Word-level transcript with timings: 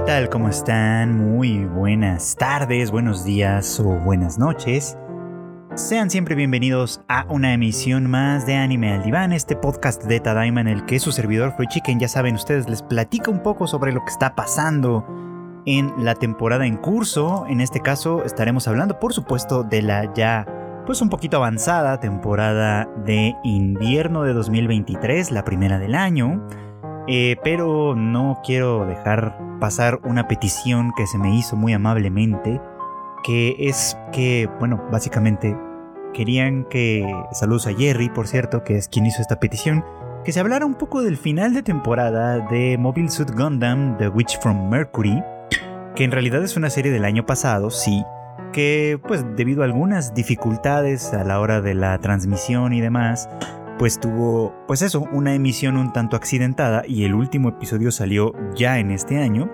¿qué 0.00 0.06
tal? 0.06 0.30
¿Cómo 0.30 0.48
están? 0.48 1.18
Muy 1.18 1.66
buenas 1.66 2.34
tardes, 2.34 2.90
buenos 2.90 3.22
días 3.22 3.78
o 3.80 3.84
buenas 3.84 4.38
noches. 4.38 4.96
Sean 5.74 6.08
siempre 6.08 6.34
bienvenidos 6.34 7.02
a 7.06 7.26
una 7.28 7.52
emisión 7.52 8.08
más 8.08 8.46
de 8.46 8.54
Anime 8.54 8.94
al 8.94 9.02
Diván, 9.02 9.34
este 9.34 9.56
podcast 9.56 10.04
de 10.04 10.18
Tadaima 10.18 10.62
en 10.62 10.68
el 10.68 10.86
que 10.86 10.98
su 11.00 11.12
servidor 11.12 11.52
Free 11.54 11.66
Chicken, 11.66 12.00
ya 12.00 12.08
saben 12.08 12.34
ustedes, 12.34 12.66
les 12.70 12.80
platica 12.80 13.30
un 13.30 13.42
poco 13.42 13.66
sobre 13.66 13.92
lo 13.92 14.02
que 14.02 14.10
está 14.10 14.34
pasando 14.34 15.04
en 15.66 15.92
la 16.02 16.14
temporada 16.14 16.64
en 16.64 16.78
curso. 16.78 17.44
En 17.46 17.60
este 17.60 17.80
caso 17.80 18.24
estaremos 18.24 18.66
hablando, 18.68 18.98
por 18.98 19.12
supuesto, 19.12 19.64
de 19.64 19.82
la 19.82 20.14
ya 20.14 20.46
pues 20.86 21.02
un 21.02 21.10
poquito 21.10 21.36
avanzada 21.36 22.00
temporada 22.00 22.88
de 23.04 23.34
invierno 23.44 24.22
de 24.22 24.32
2023, 24.32 25.30
la 25.30 25.44
primera 25.44 25.78
del 25.78 25.94
año. 25.94 26.42
Eh, 27.06 27.36
pero 27.42 27.94
no 27.94 28.40
quiero 28.44 28.86
dejar 28.86 29.49
pasar 29.60 30.00
una 30.02 30.26
petición 30.26 30.92
que 30.96 31.06
se 31.06 31.18
me 31.18 31.36
hizo 31.36 31.54
muy 31.54 31.72
amablemente, 31.72 32.60
que 33.22 33.56
es 33.58 33.96
que, 34.12 34.48
bueno, 34.58 34.82
básicamente 34.90 35.56
querían 36.12 36.64
que, 36.64 37.06
saludos 37.32 37.66
a 37.66 37.74
Jerry, 37.74 38.08
por 38.08 38.26
cierto, 38.26 38.64
que 38.64 38.76
es 38.76 38.88
quien 38.88 39.06
hizo 39.06 39.22
esta 39.22 39.38
petición, 39.38 39.84
que 40.24 40.32
se 40.32 40.40
hablara 40.40 40.66
un 40.66 40.74
poco 40.74 41.02
del 41.02 41.16
final 41.16 41.54
de 41.54 41.62
temporada 41.62 42.40
de 42.48 42.76
Mobile 42.78 43.10
Suit 43.10 43.30
Gundam 43.30 43.96
The 43.98 44.08
Witch 44.08 44.40
from 44.40 44.68
Mercury, 44.68 45.22
que 45.94 46.04
en 46.04 46.10
realidad 46.10 46.42
es 46.42 46.56
una 46.56 46.70
serie 46.70 46.90
del 46.90 47.04
año 47.04 47.24
pasado, 47.26 47.70
sí, 47.70 48.04
que 48.52 49.00
pues 49.06 49.24
debido 49.36 49.62
a 49.62 49.66
algunas 49.66 50.14
dificultades 50.14 51.12
a 51.12 51.24
la 51.24 51.40
hora 51.40 51.60
de 51.60 51.74
la 51.74 51.98
transmisión 51.98 52.72
y 52.72 52.80
demás, 52.80 53.28
pues 53.80 53.98
tuvo, 53.98 54.52
pues 54.66 54.82
eso, 54.82 55.08
una 55.10 55.32
emisión 55.32 55.78
un 55.78 55.90
tanto 55.90 56.14
accidentada 56.14 56.82
y 56.86 57.04
el 57.04 57.14
último 57.14 57.48
episodio 57.48 57.90
salió 57.90 58.34
ya 58.54 58.78
en 58.78 58.90
este 58.90 59.16
año, 59.16 59.50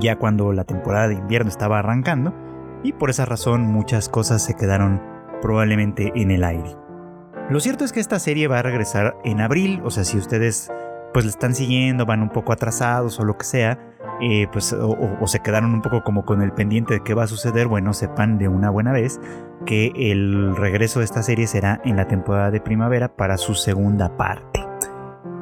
ya 0.00 0.16
cuando 0.16 0.52
la 0.52 0.64
temporada 0.64 1.06
de 1.06 1.14
invierno 1.14 1.50
estaba 1.50 1.78
arrancando, 1.78 2.34
y 2.82 2.94
por 2.94 3.10
esa 3.10 3.26
razón 3.26 3.62
muchas 3.62 4.08
cosas 4.08 4.44
se 4.44 4.56
quedaron 4.56 5.00
probablemente 5.40 6.10
en 6.16 6.32
el 6.32 6.42
aire. 6.42 6.76
Lo 7.48 7.60
cierto 7.60 7.84
es 7.84 7.92
que 7.92 8.00
esta 8.00 8.18
serie 8.18 8.48
va 8.48 8.58
a 8.58 8.62
regresar 8.62 9.16
en 9.22 9.40
abril, 9.40 9.80
o 9.84 9.90
sea, 9.92 10.02
si 10.02 10.18
ustedes 10.18 10.72
pues 11.14 11.24
le 11.24 11.30
están 11.30 11.54
siguiendo, 11.54 12.04
van 12.04 12.22
un 12.22 12.28
poco 12.28 12.52
atrasados 12.52 13.20
o 13.20 13.24
lo 13.24 13.38
que 13.38 13.44
sea, 13.44 13.78
eh, 14.20 14.48
pues, 14.52 14.72
o, 14.72 15.26
se 15.28 15.38
quedaron 15.38 15.72
un 15.72 15.80
poco 15.80 16.02
como 16.02 16.24
con 16.24 16.42
el 16.42 16.52
pendiente 16.52 16.94
de 16.94 17.02
qué 17.04 17.14
va 17.14 17.22
a 17.22 17.26
suceder, 17.28 17.68
bueno, 17.68 17.94
sepan 17.94 18.36
de 18.36 18.48
una 18.48 18.68
buena 18.68 18.92
vez 18.92 19.20
que 19.64 19.92
el 19.94 20.56
regreso 20.56 20.98
de 20.98 21.04
esta 21.04 21.22
serie 21.22 21.46
será 21.46 21.80
en 21.84 21.96
la 21.96 22.08
temporada 22.08 22.50
de 22.50 22.60
primavera 22.60 23.16
para 23.16 23.38
su 23.38 23.54
segunda 23.54 24.16
parte. 24.16 24.66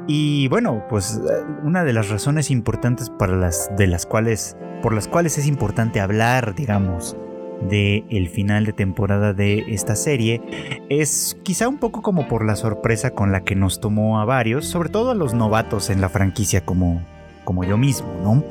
Y 0.07 0.47
bueno, 0.49 0.85
pues 0.91 1.19
eh, 1.25 1.45
una 1.65 1.85
de 1.85 1.95
las 1.95 2.11
razones 2.11 2.51
importantes 2.51 3.09
para 3.09 3.35
las, 3.35 3.71
de 3.75 3.87
las 3.87 4.05
cuales, 4.05 4.59
por 4.83 4.93
las 4.93 5.09
cuales 5.09 5.39
es 5.39 5.47
importante 5.47 6.01
hablar, 6.01 6.55
digamos, 6.55 7.17
de 7.69 8.05
el 8.11 8.29
final 8.29 8.65
de 8.67 8.73
temporada 8.73 9.33
de 9.33 9.65
esta 9.69 9.97
serie 9.97 10.41
es 10.89 11.39
quizá 11.43 11.69
un 11.69 11.79
poco 11.79 12.03
como 12.03 12.29
por 12.29 12.45
la 12.45 12.57
sorpresa 12.57 13.11
con 13.11 13.33
la 13.33 13.45
que 13.45 13.55
nos 13.55 13.81
tomó 13.81 14.21
a 14.21 14.25
varios, 14.25 14.67
sobre 14.67 14.89
todo 14.89 15.11
a 15.11 15.15
los 15.15 15.35
novatos 15.35 15.91
en 15.91 16.01
la 16.01 16.09
franquicia 16.09 16.65
como, 16.65 17.03
como 17.45 17.65
yo 17.65 17.77
mismo, 17.77 18.09
¿no? 18.23 18.45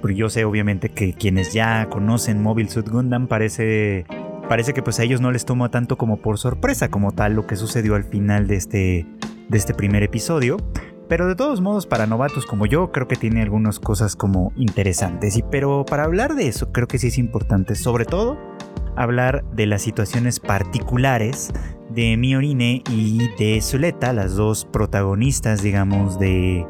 Pero 0.00 0.14
yo 0.14 0.28
sé 0.28 0.44
obviamente 0.44 0.88
que 0.88 1.12
quienes 1.12 1.52
ya 1.52 1.88
conocen 1.88 2.42
Mobile 2.42 2.68
Suit 2.68 2.88
Gundam 2.88 3.28
parece 3.28 4.04
parece 4.48 4.74
que 4.74 4.82
pues 4.82 4.98
a 4.98 5.04
ellos 5.04 5.20
no 5.20 5.30
les 5.30 5.44
toma 5.44 5.70
tanto 5.70 5.96
como 5.96 6.18
por 6.18 6.38
sorpresa 6.38 6.88
como 6.88 7.12
tal 7.12 7.34
lo 7.34 7.46
que 7.46 7.56
sucedió 7.56 7.94
al 7.94 8.04
final 8.04 8.48
de 8.48 8.56
este 8.56 9.06
de 9.48 9.58
este 9.58 9.74
primer 9.74 10.02
episodio. 10.02 10.56
Pero 11.08 11.28
de 11.28 11.34
todos 11.34 11.60
modos, 11.60 11.86
para 11.86 12.06
novatos 12.06 12.46
como 12.46 12.64
yo, 12.64 12.90
creo 12.90 13.06
que 13.06 13.16
tiene 13.16 13.42
algunas 13.42 13.78
cosas 13.78 14.16
como 14.16 14.52
interesantes. 14.56 15.36
Y 15.36 15.42
pero 15.42 15.84
para 15.84 16.04
hablar 16.04 16.34
de 16.34 16.48
eso, 16.48 16.72
creo 16.72 16.88
que 16.88 16.98
sí 16.98 17.08
es 17.08 17.18
importante, 17.18 17.74
sobre 17.74 18.06
todo, 18.06 18.38
hablar 18.96 19.44
de 19.52 19.66
las 19.66 19.82
situaciones 19.82 20.40
particulares 20.40 21.52
de 21.90 22.16
Miorine 22.16 22.82
y 22.90 23.28
de 23.38 23.60
Zuleta, 23.60 24.12
las 24.12 24.34
dos 24.36 24.64
protagonistas, 24.64 25.62
digamos, 25.62 26.18
de, 26.18 26.66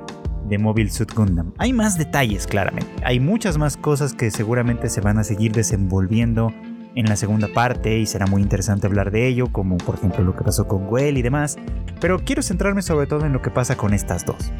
Mobile 0.58 0.90
Suit 0.90 1.10
Gundam. 1.14 1.54
Hay 1.56 1.72
más 1.72 1.96
detalles, 1.96 2.46
claramente. 2.46 2.92
Hay 3.04 3.20
muchas 3.20 3.56
más 3.56 3.78
cosas 3.78 4.12
que 4.12 4.30
seguramente 4.30 4.90
se 4.90 5.00
van 5.00 5.16
a 5.16 5.24
seguir 5.24 5.52
desenvolviendo 5.52 6.52
en 6.94 7.06
la 7.06 7.16
segunda 7.16 7.48
parte 7.48 7.98
y 7.98 8.04
será 8.04 8.26
muy 8.26 8.42
interesante 8.42 8.86
hablar 8.86 9.10
de 9.12 9.28
ello, 9.28 9.50
como 9.50 9.78
por 9.78 9.94
ejemplo 9.94 10.22
lo 10.22 10.36
que 10.36 10.44
pasó 10.44 10.68
con 10.68 10.88
Gwen 10.88 11.16
y 11.16 11.22
demás. 11.22 11.56
Pero 12.02 12.18
quiero 12.18 12.42
centrarme 12.42 12.82
sobre 12.82 13.06
todo 13.06 13.24
en 13.24 13.32
lo 13.32 13.40
que 13.40 13.50
pasa 13.50 13.76
con 13.76 13.94
estas 13.94 14.26
dos. 14.26 14.52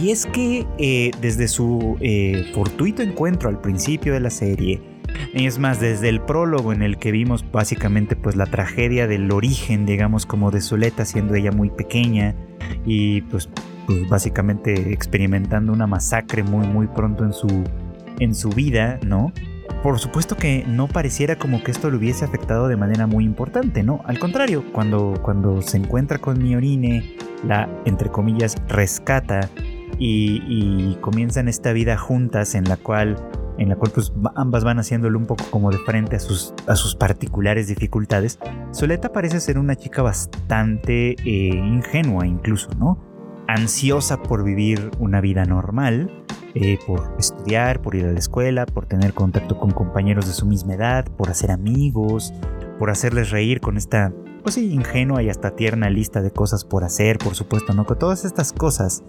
Y 0.00 0.10
es 0.10 0.24
que 0.24 0.66
eh, 0.78 1.10
desde 1.20 1.48
su 1.48 1.98
eh, 2.00 2.50
fortuito 2.54 3.02
encuentro 3.02 3.50
al 3.50 3.60
principio 3.60 4.14
de 4.14 4.20
la 4.20 4.30
serie, 4.30 4.80
es 5.34 5.58
más, 5.58 5.80
desde 5.80 6.08
el 6.08 6.20
prólogo 6.20 6.72
en 6.72 6.82
el 6.82 6.98
que 6.98 7.12
vimos 7.12 7.44
básicamente 7.50 8.16
pues 8.16 8.36
la 8.36 8.46
tragedia 8.46 9.06
del 9.06 9.30
origen, 9.32 9.86
digamos, 9.86 10.26
como 10.26 10.50
de 10.50 10.60
Zuleta 10.60 11.04
siendo 11.04 11.34
ella 11.34 11.52
muy 11.52 11.70
pequeña 11.70 12.34
y 12.84 13.22
pues 13.22 13.48
pues, 13.86 14.08
básicamente 14.08 14.92
experimentando 14.92 15.72
una 15.72 15.88
masacre 15.88 16.44
muy 16.44 16.64
muy 16.66 16.86
pronto 16.86 17.24
en 17.24 17.32
su, 17.32 17.64
en 18.20 18.36
su 18.36 18.50
vida, 18.50 19.00
¿no? 19.04 19.32
Por 19.82 19.98
supuesto 19.98 20.36
que 20.36 20.64
no 20.68 20.86
pareciera 20.86 21.36
como 21.36 21.64
que 21.64 21.72
esto 21.72 21.90
le 21.90 21.96
hubiese 21.96 22.24
afectado 22.24 22.68
de 22.68 22.76
manera 22.76 23.08
muy 23.08 23.24
importante, 23.24 23.82
¿no? 23.82 24.02
Al 24.04 24.20
contrario, 24.20 24.64
cuando, 24.72 25.14
cuando 25.22 25.60
se 25.62 25.78
encuentra 25.78 26.18
con 26.18 26.40
Miorine, 26.40 27.16
la, 27.44 27.68
entre 27.84 28.10
comillas, 28.10 28.56
rescata 28.68 29.48
y, 29.98 30.42
y 30.46 30.98
comienzan 31.00 31.48
esta 31.48 31.72
vida 31.72 31.96
juntas 31.96 32.54
en 32.54 32.64
la 32.68 32.76
cual 32.76 33.16
en 33.60 33.68
la 33.68 33.76
cual 33.76 33.92
pues 33.94 34.12
ambas 34.34 34.64
van 34.64 34.78
haciéndolo 34.78 35.18
un 35.18 35.26
poco 35.26 35.44
como 35.50 35.70
de 35.70 35.78
frente 35.78 36.16
a 36.16 36.18
sus, 36.18 36.54
a 36.66 36.74
sus 36.74 36.96
particulares 36.96 37.68
dificultades, 37.68 38.40
Soleta 38.72 39.12
parece 39.12 39.38
ser 39.38 39.58
una 39.58 39.76
chica 39.76 40.02
bastante 40.02 41.10
eh, 41.10 41.54
ingenua 41.54 42.26
incluso, 42.26 42.70
¿no? 42.78 42.98
ansiosa 43.46 44.22
por 44.22 44.44
vivir 44.44 44.90
una 44.98 45.20
vida 45.20 45.44
normal, 45.44 46.24
eh, 46.54 46.78
por 46.86 47.14
estudiar, 47.18 47.82
por 47.82 47.94
ir 47.94 48.06
a 48.06 48.12
la 48.12 48.18
escuela, 48.18 48.64
por 48.64 48.86
tener 48.86 49.12
contacto 49.12 49.58
con 49.58 49.72
compañeros 49.72 50.26
de 50.26 50.32
su 50.32 50.46
misma 50.46 50.74
edad, 50.74 51.04
por 51.16 51.30
hacer 51.30 51.50
amigos, 51.50 52.32
por 52.78 52.90
hacerles 52.90 53.30
reír 53.30 53.60
con 53.60 53.76
esta, 53.76 54.12
pues 54.42 54.54
sí, 54.54 54.72
ingenua 54.72 55.22
y 55.22 55.28
hasta 55.30 55.56
tierna 55.56 55.90
lista 55.90 56.22
de 56.22 56.30
cosas 56.30 56.64
por 56.64 56.84
hacer, 56.84 57.18
por 57.18 57.34
supuesto, 57.34 57.74
¿no? 57.74 57.84
Con 57.84 57.98
todas 57.98 58.24
estas 58.24 58.52
cosas 58.52 59.02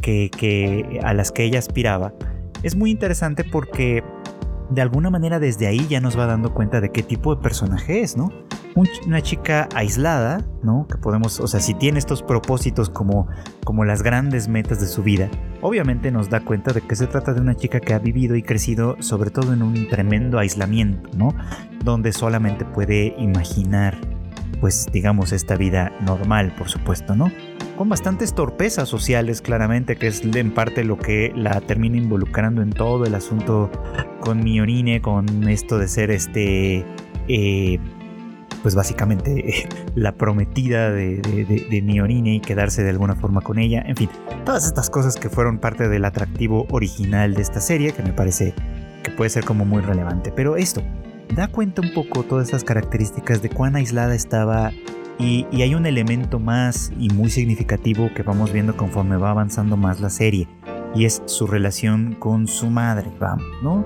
que, 0.00 1.00
a 1.02 1.12
las 1.12 1.32
que 1.32 1.44
ella 1.44 1.58
aspiraba, 1.58 2.14
es 2.62 2.76
muy 2.76 2.90
interesante 2.90 3.44
porque 3.44 4.02
de 4.70 4.82
alguna 4.82 5.10
manera 5.10 5.40
desde 5.40 5.66
ahí 5.66 5.86
ya 5.88 6.00
nos 6.00 6.18
va 6.18 6.26
dando 6.26 6.54
cuenta 6.54 6.80
de 6.80 6.90
qué 6.90 7.02
tipo 7.02 7.34
de 7.34 7.42
personaje 7.42 8.02
es, 8.02 8.16
¿no? 8.16 8.30
una 9.06 9.20
chica 9.20 9.68
aislada, 9.74 10.44
¿no? 10.62 10.86
Que 10.86 10.96
podemos, 10.96 11.40
o 11.40 11.46
sea, 11.46 11.60
si 11.60 11.74
tiene 11.74 11.98
estos 11.98 12.22
propósitos 12.22 12.88
como, 12.90 13.26
como 13.64 13.84
las 13.84 14.02
grandes 14.02 14.48
metas 14.48 14.80
de 14.80 14.86
su 14.86 15.02
vida, 15.02 15.28
obviamente 15.60 16.10
nos 16.10 16.30
da 16.30 16.40
cuenta 16.40 16.72
de 16.72 16.80
que 16.80 16.96
se 16.96 17.06
trata 17.06 17.32
de 17.32 17.40
una 17.40 17.56
chica 17.56 17.80
que 17.80 17.94
ha 17.94 17.98
vivido 17.98 18.36
y 18.36 18.42
crecido 18.42 18.96
sobre 19.00 19.30
todo 19.30 19.52
en 19.52 19.62
un 19.62 19.88
tremendo 19.88 20.38
aislamiento, 20.38 21.10
¿no? 21.16 21.34
Donde 21.84 22.12
solamente 22.12 22.64
puede 22.64 23.14
imaginar, 23.18 23.98
pues 24.60 24.86
digamos, 24.92 25.32
esta 25.32 25.56
vida 25.56 25.92
normal, 26.00 26.54
por 26.56 26.68
supuesto, 26.68 27.14
¿no? 27.14 27.30
Con 27.80 27.88
bastantes 27.88 28.34
torpezas 28.34 28.90
sociales, 28.90 29.40
claramente, 29.40 29.96
que 29.96 30.08
es 30.08 30.20
en 30.22 30.52
parte 30.52 30.84
lo 30.84 30.98
que 30.98 31.32
la 31.34 31.62
termina 31.62 31.96
involucrando 31.96 32.60
en 32.60 32.68
todo 32.68 33.06
el 33.06 33.14
asunto 33.14 33.70
con 34.20 34.44
Miorine, 34.44 35.00
con 35.00 35.48
esto 35.48 35.78
de 35.78 35.88
ser 35.88 36.10
este... 36.10 36.84
Eh, 37.26 37.78
pues 38.60 38.74
básicamente 38.74 39.66
la 39.94 40.12
prometida 40.12 40.90
de, 40.90 41.22
de, 41.70 41.80
Miorine 41.80 42.34
y 42.34 42.40
quedarse 42.40 42.82
de 42.82 42.90
alguna 42.90 43.14
forma 43.14 43.40
con 43.40 43.58
ella. 43.58 43.82
En 43.86 43.96
fin, 43.96 44.10
todas 44.44 44.66
estas 44.66 44.90
cosas 44.90 45.16
que 45.16 45.30
fueron 45.30 45.56
parte 45.58 45.88
del 45.88 46.04
atractivo 46.04 46.66
original 46.70 47.32
de 47.32 47.40
esta 47.40 47.62
serie, 47.62 47.92
que 47.92 48.02
me 48.02 48.12
parece 48.12 48.52
que 49.02 49.10
puede 49.10 49.30
ser 49.30 49.46
como 49.46 49.64
muy 49.64 49.80
relevante. 49.80 50.30
Pero 50.36 50.58
esto, 50.58 50.82
da 51.34 51.48
cuenta 51.48 51.80
un 51.80 51.94
poco 51.94 52.24
todas 52.24 52.48
estas 52.48 52.62
características 52.62 53.40
de 53.40 53.48
cuán 53.48 53.74
aislada 53.74 54.14
estaba 54.14 54.70
y, 55.20 55.62
hay 55.62 55.74
un 55.74 55.86
elemento 55.86 56.38
más 56.38 56.92
y 56.98 57.10
muy 57.10 57.30
significativo 57.30 58.10
que 58.14 58.22
vamos 58.22 58.52
viendo 58.52 58.76
conforme 58.76 59.16
va 59.16 59.30
avanzando 59.30 59.76
más 59.76 60.00
la 60.00 60.10
serie 60.10 60.48
y 60.94 61.04
es 61.04 61.22
su 61.26 61.46
relación 61.46 62.16
con 62.18 62.48
su 62.48 62.70
madre, 62.70 63.10
¿no? 63.62 63.84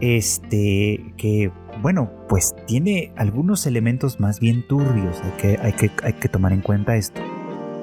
Este, 0.00 1.12
que 1.16 1.52
bueno, 1.82 2.10
pues 2.28 2.54
tiene 2.66 3.12
algunos 3.16 3.66
elementos 3.66 4.20
más 4.20 4.40
bien 4.40 4.66
turbios, 4.66 5.20
hay 5.22 5.30
que, 5.32 5.58
hay 5.62 5.72
que, 5.72 5.90
hay 6.02 6.12
que 6.14 6.28
tomar 6.28 6.52
en 6.52 6.62
cuenta 6.62 6.96
esto. 6.96 7.20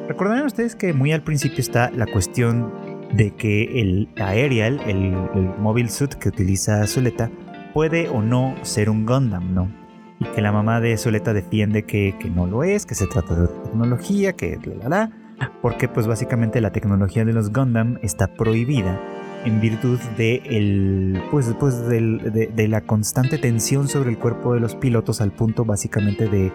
Recordarán 0.07 0.45
ustedes 0.45 0.75
que 0.75 0.93
muy 0.93 1.11
al 1.11 1.23
principio 1.23 1.59
está 1.59 1.91
la 1.91 2.07
cuestión 2.07 2.73
de 3.13 3.31
que 3.31 3.79
el 3.79 4.09
Aerial, 4.17 4.81
el, 4.87 5.13
el 5.35 5.59
mobile 5.59 5.89
suit 5.89 6.13
que 6.15 6.29
utiliza 6.29 6.85
Zuleta, 6.87 7.29
puede 7.73 8.09
o 8.09 8.21
no 8.21 8.55
ser 8.63 8.89
un 8.89 9.05
Gundam, 9.05 9.53
¿no? 9.53 9.86
Y 10.19 10.25
que 10.25 10.41
la 10.41 10.51
mamá 10.51 10.79
de 10.79 10.97
Zuleta 10.97 11.33
defiende 11.33 11.83
que, 11.83 12.15
que 12.19 12.29
no 12.29 12.47
lo 12.47 12.63
es, 12.63 12.85
que 12.85 12.95
se 12.95 13.07
trata 13.07 13.35
de 13.35 13.47
tecnología, 13.47 14.33
que 14.33 14.57
la 14.63 14.89
la 14.89 14.89
la, 14.89 15.51
porque 15.61 15.87
pues 15.87 16.07
básicamente 16.07 16.61
la 16.61 16.71
tecnología 16.71 17.23
de 17.23 17.33
los 17.33 17.51
Gundam 17.51 17.97
está 18.01 18.27
prohibida 18.27 18.99
en 19.45 19.61
virtud 19.61 19.99
de, 20.17 20.41
el, 20.45 21.21
pues, 21.31 21.53
pues 21.59 21.87
de, 21.87 22.67
la 22.67 22.81
constante 22.81 23.37
tensión 23.37 23.87
sobre 23.87 24.09
el 24.09 24.17
cuerpo 24.17 24.53
de 24.53 24.59
los 24.59 24.75
pilotos 24.75 25.21
al 25.21 25.31
punto 25.31 25.63
básicamente 25.63 26.27
de, 26.27 26.51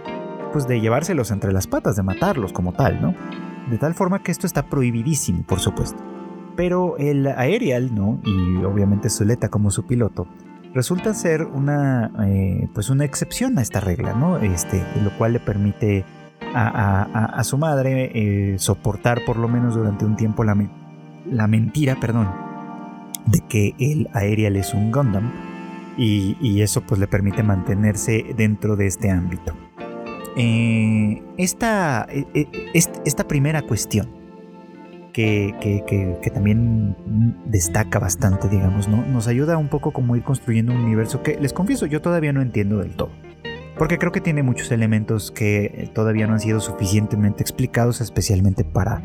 pues, 0.52 0.66
de 0.66 0.80
llevárselos 0.80 1.30
entre 1.30 1.52
las 1.52 1.66
patas, 1.66 1.96
de 1.96 2.02
matarlos 2.02 2.52
como 2.52 2.72
tal, 2.72 3.00
¿no? 3.00 3.14
De 3.70 3.78
tal 3.78 3.94
forma 3.94 4.22
que 4.22 4.32
esto 4.32 4.46
está 4.46 4.66
prohibidísimo, 4.66 5.44
por 5.44 5.60
supuesto. 5.60 6.02
Pero 6.56 6.98
el 6.98 7.26
Aerial, 7.26 7.94
¿no? 7.94 8.20
Y 8.24 8.64
obviamente 8.64 9.08
Zuleta 9.08 9.48
como 9.48 9.70
su 9.70 9.86
piloto, 9.86 10.26
resulta 10.74 11.14
ser 11.14 11.42
una, 11.42 12.10
eh, 12.26 12.68
pues 12.74 12.90
una 12.90 13.04
excepción 13.04 13.58
a 13.58 13.62
esta 13.62 13.80
regla, 13.80 14.14
¿no? 14.14 14.38
Este, 14.38 14.82
lo 15.02 15.10
cual 15.18 15.34
le 15.34 15.40
permite 15.40 16.04
a, 16.54 17.40
su 17.44 17.56
madre 17.56 18.10
eh, 18.14 18.58
soportar 18.58 19.24
por 19.24 19.36
lo 19.38 19.48
menos 19.48 19.74
durante 19.74 20.04
un 20.04 20.16
tiempo 20.16 20.44
la, 20.44 20.56
la 21.26 21.46
mentira, 21.46 21.96
perdón, 21.98 22.28
de 23.26 23.40
que 23.48 23.74
el 23.78 24.08
Aerial 24.12 24.56
es 24.56 24.74
un 24.74 24.92
Gundam 24.92 25.32
y, 25.96 26.60
eso 26.60 26.82
pues 26.82 27.00
le 27.00 27.06
permite 27.06 27.42
mantenerse 27.42 28.24
dentro 28.36 28.76
de 28.76 28.86
este 28.86 29.10
ámbito. 29.10 29.54
Eh, 30.36 31.22
esta, 31.36 32.06
esta 33.04 33.28
primera 33.28 33.62
cuestión 33.62 34.21
que, 35.12 36.30
también 36.32 36.96
destaca 37.46 37.98
bastante, 37.98 38.48
digamos, 38.48 38.88
¿no? 38.88 39.04
Nos 39.06 39.28
ayuda 39.28 39.56
un 39.56 39.68
poco 39.68 39.92
como 39.92 40.16
ir 40.16 40.22
construyendo 40.22 40.72
un 40.72 40.80
universo 40.80 41.22
que, 41.22 41.38
les 41.40 41.52
confieso, 41.52 41.86
yo 41.86 42.00
todavía 42.00 42.32
no 42.32 42.42
entiendo 42.42 42.78
del 42.78 42.96
todo. 42.96 43.10
Porque 43.78 43.98
creo 43.98 44.12
que 44.12 44.20
tiene 44.20 44.42
muchos 44.42 44.70
elementos 44.70 45.30
que 45.30 45.90
todavía 45.94 46.26
no 46.26 46.34
han 46.34 46.40
sido 46.40 46.60
suficientemente 46.60 47.42
explicados, 47.42 48.00
especialmente 48.00 48.64
para 48.64 49.02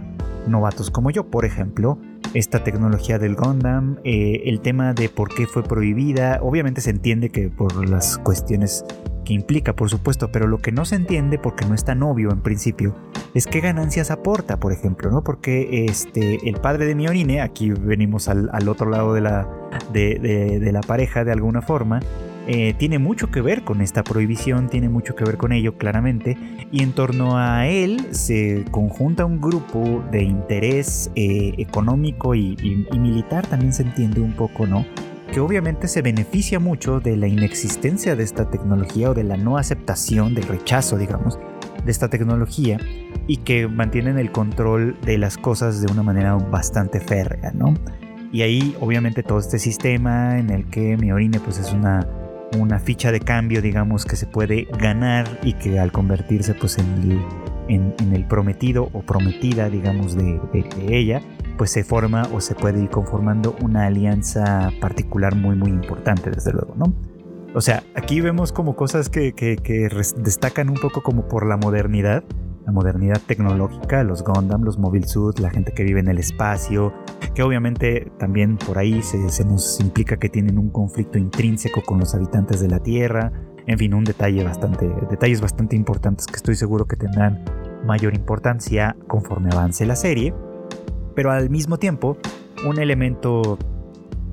novatos 0.48 0.92
como 0.92 1.10
yo. 1.10 1.28
Por 1.28 1.46
ejemplo, 1.46 1.98
esta 2.34 2.64
tecnología 2.64 3.18
del 3.18 3.36
Gundam, 3.36 3.98
eh, 4.04 4.44
el 4.46 4.62
tema 4.62 4.94
de 4.94 5.10
por 5.10 5.34
qué 5.34 5.48
fue 5.48 5.64
prohibida, 5.64 6.40
obviamente 6.42 6.82
se 6.82 6.90
entiende 6.90 7.30
que 7.30 7.50
por 7.50 7.88
las 7.88 8.18
cuestiones 8.18 8.86
que 9.28 9.34
implica, 9.34 9.74
por 9.74 9.90
supuesto, 9.90 10.32
pero 10.32 10.48
lo 10.48 10.60
que 10.60 10.72
no 10.72 10.86
se 10.86 10.96
entiende, 10.96 11.38
porque 11.38 11.66
no 11.66 11.76
es 11.76 11.84
tan 11.84 12.02
obvio 12.02 12.32
en 12.32 12.40
principio, 12.40 12.96
es 13.34 13.46
qué 13.46 13.60
ganancias 13.60 14.10
aporta, 14.10 14.58
por 14.58 14.72
ejemplo, 14.72 15.12
¿no? 15.12 15.22
Porque 15.22 15.86
este, 15.90 16.48
el 16.48 16.56
padre 16.62 16.86
de 16.86 16.96
Miorine, 16.96 17.42
aquí 17.42 17.72
venimos 17.72 18.30
al, 18.30 18.70
otro 18.70 18.90
lado 18.90 19.14
de 19.14 19.20
la, 19.20 19.50
de, 19.92 20.70
la 20.72 20.80
pareja 20.80 21.26
de 21.26 21.34
alguna 21.34 21.62
forma, 21.62 22.00
eh, 22.48 22.74
tiene 22.78 23.00
mucho 23.00 23.30
que 23.30 23.42
ver 23.42 23.66
con 23.66 23.82
esta 23.82 24.02
prohibición, 24.02 24.70
tiene 24.70 24.88
mucho 24.88 25.14
que 25.14 25.26
ver 25.26 25.36
con 25.36 25.52
ello 25.52 25.78
claramente, 25.78 26.38
y 26.72 26.82
en 26.82 26.94
torno 26.94 27.38
a 27.38 27.68
él 27.68 28.08
se 28.12 28.64
conjunta 28.72 29.26
un 29.26 29.42
grupo 29.42 30.06
de 30.10 30.24
interés 30.24 31.12
eh, 31.16 31.54
económico 31.58 32.34
y, 32.34 32.56
militar, 32.98 33.46
también 33.46 33.74
se 33.74 33.84
entiende 33.84 34.22
un 34.22 34.32
poco, 34.32 34.66
¿no? 34.66 34.86
Que 35.32 35.40
obviamente 35.40 35.88
se 35.88 36.02
beneficia 36.02 36.60
mucho 36.60 37.00
de 37.00 37.18
la 37.18 37.28
inexistencia 37.28 38.16
de 38.16 38.24
esta 38.24 38.50
tecnología 38.50 39.12
o 39.12 39.14
de 39.14 39.24
la 39.24 39.38
no 39.38 39.58
aceptación, 39.58 40.34
del 40.34 40.48
rechazo, 40.48 40.98
digamos, 40.98 41.40
de 41.84 41.92
esta 41.92 42.10
tecnología 42.10 42.80
y 43.28 43.38
que 43.38 43.68
mantienen 43.68 44.18
el 44.18 44.32
control 44.32 44.98
de 45.02 45.18
las 45.18 45.38
cosas 45.38 45.82
de 45.82 45.92
una 45.92 46.04
manera 46.04 46.36
bastante 46.36 47.00
férrea, 47.00 47.52
¿no? 47.52 47.74
Y 48.32 48.42
ahí 48.42 48.76
obviamente 48.82 49.24
todo 49.24 49.40
este 49.40 49.60
sistema 49.60 50.38
en 50.38 50.50
el 50.50 50.70
que 50.70 50.98
mi 50.98 51.12
orine 51.12 51.40
pues 51.40 51.60
es 51.60 51.72
una, 51.72 52.08
una 52.58 52.80
ficha 52.80 53.12
de 53.12 53.20
cambio, 53.20 53.62
digamos, 53.62 54.06
que 54.06 54.16
se 54.16 54.28
puede 54.28 54.68
ganar 54.80 55.40
y 55.44 55.54
que 55.54 55.80
al 55.80 55.92
convertirse 55.92 56.54
pues 56.54 56.78
en 56.78 56.86
el, 57.68 57.94
en, 58.00 58.14
el 58.14 58.26
prometido 58.26 58.90
o 58.94 59.02
prometida, 59.02 59.70
digamos, 59.70 60.16
de 60.16 60.40
ella, 60.90 61.22
pues 61.58 61.72
se 61.72 61.84
forma 61.84 62.24
o 62.34 62.42
se 62.42 62.56
puede 62.56 62.82
ir 62.82 62.90
conformando 62.90 63.56
una 63.62 63.86
alianza 63.86 64.72
particular 64.80 65.36
muy 65.36 65.56
muy 65.56 65.70
importante 65.70 66.30
desde 66.30 66.54
luego, 66.54 66.76
¿no? 66.78 66.94
O 67.54 67.62
sea, 67.62 67.82
aquí 67.96 68.22
vemos 68.22 68.52
como 68.52 68.76
cosas 68.76 69.10
que, 69.10 69.34
destacan 70.18 70.70
un 70.70 70.76
poco 70.76 71.02
como 71.02 71.28
por 71.28 71.48
la 71.48 71.58
modernidad, 71.58 72.24
la 72.66 72.72
modernidad 72.72 73.20
tecnológica, 73.26 74.04
los 74.04 74.24
Gundam, 74.24 74.62
los 74.62 74.78
Mobile 74.78 75.08
Suit, 75.08 75.40
la 75.40 75.50
gente 75.50 75.72
que 75.72 75.84
vive 75.84 76.00
en 76.00 76.08
el 76.08 76.20
espacio, 76.20 76.94
que 77.34 77.42
obviamente 77.42 78.12
también 78.20 78.58
por 78.58 78.78
ahí 78.78 79.02
se, 79.02 79.44
nos 79.44 79.80
implica 79.80 80.18
que 80.18 80.30
tienen 80.30 80.60
un 80.60 80.70
conflicto 80.70 81.18
intrínseco 81.18 81.82
con 81.82 82.00
los 82.00 82.14
habitantes 82.14 82.60
de 82.60 82.68
la 82.68 82.80
Tierra, 82.80 83.32
en 83.66 83.78
fin, 83.80 83.94
un 83.96 84.04
detalle 84.04 84.44
bastante, 84.44 84.88
detalles 85.10 85.42
bastante 85.42 85.76
importantes 85.76 86.28
que 86.28 86.36
estoy 86.36 86.56
seguro 86.56 86.86
que 86.86 86.96
tendrán 86.96 87.44
mayor 87.86 88.14
importancia 88.14 88.96
conforme 89.08 89.50
avance 89.52 89.86
la 89.86 89.96
serie 89.96 90.34
pero 91.18 91.32
al 91.32 91.50
mismo 91.50 91.80
tiempo 91.80 92.16
un 92.64 92.78
elemento 92.78 93.58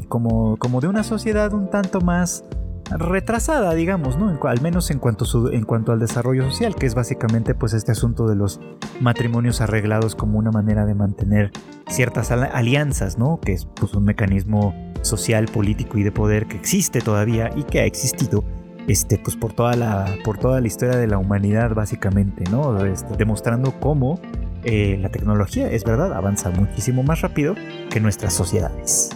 como, 0.09 0.59
como 0.59 0.83
de 0.83 0.89
una 0.89 1.03
sociedad 1.03 1.55
un 1.55 1.71
tanto 1.71 2.03
más 2.03 2.45
retrasada, 2.91 3.73
digamos, 3.73 4.19
¿no? 4.19 4.39
al 4.43 4.61
menos 4.61 4.91
en 4.91 4.99
cuanto, 4.99 5.25
en 5.51 5.65
cuanto 5.65 5.93
al 5.93 5.99
desarrollo 5.99 6.45
social, 6.45 6.75
que 6.75 6.85
es 6.85 6.95
básicamente 6.95 7.55
pues 7.55 7.73
este 7.73 7.93
asunto 7.93 8.27
de 8.29 8.37
los 8.37 8.61
matrimonios 9.01 9.63
arreglados 9.63 10.15
como 10.15 10.39
una 10.39 10.51
manera 10.51 10.85
de 10.85 10.95
mantener 10.95 11.53
ciertas 11.89 12.31
alianzas, 12.31 13.17
¿no? 13.17 13.41
Que 13.41 13.55
es 13.55 13.65
pues 13.65 13.95
un 13.95 14.05
mecanismo 14.05 14.75
social, 15.01 15.47
político 15.47 15.97
y 15.97 16.03
de 16.03 16.13
poder 16.13 16.45
que 16.45 16.59
existe 16.59 17.01
todavía 17.01 17.51
y 17.57 17.63
que 17.63 17.81
ha 17.81 17.87
existido 17.87 18.45
este, 18.89 19.17
pues 19.17 19.37
por 19.37 19.55
toda 19.55 19.75
la, 19.75 20.05
por 20.23 20.37
toda 20.37 20.61
la 20.61 20.67
historia 20.67 20.99
de 20.99 21.07
la 21.07 21.17
humanidad 21.17 21.75
básicamente, 21.75 22.45
¿no? 22.51 22.85
Este, 22.85 23.17
demostrando 23.17 23.73
cómo 23.81 24.21
eh, 24.65 24.99
la 25.01 25.11
tecnología, 25.11 25.71
es 25.71 25.85
verdad, 25.85 26.13
avanza 26.13 26.51
muchísimo 26.51 27.03
más 27.03 27.21
rápido 27.21 27.55
que 27.91 28.01
nuestras 28.01 28.33
sociedades. 28.33 29.11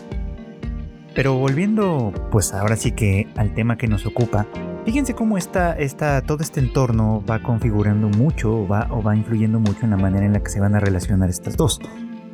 Pero 1.14 1.34
volviendo, 1.34 2.12
pues 2.30 2.54
ahora 2.54 2.76
sí 2.76 2.92
que 2.92 3.26
al 3.36 3.52
tema 3.54 3.76
que 3.76 3.88
nos 3.88 4.06
ocupa, 4.06 4.46
fíjense 4.84 5.14
cómo 5.14 5.36
está, 5.36 5.76
está, 5.76 6.22
todo 6.22 6.42
este 6.42 6.60
entorno 6.60 7.24
va 7.28 7.42
configurando 7.42 8.08
mucho 8.08 8.68
va, 8.68 8.86
o 8.90 9.02
va 9.02 9.16
influyendo 9.16 9.58
mucho 9.58 9.80
en 9.82 9.90
la 9.90 9.96
manera 9.96 10.26
en 10.26 10.32
la 10.32 10.40
que 10.40 10.50
se 10.50 10.60
van 10.60 10.76
a 10.76 10.80
relacionar 10.80 11.28
estas 11.28 11.56
dos. 11.56 11.80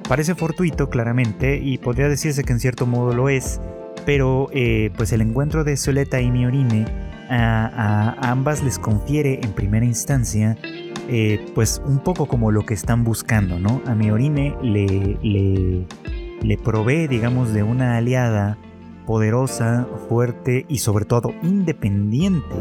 Parece 0.06 0.34
fortuito, 0.34 0.90
claramente, 0.90 1.56
y 1.56 1.78
podría 1.78 2.08
decirse 2.08 2.44
que 2.44 2.52
en 2.52 2.60
cierto 2.60 2.84
modo 2.84 3.14
lo 3.14 3.30
es, 3.30 3.58
pero 4.04 4.48
eh, 4.52 4.90
pues 4.96 5.12
el 5.12 5.22
encuentro 5.22 5.64
de 5.64 5.78
Soleta 5.78 6.20
y 6.20 6.30
Miorine 6.30 6.84
a 7.30 8.16
ambas 8.20 8.62
les 8.62 8.78
confiere 8.78 9.40
en 9.42 9.52
primera 9.52 9.86
instancia 9.86 10.58
eh, 11.08 11.44
pues 11.54 11.82
un 11.84 11.98
poco 11.98 12.26
como 12.26 12.50
lo 12.50 12.64
que 12.64 12.74
están 12.74 13.04
buscando, 13.04 13.58
¿no? 13.58 13.82
A 13.86 13.94
Miorine 13.94 14.56
le, 14.62 15.18
le, 15.22 15.86
le 16.42 16.58
provee, 16.58 17.08
digamos, 17.08 17.52
de 17.52 17.62
una 17.62 17.96
aliada 17.96 18.58
poderosa, 19.06 19.86
fuerte 20.08 20.64
y 20.68 20.78
sobre 20.78 21.04
todo 21.04 21.34
independiente 21.42 22.54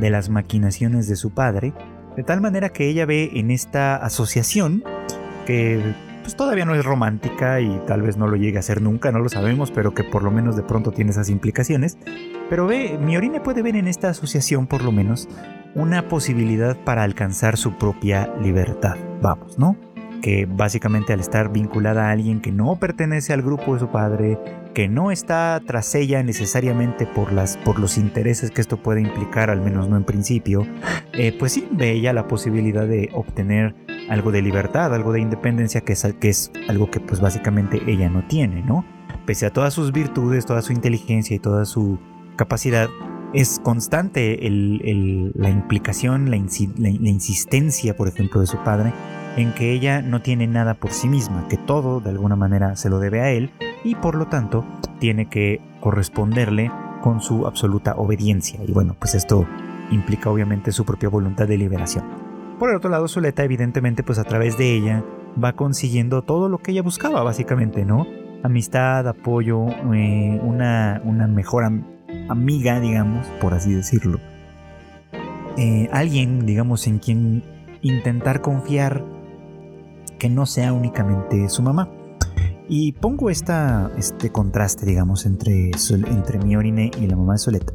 de 0.00 0.10
las 0.10 0.28
maquinaciones 0.28 1.08
de 1.08 1.16
su 1.16 1.30
padre, 1.30 1.72
de 2.16 2.22
tal 2.22 2.40
manera 2.40 2.70
que 2.70 2.88
ella 2.88 3.06
ve 3.06 3.30
en 3.34 3.50
esta 3.50 3.96
asociación 3.96 4.84
que 5.46 5.80
pues 6.22 6.36
todavía 6.36 6.64
no 6.64 6.74
es 6.74 6.84
romántica 6.84 7.60
y 7.60 7.80
tal 7.86 8.02
vez 8.02 8.16
no 8.16 8.28
lo 8.28 8.36
llegue 8.36 8.58
a 8.58 8.62
ser 8.62 8.82
nunca, 8.82 9.10
no 9.10 9.18
lo 9.18 9.28
sabemos, 9.28 9.70
pero 9.70 9.94
que 9.94 10.04
por 10.04 10.22
lo 10.22 10.30
menos 10.30 10.54
de 10.54 10.62
pronto 10.62 10.92
tiene 10.92 11.10
esas 11.10 11.28
implicaciones. 11.28 11.98
Pero 12.50 12.66
ve, 12.66 12.98
Miorine 13.00 13.40
puede 13.40 13.62
ver 13.62 13.76
en 13.76 13.86
esta 13.86 14.08
asociación 14.08 14.66
por 14.66 14.82
lo 14.82 14.90
menos 14.90 15.28
una 15.76 16.08
posibilidad 16.08 16.76
para 16.76 17.04
alcanzar 17.04 17.56
su 17.56 17.78
propia 17.78 18.34
libertad, 18.42 18.96
vamos, 19.22 19.56
¿no? 19.56 19.76
Que 20.20 20.46
básicamente 20.46 21.12
al 21.12 21.20
estar 21.20 21.52
vinculada 21.52 22.08
a 22.08 22.10
alguien 22.10 22.40
que 22.40 22.50
no 22.50 22.74
pertenece 22.80 23.32
al 23.32 23.42
grupo 23.42 23.74
de 23.74 23.80
su 23.80 23.88
padre, 23.92 24.36
que 24.74 24.88
no 24.88 25.12
está 25.12 25.62
tras 25.64 25.94
ella 25.94 26.24
necesariamente 26.24 27.06
por, 27.06 27.32
las, 27.32 27.56
por 27.56 27.78
los 27.78 27.96
intereses 27.96 28.50
que 28.50 28.60
esto 28.60 28.82
puede 28.82 29.00
implicar, 29.00 29.48
al 29.48 29.60
menos 29.60 29.88
no 29.88 29.96
en 29.96 30.04
principio, 30.04 30.66
eh, 31.12 31.34
pues 31.38 31.52
sí, 31.52 31.68
ve 31.70 31.92
ella 31.92 32.12
la 32.12 32.26
posibilidad 32.26 32.84
de 32.84 33.10
obtener 33.12 33.76
algo 34.08 34.32
de 34.32 34.42
libertad, 34.42 34.92
algo 34.92 35.12
de 35.12 35.20
independencia, 35.20 35.82
que 35.82 35.92
es, 35.92 36.02
que 36.18 36.28
es 36.28 36.50
algo 36.68 36.90
que 36.90 36.98
pues 36.98 37.20
básicamente 37.20 37.80
ella 37.86 38.10
no 38.10 38.26
tiene, 38.26 38.62
¿no? 38.62 38.84
Pese 39.24 39.46
a 39.46 39.50
todas 39.50 39.72
sus 39.72 39.92
virtudes, 39.92 40.46
toda 40.46 40.62
su 40.62 40.72
inteligencia 40.72 41.36
y 41.36 41.38
toda 41.38 41.64
su 41.64 42.00
capacidad, 42.40 42.88
es 43.34 43.60
constante 43.62 44.38
la 45.34 45.50
implicación, 45.50 46.30
la, 46.30 46.36
insistencia, 46.38 47.94
por 47.94 48.08
ejemplo, 48.08 48.40
de 48.40 48.46
su 48.46 48.56
padre 48.64 48.94
en 49.36 49.52
que 49.52 49.72
ella 49.72 50.00
no 50.00 50.22
tiene 50.22 50.46
nada 50.46 50.72
por 50.72 50.90
sí 50.90 51.06
misma, 51.06 51.46
que 51.48 51.58
todo 51.58 52.00
de 52.00 52.08
alguna 52.08 52.36
manera 52.36 52.76
se 52.76 52.88
lo 52.88 52.98
debe 52.98 53.20
a 53.20 53.30
él 53.30 53.50
y 53.84 53.94
por 53.94 54.14
lo 54.14 54.28
tanto 54.28 54.64
tiene 55.00 55.28
que 55.28 55.60
corresponderle 55.80 56.72
con 57.02 57.20
su 57.20 57.46
absoluta 57.46 57.94
obediencia. 57.96 58.58
Y 58.66 58.72
bueno, 58.72 58.96
pues 58.98 59.14
esto 59.14 59.46
implica 59.90 60.30
obviamente 60.30 60.72
su 60.72 60.86
propia 60.86 61.10
voluntad 61.10 61.46
de 61.46 61.58
liberación. 61.58 62.06
Por 62.58 62.70
el 62.70 62.76
otro 62.76 62.88
lado, 62.88 63.06
Zuleta 63.06 63.44
evidentemente 63.44 64.02
pues 64.02 64.18
a 64.18 64.24
través 64.24 64.56
de 64.56 64.74
ella 64.74 65.04
va 65.42 65.52
consiguiendo 65.52 66.22
todo 66.22 66.48
lo 66.48 66.56
que 66.56 66.70
ella 66.70 66.82
buscaba 66.82 67.22
básicamente, 67.22 67.84
¿no? 67.84 68.06
Amistad, 68.42 69.06
apoyo, 69.06 69.66
eh, 69.92 70.40
una, 70.42 71.02
una 71.04 71.26
mejor 71.26 71.64
amiga, 72.30 72.80
digamos, 72.80 73.26
por 73.40 73.54
así 73.54 73.72
decirlo. 73.72 74.18
Eh, 75.56 75.88
alguien, 75.92 76.46
digamos, 76.46 76.86
en 76.86 76.98
quien 76.98 77.42
intentar 77.82 78.40
confiar 78.40 79.04
que 80.18 80.28
no 80.28 80.46
sea 80.46 80.72
únicamente 80.72 81.48
su 81.48 81.62
mamá. 81.62 81.90
Y 82.68 82.92
pongo 82.92 83.30
este 83.30 84.30
contraste, 84.30 84.86
digamos, 84.86 85.26
entre, 85.26 85.72
entre 85.90 86.38
Miorine 86.38 86.90
y 87.00 87.06
la 87.08 87.16
mamá 87.16 87.32
de 87.32 87.38
Soleta. 87.38 87.72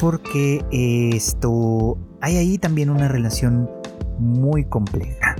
Porque 0.00 0.64
esto. 0.70 1.98
Hay 2.22 2.36
ahí 2.36 2.56
también 2.56 2.88
una 2.88 3.08
relación 3.08 3.70
muy 4.18 4.64
compleja. 4.64 5.36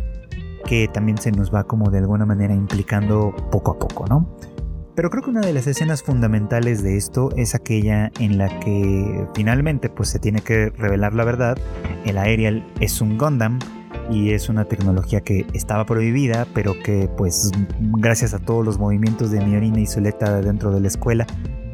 Que 0.67 0.89
también 0.89 1.17
se 1.17 1.33
nos 1.33 1.55
va 1.55 1.65
como 1.65 1.91
de 1.91 1.99
alguna 1.99 2.27
manera 2.27 2.55
implicando 2.55 3.35
poco 3.51 3.71
a 3.73 3.79
poco, 3.79 4.05
¿no? 4.07 4.37
Pero 4.97 5.11
creo 5.11 5.23
que 5.23 5.29
una 5.29 5.43
de 5.43 5.53
las 5.53 5.67
escenas 5.67 6.03
fundamentales 6.03 6.83
de 6.83 6.97
esto 6.97 7.29
es 7.37 7.55
aquella 7.55 8.11
en 8.19 8.39
la 8.39 8.49
que 8.61 9.27
finalmente 9.35 9.91
pues 9.91 10.09
se 10.09 10.19
tiene 10.19 10.41
que 10.41 10.71
revelar 10.71 11.13
la 11.13 11.25
verdad. 11.25 11.59
El 12.07 12.17
Aerial 12.17 12.67
es 12.81 13.03
un 13.03 13.19
Gundam 13.19 13.59
y 14.11 14.31
es 14.31 14.49
una 14.49 14.65
tecnología 14.65 15.21
que 15.21 15.45
estaba 15.53 15.85
prohibida, 15.85 16.47
pero 16.55 16.73
que 16.83 17.11
pues 17.15 17.51
gracias 17.99 18.33
a 18.33 18.39
todos 18.39 18.65
los 18.65 18.79
movimientos 18.79 19.31
de 19.31 19.45
Miorina 19.45 19.81
y 19.81 19.87
Zuleta 19.87 20.41
dentro 20.41 20.71
de 20.71 20.81
la 20.81 20.89
escuela, 20.89 21.27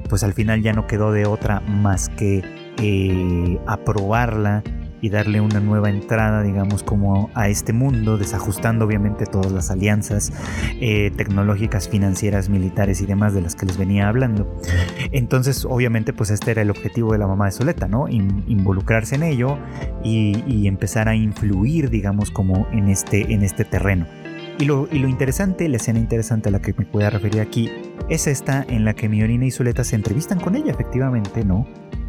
pues 0.09 0.25
al 0.25 0.33
final 0.33 0.61
ya 0.61 0.73
no 0.73 0.89
quedó 0.89 1.13
de 1.13 1.25
otra 1.25 1.61
más 1.61 2.09
que 2.09 2.43
eh, 2.79 3.61
aprobarla 3.69 4.65
y 5.03 5.11
darle 5.11 5.41
una 5.41 5.61
nueva 5.61 5.91
entrada, 5.91 6.43
digamos, 6.43 6.85
como 6.85 7.29
a 7.35 7.49
este 7.49 7.73
mundo, 7.73 8.17
desajustando 8.17 8.85
obviamente 8.85 9.27
todas 9.27 9.51
las 9.51 9.71
alianzas 9.71 10.33
eh, 10.81 11.11
tecnológicas, 11.17 11.89
financieras, 11.89 12.49
militares 12.49 13.03
y 13.03 13.07
demás 13.07 13.35
de 13.35 13.43
las 13.43 13.57
que 13.57 13.67
les 13.67 13.77
venía 13.77 14.09
hablando. 14.09 14.57
Entonces, 15.11 15.67
obviamente, 15.69 16.13
pues 16.13 16.31
este 16.31 16.53
era 16.53 16.63
el 16.63 16.71
objetivo 16.71 17.13
de 17.13 17.19
la 17.19 17.27
mamá 17.27 17.47
de 17.47 17.53
Soleta, 17.53 17.89
¿no? 17.89 18.09
involucrarse 18.09 19.17
en 19.17 19.25
ello 19.25 19.59
y, 20.05 20.63
empezar 20.63 21.09
a 21.09 21.17
influir, 21.17 21.91
digamos, 21.91 22.31
como 22.31 22.69
en 22.71 22.89
este, 22.89 23.33
en 23.33 23.43
este 23.43 23.65
terreno. 23.65 24.07
Y 24.61 24.65
lo, 24.67 24.89
y 24.93 25.01
lo, 25.01 25.09
interesante, 25.09 25.69
la 25.69 25.79
escena 25.79 25.99
interesante 25.99 26.49
a 26.49 26.53
la 26.53 26.63
que 26.63 26.73
me 26.79 26.85
pueda 26.85 27.11
referir 27.11 27.41
aquí, 27.41 27.71
es 28.09 28.29
esta 28.29 28.65
en 28.69 28.85
la 28.85 28.95
que 28.95 29.09
Miorina 29.09 29.45
y 29.45 29.51
Soleta 29.51 29.83
se 29.83 29.97
entrevistan 29.97 30.39
con 30.39 30.55
ella, 30.55 30.71
efectivamente, 30.71 31.45
¿no? 31.45 31.67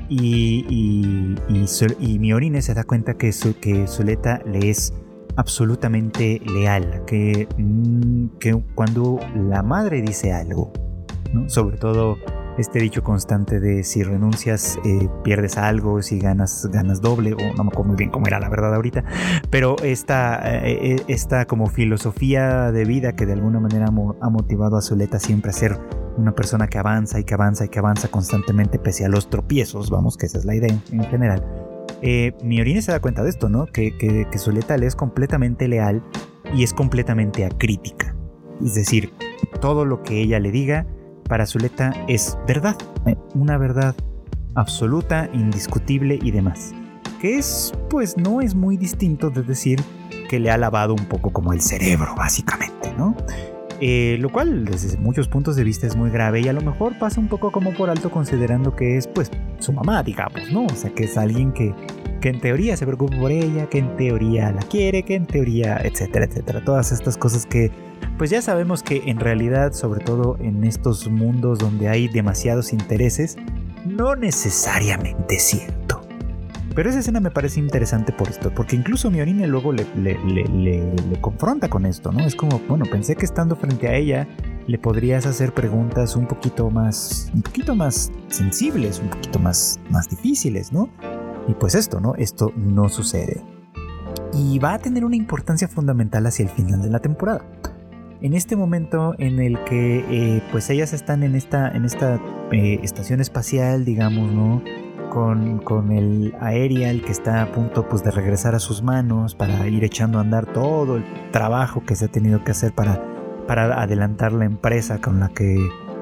Y, 0.10 0.66
y, 0.70 1.66
y, 2.00 2.20
Miorine 2.20 2.62
se 2.62 2.74
da 2.74 2.84
cuenta 2.84 3.16
que, 3.16 3.32
su, 3.32 3.58
que 3.60 3.88
Zuleta 3.88 4.42
le 4.46 4.70
es 4.70 4.94
absolutamente 5.36 6.42
leal, 6.46 7.04
que, 7.06 7.48
mm, 7.58 8.38
que 8.40 8.62
cuando 8.76 9.20
la 9.36 9.64
madre 9.64 10.02
dice 10.02 10.34
algo, 10.34 10.72
sobre 11.48 11.78
todo 11.78 12.18
este 12.58 12.80
dicho 12.80 13.04
constante 13.04 13.60
de 13.60 13.84
si 13.84 14.04
renuncias 14.04 14.80
eh, 14.86 15.10
pierdes 15.24 15.58
algo, 15.58 16.02
si 16.02 16.20
ganas 16.20 16.68
ganas 16.72 17.02
doble, 17.02 17.34
o 17.34 17.54
no 17.56 17.64
me 17.64 17.70
acuerdo 17.70 17.86
muy 17.86 17.96
bien 17.96 18.10
cómo 18.10 18.28
era 18.28 18.40
la 18.40 18.50
verdad 18.50 18.74
ahorita, 18.76 19.04
pero 19.50 19.76
esta, 19.84 20.40
eh, 20.66 20.94
eh, 20.94 21.04
esta 21.08 21.46
como 21.46 21.68
filosofía 21.68 22.72
de 22.72 22.86
vida 22.86 23.14
que 23.14 23.26
de 23.26 23.34
alguna 23.34 23.60
manera 23.60 23.88
ha 23.88 24.30
motivado 24.30 24.78
a 24.78 24.82
Zuleta 24.82 25.20
siempre 25.20 25.50
a 25.50 25.54
ser 25.54 25.80
una 26.18 26.34
persona 26.34 26.68
que 26.68 26.78
avanza 26.78 27.20
y 27.20 27.24
que 27.24 27.34
avanza 27.34 27.66
y 27.66 27.70
que 27.70 27.80
avanza 27.80 28.08
constantemente 28.10 28.80
pese 28.80 29.06
a 29.06 29.10
los 29.10 29.30
tropiezos, 29.30 29.90
vamos, 29.90 30.18
que 30.18 30.28
esa 30.28 30.38
es 30.38 30.46
la 30.46 30.56
idea 30.56 30.70
en, 30.92 31.04
general. 31.06 31.44
Eh, 32.02 32.34
Miorine 32.44 32.82
se 32.82 32.92
da 32.92 33.00
cuenta 33.00 33.24
de 33.24 33.30
esto, 33.30 33.50
¿no? 33.50 33.66
Que, 33.66 33.98
que, 33.98 34.28
que 34.30 34.38
Zuleta 34.38 34.78
le 34.78 34.86
es 34.86 34.96
completamente 34.96 35.68
leal 35.68 36.04
y 36.54 36.64
es 36.64 36.74
completamente 36.74 37.46
acrítica. 37.46 38.16
Es 38.64 38.76
decir, 38.76 39.14
todo 39.60 39.86
lo 39.86 40.04
que 40.04 40.22
ella 40.22 40.40
le 40.40 40.52
diga 40.52 40.86
para 41.28 41.46
Zuleta 41.46 41.94
es 42.08 42.38
verdad, 42.48 42.76
eh, 43.06 43.16
una 43.34 43.58
verdad 43.58 43.96
absoluta, 44.56 45.30
indiscutible 45.34 46.20
y 46.22 46.32
demás. 46.32 46.74
Que 47.20 47.38
es, 47.38 47.74
pues 47.90 48.18
no 48.18 48.42
es 48.42 48.56
muy 48.56 48.78
distinto 48.78 49.30
de 49.30 49.44
decir 49.44 49.82
que 50.30 50.40
le 50.40 50.52
ha 50.52 50.58
lavado 50.58 50.94
un 50.94 51.06
poco 51.06 51.32
como 51.32 51.54
el 51.54 51.62
cerebro, 51.62 52.16
básicamente, 52.16 52.94
¿no? 52.98 53.16
Eh, 53.80 54.18
lo 54.20 54.32
cual 54.32 54.66
desde 54.66 54.98
muchos 54.98 55.28
puntos 55.28 55.56
de 55.56 55.64
vista 55.64 55.88
es 55.88 55.96
muy 55.96 56.10
grave 56.10 56.42
y 56.42 56.48
a 56.48 56.54
lo 56.54 56.62
mejor 56.62 56.98
pasa 57.00 57.20
un 57.20 57.28
poco 57.28 57.52
como 57.52 57.74
por 57.74 57.90
alto 57.90 58.12
considerando 58.12 58.76
que 58.76 58.98
es 58.98 59.08
pues 59.08 59.30
su 59.60 59.74
mamá, 59.74 60.04
digamos, 60.04 60.52
¿no? 60.52 60.66
O 60.66 60.76
sea, 60.76 60.92
que 60.92 61.06
es 61.06 61.18
alguien 61.18 61.52
que, 61.52 61.74
que 62.24 62.30
en 62.30 62.40
teoría 62.40 62.78
se 62.78 62.86
preocupa 62.86 63.18
por 63.18 63.34
ella, 63.34 63.68
que 63.68 63.80
en 63.80 63.98
teoría 63.98 64.50
la 64.54 64.62
quiere, 64.62 65.04
que 65.04 65.16
en 65.16 65.26
teoría, 65.26 65.82
etcétera, 65.84 66.24
etcétera. 66.24 66.64
Todas 66.64 66.94
estas 66.94 67.18
cosas 67.18 67.46
que 67.46 67.70
pues 68.18 68.30
ya 68.30 68.42
sabemos 68.42 68.82
que 68.82 69.04
en 69.08 69.20
realidad, 69.20 69.74
sobre 69.74 70.06
todo 70.06 70.38
en 70.40 70.64
estos 70.64 71.10
mundos 71.10 71.60
donde 71.60 71.90
hay 71.90 72.08
demasiados 72.08 72.72
intereses, 72.72 73.36
no 73.86 74.16
necesariamente 74.16 75.36
es 75.36 75.44
cierto. 75.44 76.00
Pero 76.74 76.90
esa 76.90 77.00
escena 77.00 77.20
me 77.20 77.30
parece 77.30 77.60
interesante 77.60 78.14
por 78.14 78.30
esto, 78.30 78.54
porque 78.56 78.78
incluso 78.78 79.12
Miorine 79.12 79.46
luego 79.46 79.74
le, 79.74 79.86
le, 79.94 80.82
confronta 81.20 81.68
con 81.68 81.86
esto, 81.86 82.14
¿no? 82.14 82.22
Es 82.22 82.36
como, 82.36 82.60
bueno, 82.70 82.86
pensé 82.86 83.18
que 83.18 83.26
estando 83.26 83.58
frente 83.58 83.90
a 83.90 83.96
ella 83.96 84.30
le 84.66 84.78
podrías 84.78 85.26
hacer 85.26 85.54
preguntas 85.54 86.16
un 86.16 86.26
poquito 86.26 86.70
más, 86.70 87.30
un 87.34 87.42
poquito 87.42 87.76
más 87.76 88.14
sensibles, 88.30 89.00
un 89.00 89.10
poquito 89.10 89.40
más, 89.40 89.78
más 89.90 90.10
difíciles, 90.10 90.72
¿no? 90.72 90.90
Y 91.48 91.54
pues 91.54 91.76
esto, 91.76 92.00
¿no? 92.00 92.16
Esto 92.16 92.52
no 92.56 92.90
sucede. 92.90 93.42
Y 94.34 94.60
va 94.60 94.74
a 94.74 94.80
tener 94.80 95.06
una 95.06 95.16
importancia 95.16 95.68
fundamental 95.68 96.26
hacia 96.26 96.44
el 96.44 96.50
final 96.50 96.82
de 96.82 96.90
la 96.90 97.00
temporada. 97.00 97.46
En 98.22 98.34
este 98.34 98.56
momento 98.56 99.16
en 99.18 99.40
el 99.40 99.62
que 99.66 100.06
eh, 100.10 100.44
pues 100.52 100.70
ellas 100.70 100.94
están 100.94 101.24
en 101.24 101.36
esta, 101.36 101.70
en 101.70 101.84
esta 101.84 102.22
eh, 102.52 102.80
estación 102.82 103.20
espacial, 103.20 103.84
digamos, 103.84 104.32
¿no? 104.32 104.62
con, 105.14 105.92
el 105.92 106.34
Aerial 106.40 107.02
que 107.02 107.12
está 107.12 107.44
a 107.44 107.52
punto 107.52 107.88
pues, 107.88 108.04
de 108.04 108.12
regresar 108.12 108.56
a 108.56 108.60
sus 108.60 108.82
manos 108.82 109.36
para 109.36 109.68
ir 109.68 109.84
echando 109.84 110.18
a 110.18 110.22
andar 110.22 110.46
todo 110.52 110.98
el 110.98 111.04
trabajo 111.32 111.84
que 111.86 111.96
se 111.96 112.06
ha 112.06 112.08
tenido 112.08 112.44
que 112.44 112.52
hacer 112.52 112.74
para, 112.74 113.00
para 113.48 113.82
adelantar 113.82 114.34
la 114.34 114.46
empresa 114.46 115.00
con 115.00 115.20
la 115.20 115.30
que 115.30 115.58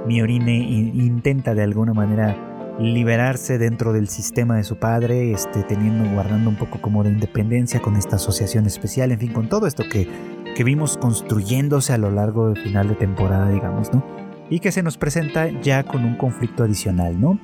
Miorine 0.06 0.58
intenta 0.58 1.54
de 1.54 1.64
alguna 1.64 1.94
manera 1.94 2.38
liberarse 2.80 3.58
dentro 3.58 3.94
del 3.94 4.08
sistema 4.08 4.56
de 4.56 4.64
su 4.64 4.78
padre, 4.78 5.32
este, 5.32 5.64
teniendo, 5.64 6.10
guardando 6.12 6.50
un 6.50 6.56
poco 6.56 6.82
como 6.82 7.04
de 7.04 7.12
independencia 7.12 7.82
con 7.82 7.96
esta 7.96 8.16
asociación 8.16 8.66
especial, 8.66 9.12
en 9.12 9.20
fin, 9.20 9.34
con 9.34 9.50
todo 9.50 9.68
esto 9.68 9.84
que, 9.92 10.08
que 10.56 10.64
vimos 10.64 10.98
construyéndose 10.98 11.94
a 11.94 11.98
lo 11.98 12.12
largo 12.12 12.50
del 12.50 12.64
final 12.64 12.88
de 12.88 12.96
temporada, 12.96 13.50
digamos, 13.50 13.94
¿no? 13.94 14.04
Y 14.50 14.60
que 14.60 14.72
se 14.72 14.84
nos 14.84 14.98
presenta 14.98 15.50
ya 15.62 15.84
con 15.84 16.04
un 16.04 16.18
conflicto 16.18 16.64
adicional, 16.64 17.20
¿no? 17.20 17.40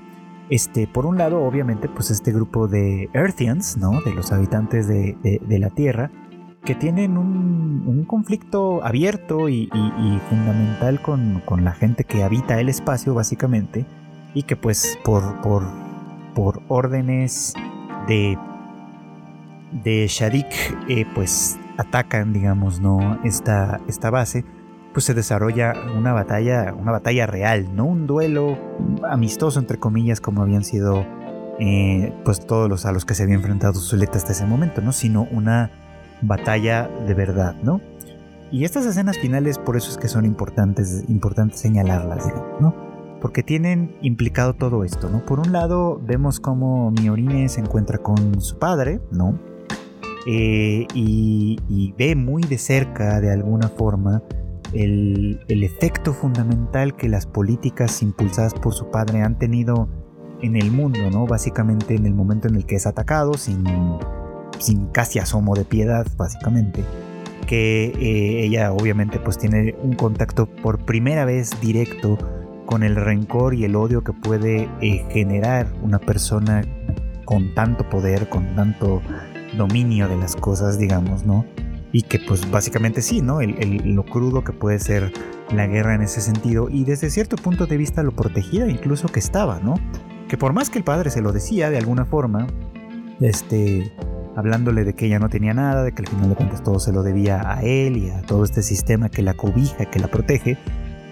Este, 0.50 0.88
por 0.88 1.06
un 1.06 1.18
lado, 1.18 1.44
obviamente, 1.44 1.90
pues 1.90 2.10
este 2.10 2.32
grupo 2.32 2.68
de 2.68 3.10
Earthians, 3.14 3.78
¿no? 3.78 4.02
De 4.02 4.14
los 4.14 4.32
habitantes 4.32 4.88
de, 4.88 5.18
la 5.60 5.70
Tierra, 5.70 6.12
que 6.64 6.74
tienen 6.74 7.18
un, 7.18 8.06
conflicto 8.08 8.84
abierto 8.86 9.50
y, 9.50 9.70
fundamental 10.30 11.02
con, 11.02 11.64
la 11.64 11.74
gente 11.74 12.06
que 12.06 12.24
habita 12.24 12.60
el 12.60 12.70
espacio, 12.70 13.14
básicamente, 13.14 13.86
y 14.38 14.44
que 14.44 14.56
pues 14.56 15.00
por, 15.03 15.41
por, 15.41 15.63
por 16.36 16.62
órdenes 16.67 17.56
de, 18.08 18.38
de 19.84 20.06
Shadik, 20.08 20.46
eh, 20.88 21.08
pues 21.15 21.58
atacan, 21.79 22.34
digamos, 22.34 22.79
¿no? 22.79 23.20
Esta, 23.24 23.82
esta 23.88 24.12
base 24.12 24.46
pues 24.94 25.06
se 25.06 25.15
desarrolla 25.15 25.74
una 25.98 26.13
batalla, 26.13 26.75
una 26.77 26.91
batalla 26.91 27.25
real, 27.25 27.75
no 27.75 27.86
un 27.86 28.06
duelo 28.06 28.60
amistoso 29.10 29.60
entre 29.60 29.79
comillas 29.79 30.22
como 30.22 30.44
habían 30.44 30.63
sido 30.63 31.03
eh, 31.60 32.13
pues 32.24 32.46
todos 32.46 32.70
los 32.70 32.86
a 32.86 32.91
los 32.91 33.06
que 33.06 33.15
se 33.15 33.24
había 33.24 33.36
enfrentado 33.36 33.79
Zuleta 33.79 34.20
hasta 34.20 34.34
ese 34.34 34.46
momento, 34.46 34.82
¿no? 34.82 34.91
Sino 34.91 35.27
una 35.32 35.72
batalla 36.22 36.88
de 37.08 37.15
verdad, 37.15 37.56
¿no? 37.63 37.82
Y 38.51 38.65
estas 38.65 38.86
escenas 38.86 39.17
finales 39.17 39.58
por 39.58 39.77
eso 39.77 39.89
es 39.89 39.98
que 39.98 40.08
son 40.08 40.25
importantes, 40.25 41.06
importantes 41.08 41.60
señalarlas, 41.60 42.27
¿no? 42.62 42.87
Porque 43.22 43.44
tienen 43.44 43.96
implicado 44.02 44.54
todo 44.54 44.84
esto, 44.84 45.10
¿no? 45.10 45.26
Por 45.26 45.40
un 45.40 45.52
lado 45.52 46.00
vemos 46.06 46.40
cómo 46.40 46.92
Miorine 46.92 47.50
se 47.50 47.62
encuentra 47.62 47.98
con 47.98 48.42
su 48.42 48.60
padre, 48.60 49.00
¿no? 49.12 49.40
Eh, 50.28 50.86
y, 50.94 51.58
y, 51.70 51.94
ve 51.98 52.16
muy 52.16 52.44
de 52.44 52.58
cerca, 52.58 53.22
de 53.22 53.32
alguna 53.32 53.70
forma, 53.70 54.22
el, 54.74 55.40
efecto 55.48 56.14
fundamental 56.14 56.96
que 56.96 57.08
las 57.10 57.26
políticas 57.26 58.02
impulsadas 58.02 58.54
por 58.54 58.74
su 58.74 58.90
padre 58.90 59.22
han 59.22 59.38
tenido 59.38 59.88
en 60.42 60.56
el 60.56 60.72
mundo, 60.72 61.10
¿no? 61.12 61.26
Básicamente 61.26 61.96
en 61.96 62.06
el 62.06 62.14
momento 62.14 62.48
en 62.48 62.56
el 62.56 62.66
que 62.66 62.76
es 62.76 62.86
atacado, 62.86 63.34
sin, 63.36 63.64
sin 64.60 64.88
casi 64.88 65.20
asomo 65.20 65.56
de 65.56 65.66
piedad, 65.66 66.06
básicamente. 66.18 66.84
Que 67.48 67.86
eh, 67.86 68.46
ella 68.46 68.74
obviamente 68.74 69.20
pues 69.20 69.38
tiene 69.38 69.76
un 69.82 69.94
contacto 69.94 70.48
por 70.48 70.80
primera 70.80 71.24
vez 71.24 71.60
directo 71.62 72.18
con 72.68 72.84
el 72.84 72.96
rencor 72.96 73.56
y 73.56 73.66
el 73.66 73.76
odio 73.76 74.04
que 74.04 74.14
puede 74.14 74.70
eh, 74.82 75.04
generar 75.10 75.68
una 75.82 75.98
persona 75.98 76.64
con 77.26 77.56
tanto 77.56 77.90
poder, 77.90 78.30
con 78.30 78.56
tanto 78.56 79.02
dominio 79.58 80.08
de 80.08 80.18
las 80.18 80.36
cosas, 80.36 80.78
digamos, 80.78 81.26
¿no? 81.26 81.44
y 81.92 82.04
que 82.04 82.20
pues 82.20 82.50
básicamente 82.52 83.02
sí, 83.02 83.22
¿no? 83.22 83.42
El, 83.42 83.96
lo 83.96 84.04
crudo 84.04 84.44
que 84.44 84.54
puede 84.54 84.80
ser 84.80 85.12
la 85.52 85.68
guerra 85.68 85.96
en 85.96 86.02
ese 86.02 86.22
sentido 86.22 86.70
y 86.70 86.84
desde 86.84 87.10
cierto 87.10 87.38
punto 87.38 87.66
de 87.66 87.78
vista 87.78 88.04
lo 88.04 88.12
protegida 88.12 88.70
incluso 88.70 89.08
que 89.08 89.20
estaba, 89.20 89.60
¿no? 89.60 89.76
Que 90.28 90.38
por 90.38 90.54
más 90.54 90.70
que 90.70 90.78
el 90.78 90.84
padre 90.84 91.10
se 91.10 91.22
lo 91.22 91.32
decía 91.32 91.70
de 91.70 91.78
alguna 91.78 92.06
forma, 92.06 92.48
este, 93.22 93.94
hablándole 94.36 94.84
de 94.84 94.94
que 94.94 95.06
ella 95.06 95.20
no 95.20 95.30
tenía 95.30 95.54
nada, 95.54 95.84
de 95.84 95.94
que 95.94 96.02
al 96.02 96.08
final 96.08 96.30
de 96.30 96.36
cuentas 96.36 96.64
todo 96.64 96.80
se 96.80 96.92
lo 96.92 97.02
debía 97.02 97.50
a 97.50 97.62
él 97.64 97.98
y 97.98 98.10
a 98.10 98.22
todo 98.22 98.44
este 98.44 98.62
sistema 98.62 99.10
que 99.10 99.22
la 99.22 99.34
cobija, 99.36 99.86
que 99.86 100.00
la 100.00 100.08
protege, 100.08 100.58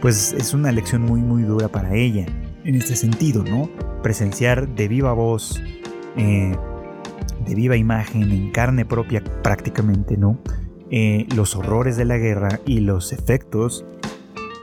pues 0.01 0.33
es 0.33 0.53
una 0.53 0.71
lección 0.71 1.01
muy 1.01 1.21
muy 1.21 1.43
dura 1.43 1.67
para 1.67 1.95
ella 1.95 2.25
en 2.63 2.75
este 2.75 2.95
sentido, 2.95 3.43
¿no? 3.43 3.69
Presenciar 4.01 4.67
de 4.67 4.87
viva 4.87 5.13
voz, 5.13 5.61
eh, 6.17 6.55
de 7.45 7.55
viva 7.55 7.77
imagen, 7.77 8.23
en 8.31 8.51
carne 8.51 8.85
propia 8.85 9.23
prácticamente, 9.43 10.17
¿no? 10.17 10.39
Eh, 10.89 11.27
los 11.35 11.55
horrores 11.55 11.97
de 11.97 12.05
la 12.05 12.17
guerra 12.17 12.59
y 12.65 12.79
los 12.79 13.13
efectos 13.13 13.85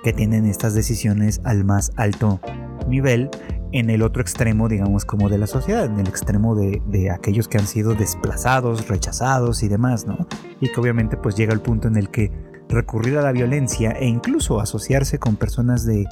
que 0.02 0.12
tienen 0.12 0.46
estas 0.46 0.74
decisiones 0.74 1.40
al 1.44 1.64
más 1.64 1.92
alto 1.96 2.40
nivel 2.88 3.30
en 3.72 3.88
el 3.88 4.02
otro 4.02 4.20
extremo, 4.20 4.68
digamos, 4.68 5.04
como 5.04 5.28
de 5.28 5.38
la 5.38 5.46
sociedad, 5.46 5.86
en 5.86 5.98
el 5.98 6.08
extremo 6.08 6.54
de, 6.54 6.82
de, 6.88 7.10
aquellos 7.10 7.48
que 7.48 7.58
han 7.58 7.66
sido 7.66 7.94
desplazados, 7.94 8.88
rechazados 8.88 9.62
y 9.62 9.68
demás, 9.68 10.06
¿no? 10.06 10.26
Y 10.60 10.70
que 10.70 10.80
obviamente 10.80 11.16
pues 11.16 11.36
llega 11.36 11.54
el 11.54 11.60
punto 11.60 11.88
en 11.88 11.96
el 11.96 12.10
que 12.10 12.30
recurrir 12.72 13.18
a 13.18 13.22
la 13.22 13.32
violencia 13.32 13.92
e 13.92 14.06
incluso 14.06 14.60
asociarse 14.60 15.18
con 15.18 15.36
personas 15.36 15.84
de, 15.86 16.06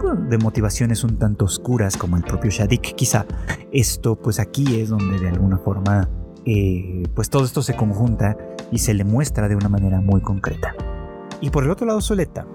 pues, 0.00 0.28
de 0.28 0.38
motivaciones 0.38 1.04
un 1.04 1.18
tanto 1.18 1.44
oscuras 1.44 1.96
como 1.96 2.16
el 2.16 2.22
propio 2.24 2.50
Shadik 2.50 2.94
quizá, 2.94 3.26
esto 3.72 4.16
pues 4.16 4.40
aquí 4.40 4.80
es 4.80 4.88
donde 4.88 5.18
de 5.18 5.28
alguna 5.28 5.58
forma 5.58 6.08
eh, 6.44 7.02
pues 7.14 7.28
todo 7.28 7.44
esto 7.44 7.62
se 7.62 7.74
conjunta 7.74 8.36
y 8.70 8.78
se 8.78 8.94
le 8.94 9.04
muestra 9.04 9.48
de 9.48 9.56
una 9.56 9.68
manera 9.68 10.00
muy 10.00 10.20
concreta. 10.20 10.74
Y 11.40 11.50
por 11.50 11.64
el 11.64 11.70
otro 11.70 11.86
lado 11.86 12.00
Soleta, 12.00 12.46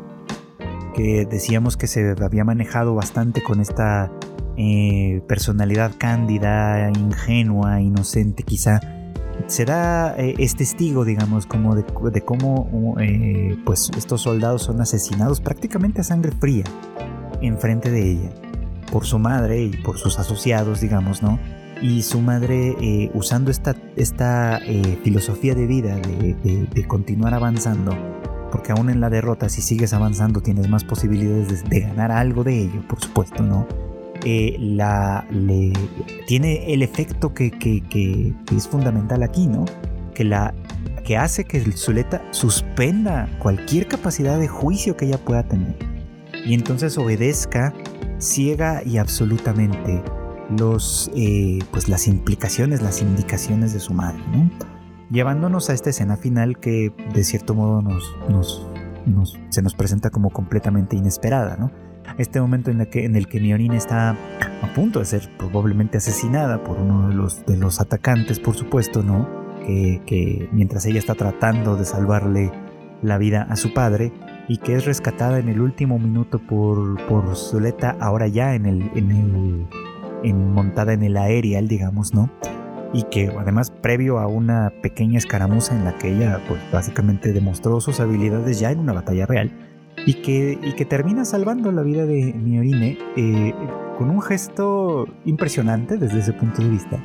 que 0.94 1.26
decíamos 1.26 1.78
que 1.78 1.88
se 1.88 2.16
había 2.22 2.44
manejado 2.44 2.96
bastante 2.96 3.44
con 3.44 3.60
esta 3.60 4.12
eh, 4.58 5.22
personalidad 5.28 5.92
cándida, 5.98 6.90
ingenua, 6.90 7.82
inocente 7.82 8.44
quizá, 8.44 8.80
será 9.48 10.16
eh, 10.18 10.36
es 10.38 10.56
testigo, 10.56 11.06
digamos, 11.06 11.46
como 11.46 11.76
de, 11.76 11.84
cómo 12.24 12.96
eh, 13.00 13.58
pues 13.66 13.92
estos 13.98 14.22
soldados 14.22 14.64
son 14.64 14.82
asesinados 14.82 15.42
prácticamente 15.42 16.02
a 16.02 16.04
sangre 16.04 16.32
fría 16.32 16.64
enfrente 17.42 17.90
de 17.90 18.12
ella 18.12 18.30
por 18.92 19.06
su 19.06 19.20
madre 19.20 19.64
y 19.64 19.70
por 19.78 19.98
sus 19.98 20.20
asociados, 20.20 20.82
digamos, 20.82 21.24
¿no? 21.24 21.40
Y 21.82 22.04
su 22.04 22.22
madre 22.22 22.76
eh, 22.82 23.10
usando 23.14 23.50
esta, 23.50 23.76
esta 23.96 24.60
filosofía 25.04 25.56
de 25.56 25.66
vida 25.66 25.96
de, 25.96 26.68
de, 26.72 26.88
continuar 26.88 27.34
avanzando, 27.34 27.98
porque 28.52 28.72
aún 28.72 28.90
en 28.92 29.00
la 29.00 29.10
derrota, 29.10 29.50
si 29.50 29.62
sigues 29.62 29.94
avanzando, 29.94 30.42
tienes 30.42 30.70
más 30.70 30.84
posibilidades 30.84 31.68
de 31.68 31.80
ganar 31.80 32.12
algo 32.12 32.44
de 32.44 32.64
ello, 32.64 32.88
por 32.88 33.02
supuesto, 33.02 33.42
¿no? 33.42 33.66
Eh, 34.24 34.56
la, 34.60 35.26
le, 35.32 35.74
tiene 36.28 36.74
el 36.74 36.84
efecto 36.84 37.34
que, 37.34 37.52
es 38.56 38.68
fundamental 38.68 39.24
aquí, 39.24 39.48
¿no? 39.48 39.66
Que, 40.14 40.24
la, 40.24 40.54
que 41.04 41.18
hace 41.18 41.46
que 41.46 41.58
el 41.58 41.74
Zuleta 41.74 42.22
suspenda 42.32 43.28
cualquier 43.40 43.88
capacidad 43.88 44.40
de 44.40 44.48
juicio 44.48 44.96
que 44.96 45.06
ella 45.06 45.18
pueda 45.18 45.44
tener. 45.44 45.76
Y 46.46 46.54
entonces 46.54 46.98
obedezca 46.98 47.74
ciega 48.20 48.84
y 48.86 48.98
absolutamente 48.98 50.04
los, 50.58 51.10
eh, 51.16 51.60
pues 51.72 51.88
las 51.90 52.08
implicaciones, 52.08 52.82
las 52.82 53.02
indicaciones 53.02 53.74
de 53.74 53.80
su 53.80 53.94
madre, 53.94 54.22
¿no? 54.32 54.50
Llevándonos 55.10 55.70
a 55.70 55.74
esta 55.74 55.90
escena 55.90 56.16
final 56.16 56.60
que 56.60 56.94
de 57.14 57.24
cierto 57.24 57.54
modo 57.54 57.82
nos, 57.82 58.16
nos, 58.30 58.68
se 59.50 59.62
nos 59.62 59.74
presenta 59.74 60.10
como 60.10 60.30
completamente 60.30 60.96
inesperada, 60.96 61.58
¿no? 61.58 61.72
Este 62.18 62.42
momento 62.42 62.72
en 62.72 62.82
el 62.82 62.88
que, 62.88 63.06
en 63.06 63.16
el 63.16 63.28
que 63.28 63.40
Miorin 63.40 63.74
está 63.74 64.12
a 64.12 64.74
punto 64.76 65.00
de 65.00 65.06
ser 65.06 65.30
probablemente 65.38 65.98
asesinada 65.98 66.64
por 66.64 66.78
uno 66.78 67.10
de 67.10 67.16
los, 67.16 67.46
de 67.46 67.58
los 67.58 67.80
atacantes, 67.82 68.40
por 68.40 68.56
supuesto, 68.56 69.04
¿no? 69.04 69.28
Que, 69.66 70.50
mientras 70.52 70.86
ella 70.86 71.00
está 71.00 71.16
tratando 71.16 71.78
de 71.78 71.86
salvarle 71.86 72.52
la 73.02 73.18
vida 73.18 73.48
a 73.50 73.56
su 73.56 73.74
padre 73.74 74.12
y 74.48 74.58
que 74.58 74.76
es 74.76 74.86
rescatada 74.86 75.40
en 75.40 75.50
el 75.50 75.62
último 75.62 75.98
minuto 75.98 76.40
por, 76.40 77.04
por 77.08 77.36
Zuleta, 77.36 77.96
ahora 78.00 78.28
ya 78.28 78.54
en 78.54 78.66
el, 78.66 78.92
en 78.96 79.12
el 79.12 79.68
montada 80.34 80.94
en 80.94 81.04
el 81.04 81.18
aerial, 81.18 81.68
digamos, 81.68 82.14
¿no? 82.14 82.30
Y 82.94 83.04
que 83.04 83.32
además 83.40 83.72
previo 83.72 84.20
a 84.20 84.28
una 84.28 84.74
pequeña 84.82 85.18
escaramuza 85.18 85.76
en 85.76 85.86
la 85.86 85.98
que 85.98 86.10
ella 86.14 86.42
pues 86.48 86.60
básicamente 86.72 87.32
demostró 87.32 87.80
sus 87.80 88.00
habilidades 88.00 88.60
ya 88.60 88.72
en 88.72 88.80
una 88.80 88.94
batalla 88.94 89.26
real, 89.26 89.71
y 90.06 90.16
que, 90.16 90.58
y 90.62 90.74
que 90.74 90.86
termina 90.86 91.26
salvando 91.26 91.72
la 91.72 91.82
vida 91.82 92.06
de 92.06 92.34
Miorine 92.34 92.98
eh, 93.16 93.54
con 93.98 94.10
un 94.10 94.22
gesto 94.22 95.08
impresionante 95.26 95.98
desde 95.98 96.20
ese 96.20 96.34
punto 96.34 96.62
de 96.62 96.70
vista, 96.70 96.98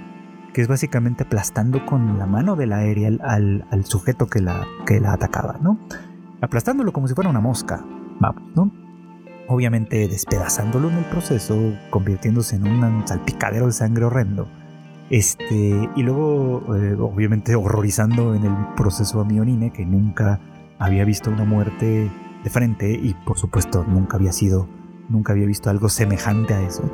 que 0.55 0.63
es 0.63 0.69
básicamente 0.69 1.25
aplastando 1.25 1.85
con 1.85 2.19
la 2.19 2.27
mano 2.27 2.57
del 2.57 2.73
aerial 2.73 3.21
al, 3.23 3.67
al, 3.71 3.85
sujeto 3.85 4.27
que 4.27 4.41
la, 4.41 4.67
que 4.87 5.01
la 5.01 5.13
atacaba, 5.13 5.59
¿no? 5.61 5.79
Aplastándolo 6.41 6.93
como 6.93 7.09
si 7.09 7.15
fuera 7.15 7.31
una 7.31 7.41
mosca, 7.41 7.85
vamos, 8.21 8.43
¿no? 8.55 8.73
Obviamente 9.49 10.09
despedazándolo 10.09 10.91
en 10.91 10.97
el 10.97 11.05
proceso, 11.05 11.57
convirtiéndose 11.91 12.57
en 12.57 12.67
un 12.67 13.07
salpicadero 13.07 13.67
de 13.67 13.73
sangre 13.73 14.05
horrendo. 14.07 14.49
Este, 15.09 15.89
y 15.95 16.03
luego, 16.03 16.75
eh, 16.75 16.97
obviamente, 16.99 17.55
horrorizando 17.55 18.35
en 18.35 18.45
el 18.45 18.55
proceso 18.75 19.21
a 19.21 19.25
Mionine, 19.25 19.71
que 19.71 19.87
nunca 19.87 20.41
había 20.79 21.05
visto 21.05 21.31
una 21.31 21.45
muerte 21.45 22.11
de 22.47 22.51
frente 22.51 22.93
y 22.93 23.13
por 23.27 23.37
supuesto 23.37 23.85
nunca 23.89 24.17
había 24.17 24.31
sido, 24.31 24.69
nunca 25.09 25.33
había 25.33 25.47
visto 25.47 25.69
algo 25.69 25.89
semejante 25.89 26.55
a 26.55 26.63
eso. 26.63 26.89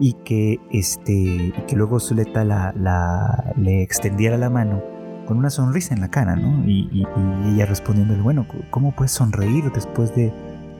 Y 0.00 0.14
que, 0.24 0.58
este, 0.70 1.12
y 1.12 1.52
que 1.66 1.76
luego 1.76 2.00
Zuleta 2.00 2.46
la, 2.46 2.72
la, 2.74 3.52
le 3.58 3.82
extendiera 3.82 4.38
la 4.38 4.48
mano 4.48 4.82
con 5.26 5.36
una 5.36 5.50
sonrisa 5.50 5.94
en 5.94 6.00
la 6.00 6.08
cara, 6.08 6.34
¿no? 6.34 6.64
Y, 6.66 7.06
ella 7.52 7.66
respondiéndole, 7.66 8.22
bueno, 8.22 8.46
¿cómo 8.70 8.96
puedes 8.96 9.12
sonreír 9.12 9.70
después 9.70 10.14
de, 10.16 10.32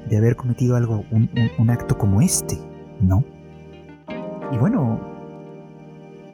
de 0.09 0.17
haber 0.17 0.35
cometido 0.35 0.77
algo, 0.77 1.05
un, 1.11 1.29
un, 1.59 1.71
acto 1.71 1.99
como 1.99 2.23
este, 2.23 2.59
¿no? 3.03 3.23
Y 4.51 4.57
bueno, 4.57 4.99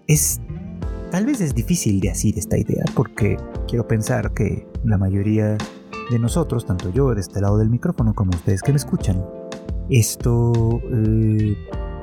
es 0.07 0.41
tal 1.11 1.27
vez 1.27 1.41
es 1.41 1.53
difícil 1.53 2.01
de 2.01 2.11
decir 2.11 2.39
esta 2.39 2.57
idea 2.57 2.85
porque 2.95 3.39
quiero 3.67 3.89
pensar 3.89 4.33
que 4.35 4.69
la 4.85 4.99
mayoría 4.99 5.57
de 6.11 6.19
nosotros, 6.19 6.67
tanto 6.67 6.91
yo 6.91 7.15
de 7.15 7.21
este 7.21 7.41
lado 7.41 7.59
del 7.59 7.71
micrófono 7.71 8.15
como 8.15 8.31
ustedes 8.31 8.63
que 8.63 8.73
me 8.73 8.77
escuchan, 8.77 9.25
esto 9.91 10.81
eh, 10.91 11.57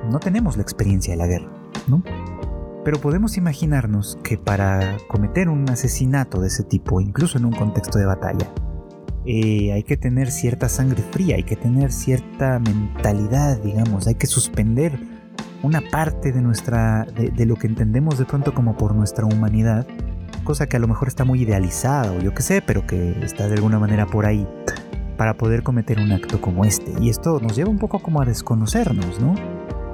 no 0.09 0.19
tenemos 0.19 0.57
la 0.57 0.63
experiencia 0.63 1.13
de 1.13 1.17
la 1.17 1.27
guerra, 1.27 1.49
¿no? 1.87 2.03
Pero 2.83 2.99
podemos 2.99 3.37
imaginarnos 3.37 4.17
que 4.23 4.37
para 4.37 4.97
cometer 5.07 5.49
un 5.49 5.69
asesinato 5.69 6.39
de 6.39 6.47
ese 6.47 6.63
tipo, 6.63 7.01
incluso 7.01 7.37
en 7.37 7.45
un 7.45 7.51
contexto 7.51 7.99
de 7.99 8.05
batalla, 8.05 8.51
eh, 9.25 9.73
hay 9.73 9.83
que 9.83 9.97
tener 9.97 10.31
cierta 10.31 10.69
sangre 10.69 11.03
fría, 11.03 11.35
hay 11.35 11.43
que 11.43 11.55
tener 11.55 11.91
cierta 11.91 12.59
mentalidad, 12.59 13.61
digamos, 13.61 14.07
hay 14.07 14.15
que 14.15 14.27
suspender 14.27 14.97
una 15.61 15.81
parte 15.81 16.31
de 16.31 16.41
nuestra, 16.41 17.05
de 17.05 17.45
lo 17.45 17.55
que 17.55 17.67
entendemos 17.67 18.17
de 18.17 18.23
pronto 18.23 18.53
como 18.53 18.77
por 18.77 18.95
nuestra 18.95 19.25
humanidad 19.25 19.85
cosa 20.49 20.65
que 20.65 20.77
a 20.77 20.79
lo 20.79 20.87
mejor 20.87 21.07
está 21.07 21.25
muy 21.25 21.43
idealizada 21.43 22.11
o 22.11 22.19
yo 22.21 22.33
qué 22.33 22.41
sé, 22.41 22.63
pero 22.63 22.87
que 22.87 23.11
está 23.23 23.47
de 23.47 23.53
alguna 23.53 23.77
manera 23.77 24.07
por 24.07 24.25
ahí 24.25 24.47
para 25.15 25.37
poder 25.37 25.61
cometer 25.61 25.99
un 25.99 26.11
acto 26.11 26.41
como 26.41 26.65
este. 26.65 26.91
Y 26.99 27.11
esto 27.11 27.39
nos 27.39 27.55
lleva 27.55 27.69
un 27.69 27.77
poco 27.77 27.99
como 27.99 28.19
a 28.19 28.25
desconocernos, 28.25 29.21
¿no? 29.21 29.35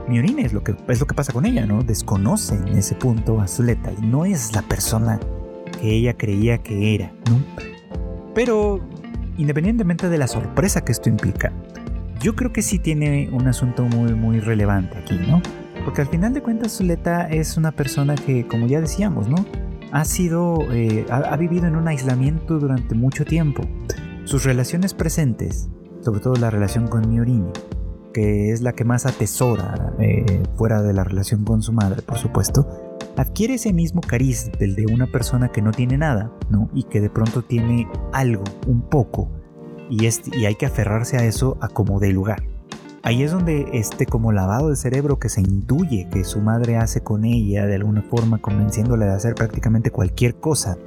Miorine 0.07 0.43
es 0.45 0.53
lo 0.53 0.63
que, 0.63 0.73
es 0.87 1.01
lo 1.01 1.07
que 1.07 1.13
pasa 1.13 1.33
con 1.33 1.45
ella, 1.45 1.65
¿no? 1.65 1.83
Desconoce 1.83 2.55
en 2.55 2.69
ese 2.69 2.95
punto 2.95 3.41
a 3.41 3.49
Zuleta 3.49 3.91
y 4.01 4.05
no 4.05 4.23
es 4.23 4.55
la 4.55 4.61
persona 4.61 5.19
que 5.81 5.91
ella 5.91 6.13
creía 6.13 6.59
que 6.59 6.95
era, 6.95 7.11
¿no? 7.29 7.43
Pero 8.33 8.79
independientemente 9.37 10.07
de 10.07 10.17
la 10.17 10.27
sorpresa 10.27 10.85
que 10.85 10.93
esto 10.93 11.09
implica, 11.09 11.51
yo 12.21 12.33
creo 12.33 12.53
que 12.53 12.61
sí 12.61 12.79
tiene 12.79 13.27
un 13.29 13.45
asunto 13.49 13.83
muy, 13.83 14.13
muy 14.13 14.39
relevante 14.39 14.99
aquí, 14.99 15.19
¿no? 15.27 15.41
Porque 15.83 15.99
al 15.99 16.07
final 16.07 16.33
de 16.33 16.41
cuentas 16.41 16.77
Zuleta 16.77 17.27
es 17.27 17.57
una 17.57 17.73
persona 17.73 18.15
que, 18.15 18.47
como 18.47 18.67
ya 18.67 18.79
decíamos, 18.79 19.27
¿no? 19.27 19.45
Ha 19.95 20.03
sido, 20.03 20.57
eh, 20.73 21.05
ha, 21.09 21.37
vivido 21.37 21.67
en 21.67 21.77
un 21.77 21.87
aislamiento 21.87 22.59
durante 22.59 22.95
mucho 22.95 23.23
tiempo. 23.23 23.63
Sus 24.25 24.43
relaciones 24.43 24.93
presentes, 24.93 25.69
sobre 26.01 26.19
todo 26.19 26.35
la 26.35 26.49
relación 26.49 26.87
con 26.89 27.09
Miorini, 27.09 27.49
que 28.13 28.51
es 28.51 28.59
la 28.59 28.73
que 28.73 28.83
más 28.83 29.05
atesora 29.05 29.93
eh, 29.99 30.43
fuera 30.57 30.81
de 30.81 30.91
la 30.91 31.05
relación 31.05 31.45
con 31.45 31.61
su 31.61 31.71
madre, 31.71 32.01
por 32.01 32.17
supuesto, 32.17 32.67
adquiere 33.15 33.53
ese 33.53 33.71
mismo 33.71 34.01
cariz 34.01 34.51
del 34.59 34.75
de 34.75 34.85
una 34.93 35.07
persona 35.07 35.47
que 35.47 35.61
no 35.61 35.71
tiene 35.71 35.97
nada, 35.97 36.29
¿no? 36.49 36.69
Y 36.73 36.83
que 36.83 36.99
de 36.99 37.09
pronto 37.09 37.41
tiene 37.43 37.87
algo, 38.11 38.43
un 38.67 38.81
poco, 38.89 39.31
y, 39.89 40.07
es, 40.07 40.23
y 40.37 40.43
hay 40.43 40.55
que 40.55 40.65
aferrarse 40.65 41.15
a 41.15 41.23
eso 41.23 41.57
a 41.61 41.69
como 41.69 42.01
de 42.01 42.11
lugar. 42.11 42.43
Ahí 43.05 43.21
es 43.21 43.31
donde 43.31 43.69
este 43.73 44.07
como 44.07 44.31
lavado 44.31 44.71
de 44.71 44.75
cerebro 44.75 45.19
que 45.19 45.29
se 45.29 45.39
intuye 45.39 46.07
que 46.09 46.23
su 46.23 46.41
madre 46.41 46.77
hace 46.77 47.01
con 47.01 47.23
ella 47.23 47.67
de 47.67 47.75
alguna 47.75 48.01
forma 48.01 48.39
convenciéndola 48.39 49.05
de 49.05 49.13
hacer 49.13 49.35
prácticamente 49.35 49.91
cualquier 49.91 50.39
cosa 50.39 50.79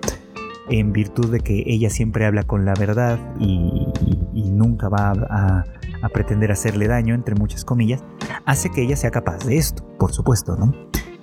en 0.69 0.93
virtud 0.93 1.31
de 1.31 1.39
que 1.39 1.63
ella 1.65 1.91
siempre 1.91 2.27
habla 2.27 2.43
con 2.43 2.65
la 2.65 2.75
verdad 2.75 3.21
y, 3.39 3.87
nunca 4.35 4.89
va 4.89 5.13
a, 5.31 5.65
pretender 6.13 6.51
hacerle 6.51 6.89
daño, 6.89 7.15
entre 7.15 7.37
muchas 7.37 7.65
comillas, 7.65 8.03
hace 8.45 8.69
que 8.71 8.83
ella 8.83 8.97
sea 8.97 9.13
capaz 9.13 9.47
de 9.47 9.57
esto, 9.57 9.85
por 10.01 10.13
supuesto, 10.13 10.57
¿no? 10.57 10.75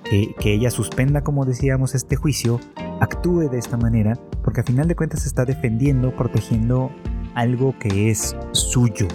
Que, 0.02 0.34
que, 0.40 0.54
ella 0.54 0.70
suspenda, 0.70 1.22
como 1.22 1.44
decíamos, 1.44 1.94
este 1.94 2.16
juicio, 2.16 2.58
actúe 3.00 3.50
de 3.50 3.58
esta 3.58 3.76
manera, 3.76 4.14
porque 4.42 4.62
a 4.62 4.64
final 4.64 4.88
de 4.88 4.96
cuentas 4.96 5.26
está 5.26 5.44
defendiendo, 5.44 6.16
protegiendo 6.16 6.90
algo 7.34 7.74
que 7.78 8.10
es 8.10 8.34
suyo, 8.52 9.08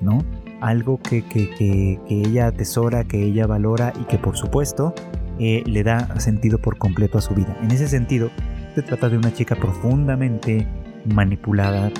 ¿no? 0.00 0.24
Algo 0.60 0.98
que, 0.98 1.98
ella 2.08 2.48
atesora, 2.48 3.04
que 3.04 3.22
ella 3.22 3.46
valora 3.46 3.92
y 4.00 4.04
que 4.04 4.18
por 4.18 4.36
supuesto 4.36 4.94
eh, 5.38 5.62
le 5.66 5.82
da 5.82 6.18
sentido 6.20 6.58
por 6.58 6.78
completo 6.78 7.18
a 7.18 7.20
su 7.20 7.34
vida. 7.34 7.56
En 7.62 7.70
ese 7.70 7.88
sentido, 7.88 8.30
se 8.74 8.82
trata 8.82 9.08
de 9.08 9.16
una 9.16 9.32
chica 9.32 9.54
profundamente 9.56 10.66
manipulada, 11.04 11.90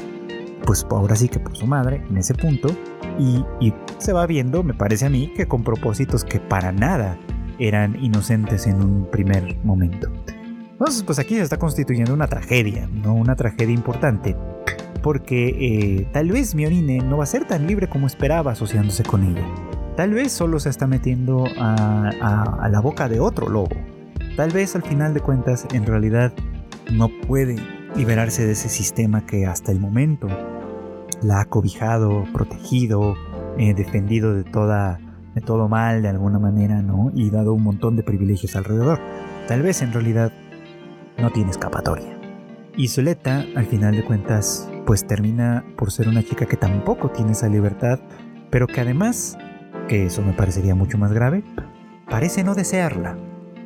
pues 0.64 0.87
ahora 0.90 1.16
sí 1.16 1.29
que 1.29 1.38
por 1.38 1.57
su 1.57 1.66
madre, 1.66 2.03
en 2.09 2.18
ese 2.18 2.35
punto, 2.35 2.68
y, 3.18 3.44
y 3.61 3.73
se 3.99 4.12
va 4.12 4.27
viendo, 4.27 4.62
me 4.62 4.75
parece 4.75 5.07
a 5.07 5.11
mí, 5.11 5.33
que 5.37 5.47
con 5.47 5.62
propósitos 5.62 6.25
que 6.25 6.40
para 6.40 6.73
nada 6.73 7.18
eran 7.59 8.03
inocentes 8.03 8.66
en 8.66 8.77
un 8.77 9.11
primer 9.11 9.57
momento. 9.64 10.09
Entonces, 10.73 11.03
pues 11.03 11.18
aquí 11.18 11.35
se 11.35 11.42
está 11.42 11.59
constituyendo 11.59 12.14
una 12.14 12.29
tragedia, 12.29 12.88
¿no? 12.92 13.14
Una 13.14 13.35
tragedia 13.35 13.75
importante 13.75 14.37
porque 15.09 15.57
eh, 15.59 16.07
tal 16.12 16.31
vez 16.31 16.55
Mionine 16.55 16.99
no 16.99 17.16
va 17.16 17.23
a 17.23 17.27
ser 17.27 17.47
tan 17.47 17.66
libre 17.66 17.88
como 17.88 18.07
esperaba 18.07 18.53
asociándose 18.53 19.05
con 19.05 19.25
ella. 19.25 19.42
Tal 19.97 20.12
vez 20.12 20.33
solo 20.33 20.61
se 20.61 20.68
está 20.68 20.87
metiendo 20.87 21.47
a, 21.57 22.68
la 22.71 22.81
boca 22.81 23.09
de 23.09 23.18
otro 23.18 23.49
lobo. 23.49 23.75
Tal 24.37 24.51
vez 24.51 24.77
al 24.77 24.83
final 24.83 25.14
de 25.14 25.21
cuentas 25.21 25.66
en 25.73 25.87
realidad 25.87 26.35
no 26.92 27.09
puede 27.27 27.57
liberarse 27.97 28.44
de 28.44 28.53
ese 28.53 28.68
sistema 28.68 29.25
que 29.25 29.47
hasta 29.47 29.73
el 29.73 29.81
momento 29.81 30.29
la 31.23 31.40
ha 31.40 31.44
cobijado, 31.47 32.27
protegido, 32.35 33.14
eh, 33.57 33.73
defendido 33.73 34.35
de 34.35 34.44
toda 34.44 35.01
de 35.35 35.40
todo 35.40 35.68
mal 35.68 36.03
de 36.03 36.09
alguna 36.09 36.38
manera, 36.38 36.83
¿no? 36.83 37.12
Y 37.14 37.31
dado 37.31 37.55
un 37.55 37.62
montón 37.62 37.97
de 37.97 38.03
privilegios 38.03 38.57
alrededor. 38.57 39.01
Tal 39.47 39.62
vez 39.62 39.81
en 39.81 39.90
realidad 39.90 40.33
no 41.16 41.31
tiene 41.31 41.51
escapatoria. 41.51 42.14
Y 42.77 42.88
Soleta, 42.88 43.47
al 43.57 43.64
final 43.64 43.97
de 43.97 44.05
cuentas, 44.05 44.68
pues 44.88 45.07
termina 45.07 45.66
por 45.77 45.92
ser 45.92 46.09
una 46.09 46.22
chica 46.22 46.46
que 46.46 46.57
tampoco 46.57 47.11
tiene 47.11 47.33
esa 47.33 47.46
libertad, 47.46 48.01
pero 48.48 48.66
que 48.66 48.81
además, 48.81 49.37
que 49.87 50.07
eso 50.07 50.22
me 50.22 50.33
parecería 50.33 50.74
mucho 50.74 50.96
más 50.96 51.12
grave, 51.12 51.44
parece 52.09 52.42
no 52.42 52.55
desearla, 52.55 53.14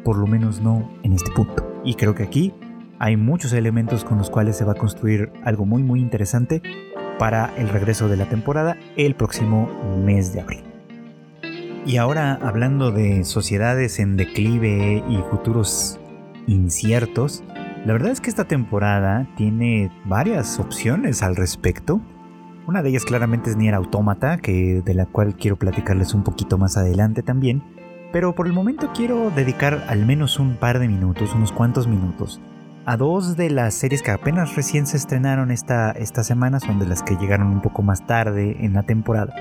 por 0.03 0.19
lo 0.19 0.27
menos 0.27 0.61
no 0.61 0.91
en 1.05 1.13
este 1.13 1.31
punto. 1.31 1.81
Y 1.85 1.95
creo 1.95 2.17
que 2.17 2.25
aquí 2.25 2.53
hay 2.99 3.17
muchos 3.17 3.53
elementos 3.53 4.05
con 4.05 4.19
los 4.19 4.31
cuales 4.31 4.57
se 4.57 4.65
va 4.65 4.73
a 4.73 4.75
construir 4.75 5.31
algo 5.45 5.65
muy 5.65 5.85
muy 5.85 6.01
interesante 6.01 6.61
para 7.21 7.55
el 7.57 7.69
regreso 7.69 8.09
de 8.09 8.17
la 8.17 8.29
temporada 8.29 8.77
el 8.97 9.15
próximo 9.15 9.71
mes 10.05 10.33
de 10.33 10.41
abril. 10.41 10.65
Y 11.87 11.99
ahora 11.99 12.37
hablando 12.43 12.91
de 12.91 13.23
sociedades 13.23 14.01
en 14.01 14.17
declive 14.17 15.05
y 15.09 15.17
futuros 15.31 16.01
inciertos, 16.49 17.45
la 17.85 17.93
verdad 17.93 18.13
es 18.13 18.21
que 18.21 18.31
esta 18.31 18.45
temporada 18.45 19.27
tiene 19.37 19.91
varias 20.05 20.61
opciones 20.61 21.23
al 21.23 21.35
respecto. 21.35 22.01
Una 22.67 22.81
de 22.81 22.91
ellas 22.91 23.05
claramente 23.05 23.51
es 23.51 23.57
Nier 23.57 23.75
Automata, 23.75 24.37
que, 24.37 24.83
de 24.85 24.95
la 24.95 25.07
cual 25.07 25.35
quiero 25.35 25.57
platicarles 25.57 26.15
un 26.15 26.23
poquito 26.23 26.59
más 26.59 26.77
adelante 26.77 27.23
también. 27.25 27.65
Pero 28.13 28.37
por 28.37 28.47
el 28.47 28.53
momento 28.53 28.91
quiero 28.95 29.31
dedicar 29.31 29.85
al 29.89 30.07
menos 30.07 30.39
un 30.39 30.57
par 30.57 30.79
de 30.79 30.87
minutos, 30.87 31.35
unos 31.35 31.51
cuantos 31.51 31.89
minutos, 31.89 32.41
a 32.85 32.97
dos 32.97 33.37
de 33.37 33.51
las 33.51 33.75
series 33.75 34.03
que 34.03 34.11
apenas 34.11 34.55
recién 34.55 34.87
se 34.87 34.97
estrenaron 34.97 35.51
esta, 35.51 35.91
esta 35.93 36.23
semana, 36.23 36.61
son 36.61 36.79
de 36.79 36.87
las 36.87 37.03
que 37.03 37.17
llegaron 37.17 37.49
un 37.49 37.63
poco 37.63 37.83
más 37.83 38.07
tarde 38.07 38.57
en 38.61 38.75
la 38.75 38.83
temporada, 38.83 39.35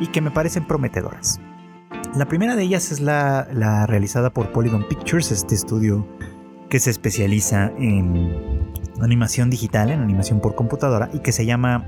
y 0.00 0.06
que 0.06 0.20
me 0.20 0.30
parecen 0.30 0.66
prometedoras. 0.66 1.40
La 2.14 2.26
primera 2.26 2.56
de 2.56 2.62
ellas 2.62 2.92
es 2.92 3.00
la, 3.00 3.48
la 3.52 3.86
realizada 3.86 4.30
por 4.30 4.52
Polygon 4.52 4.86
Pictures, 4.88 5.32
este 5.32 5.54
estudio 5.54 6.06
que 6.68 6.80
se 6.80 6.90
especializa 6.90 7.72
en 7.78 8.72
animación 9.00 9.50
digital, 9.50 9.90
en 9.90 10.00
animación 10.00 10.40
por 10.40 10.54
computadora 10.54 11.08
y 11.12 11.20
que 11.20 11.32
se 11.32 11.46
llama 11.46 11.86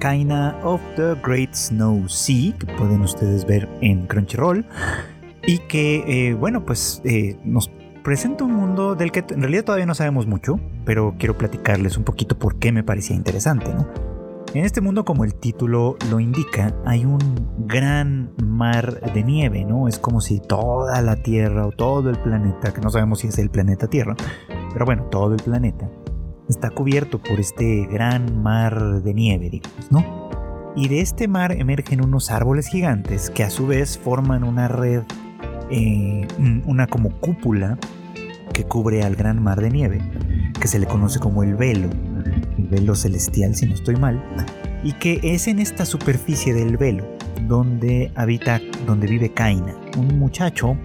Kaina 0.00 0.58
of 0.62 0.80
the 0.96 1.14
Great 1.24 1.54
Snow 1.54 2.08
Sea, 2.08 2.56
que 2.58 2.66
pueden 2.66 3.00
ustedes 3.00 3.46
ver 3.46 3.68
en 3.80 4.06
Crunchyroll 4.06 4.66
y 5.46 5.58
que, 5.58 6.04
eh, 6.06 6.34
bueno, 6.34 6.64
pues 6.64 7.00
eh, 7.04 7.38
nos 7.44 7.70
presenta 8.04 8.44
un 8.44 8.54
mundo 8.54 8.94
del 8.94 9.10
que 9.10 9.24
en 9.30 9.40
realidad 9.40 9.64
todavía 9.64 9.86
no 9.86 9.94
sabemos 9.94 10.26
mucho, 10.26 10.60
pero 10.84 11.14
quiero 11.18 11.36
platicarles 11.36 11.96
un 11.96 12.04
poquito 12.04 12.38
por 12.38 12.58
qué 12.58 12.72
me 12.72 12.84
parecía 12.84 13.16
interesante, 13.16 13.72
¿no? 13.74 14.15
En 14.54 14.64
este 14.64 14.80
mundo, 14.80 15.04
como 15.04 15.24
el 15.24 15.34
título 15.34 15.96
lo 16.10 16.18
indica, 16.18 16.74
hay 16.86 17.04
un 17.04 17.18
gran 17.66 18.32
mar 18.42 19.00
de 19.12 19.22
nieve, 19.22 19.64
¿no? 19.64 19.86
Es 19.86 19.98
como 19.98 20.20
si 20.20 20.40
toda 20.40 21.02
la 21.02 21.16
Tierra 21.16 21.66
o 21.66 21.72
todo 21.72 22.08
el 22.08 22.18
planeta, 22.18 22.72
que 22.72 22.80
no 22.80 22.90
sabemos 22.90 23.20
si 23.20 23.28
es 23.28 23.38
el 23.38 23.50
planeta 23.50 23.88
Tierra, 23.88 24.14
pero 24.72 24.86
bueno, 24.86 25.04
todo 25.04 25.34
el 25.34 25.42
planeta, 25.42 25.90
está 26.48 26.70
cubierto 26.70 27.18
por 27.18 27.38
este 27.38 27.86
gran 27.86 28.42
mar 28.42 29.02
de 29.02 29.14
nieve, 29.14 29.50
digamos, 29.50 29.90
¿no? 29.90 30.30
Y 30.74 30.88
de 30.88 31.00
este 31.00 31.28
mar 31.28 31.52
emergen 31.52 32.02
unos 32.02 32.30
árboles 32.30 32.68
gigantes 32.68 33.30
que 33.30 33.44
a 33.44 33.50
su 33.50 33.66
vez 33.66 33.98
forman 33.98 34.44
una 34.44 34.68
red, 34.68 35.02
eh, 35.70 36.26
una 36.66 36.86
como 36.86 37.10
cúpula 37.20 37.78
que 38.54 38.64
cubre 38.64 39.02
al 39.02 39.16
gran 39.16 39.42
mar 39.42 39.60
de 39.60 39.70
nieve, 39.70 40.00
que 40.58 40.68
se 40.68 40.78
le 40.78 40.86
conoce 40.86 41.18
como 41.18 41.42
el 41.42 41.56
velo 41.56 41.90
el 42.15 42.15
velo 42.58 42.94
celestial 42.94 43.54
si 43.54 43.66
no 43.66 43.74
estoy 43.74 43.96
mal, 43.96 44.22
y 44.82 44.92
que 44.92 45.20
es 45.22 45.48
en 45.48 45.58
esta 45.58 45.84
superficie 45.84 46.54
del 46.54 46.76
velo 46.76 47.06
donde 47.48 48.12
habita, 48.14 48.60
donde 48.86 49.06
vive 49.06 49.32
Kaina, 49.32 49.74
un 49.96 50.18
muchacho 50.18 50.76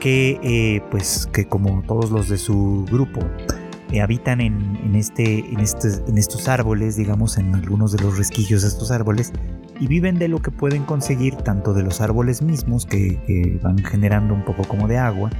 que 0.00 0.40
eh, 0.42 0.82
pues 0.90 1.28
que 1.32 1.46
como 1.46 1.82
todos 1.82 2.10
los 2.10 2.28
de 2.28 2.38
su 2.38 2.86
grupo 2.90 3.20
eh, 3.92 4.00
habitan 4.00 4.40
en, 4.40 4.94
este, 4.94 5.40
en, 5.40 5.58
este, 5.58 5.88
en 6.06 6.16
estos 6.16 6.48
árboles, 6.48 6.96
digamos, 6.96 7.38
en 7.38 7.54
algunos 7.54 7.90
de 7.90 8.02
los 8.02 8.16
resquicios 8.16 8.62
de 8.62 8.68
estos 8.68 8.92
árboles, 8.92 9.32
y 9.80 9.88
viven 9.88 10.18
de 10.18 10.28
lo 10.28 10.40
que 10.40 10.52
pueden 10.52 10.84
conseguir 10.84 11.34
tanto 11.36 11.74
de 11.74 11.82
los 11.82 12.00
árboles 12.00 12.40
mismos 12.40 12.86
que, 12.86 13.58
van 13.62 13.78
generando 13.78 14.32
un 14.32 14.44
poco 14.44 14.62
como 14.64 14.86
de 14.86 14.98
agua, 14.98 15.30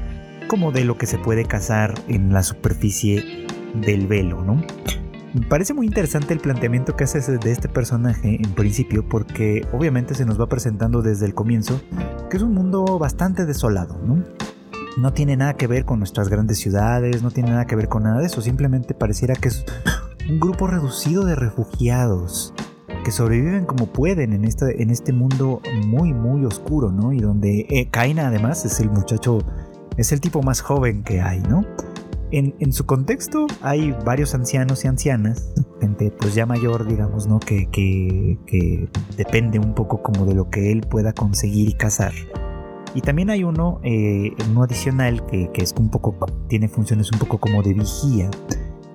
como 0.48 0.72
de 0.72 0.84
lo 0.84 0.98
que 0.98 1.06
se 1.06 1.16
puede 1.16 1.44
cazar 1.44 1.94
en 2.08 2.32
la 2.32 2.42
superficie 2.42 3.46
del 3.74 4.08
velo, 4.08 4.42
¿no? 4.42 4.60
Me 5.32 5.46
parece 5.46 5.74
muy 5.74 5.86
interesante 5.86 6.34
el 6.34 6.40
planteamiento 6.40 6.96
que 6.96 7.04
hace 7.04 7.20
de 7.20 7.52
este 7.52 7.68
personaje 7.68 8.34
en 8.42 8.52
principio 8.54 9.08
porque 9.08 9.64
obviamente 9.72 10.14
se 10.14 10.24
nos 10.24 10.40
va 10.40 10.48
presentando 10.48 11.02
desde 11.02 11.24
el 11.24 11.34
comienzo 11.34 11.80
que 12.28 12.36
es 12.36 12.42
un 12.42 12.52
mundo 12.52 12.98
bastante 12.98 13.46
desolado, 13.46 14.00
¿no? 14.04 14.24
No 14.98 15.12
tiene 15.12 15.36
nada 15.36 15.54
que 15.54 15.68
ver 15.68 15.84
con 15.84 16.00
nuestras 16.00 16.28
grandes 16.28 16.58
ciudades, 16.58 17.22
no 17.22 17.30
tiene 17.30 17.50
nada 17.50 17.66
que 17.66 17.76
ver 17.76 17.88
con 17.88 18.02
nada 18.02 18.18
de 18.18 18.26
eso, 18.26 18.40
simplemente 18.40 18.92
pareciera 18.92 19.36
que 19.36 19.48
es 19.48 19.64
un 20.28 20.40
grupo 20.40 20.66
reducido 20.66 21.24
de 21.24 21.36
refugiados 21.36 22.52
que 23.04 23.12
sobreviven 23.12 23.66
como 23.66 23.86
pueden 23.86 24.32
en 24.32 24.44
este, 24.44 24.82
en 24.82 24.90
este 24.90 25.12
mundo 25.12 25.62
muy 25.86 26.12
muy 26.12 26.44
oscuro, 26.44 26.90
¿no? 26.90 27.12
Y 27.12 27.20
donde 27.20 27.66
eh, 27.70 27.88
Kaina 27.88 28.26
además 28.26 28.64
es 28.64 28.80
el 28.80 28.90
muchacho, 28.90 29.38
es 29.96 30.10
el 30.10 30.20
tipo 30.20 30.42
más 30.42 30.60
joven 30.60 31.04
que 31.04 31.20
hay, 31.20 31.40
¿no? 31.40 31.64
En, 32.32 32.72
su 32.72 32.86
contexto 32.86 33.46
hay 33.60 33.92
varios 34.04 34.34
ancianos 34.34 34.84
y 34.84 34.88
ancianas, 34.88 35.52
gente 35.80 36.12
pues 36.12 36.34
ya 36.34 36.46
mayor, 36.46 36.86
digamos, 36.86 37.26
¿no? 37.26 37.40
Que, 37.40 37.68
que, 37.70 38.88
depende 39.16 39.58
un 39.58 39.74
poco 39.74 40.02
como 40.02 40.24
de 40.24 40.34
lo 40.34 40.50
que 40.50 40.70
él 40.70 40.82
pueda 40.82 41.12
conseguir 41.12 41.68
y 41.68 41.74
cazar. 41.74 42.12
Y 42.94 43.02
también 43.02 43.30
hay 43.30 43.44
uno, 43.44 43.80
eh, 43.84 44.32
uno 44.50 44.62
adicional 44.62 45.24
que, 45.26 45.50
es 45.56 45.74
un 45.78 45.90
poco, 45.90 46.26
tiene 46.48 46.68
funciones 46.68 47.10
un 47.12 47.18
poco 47.18 47.38
como 47.38 47.62
de 47.62 47.74
vigía 47.74 48.30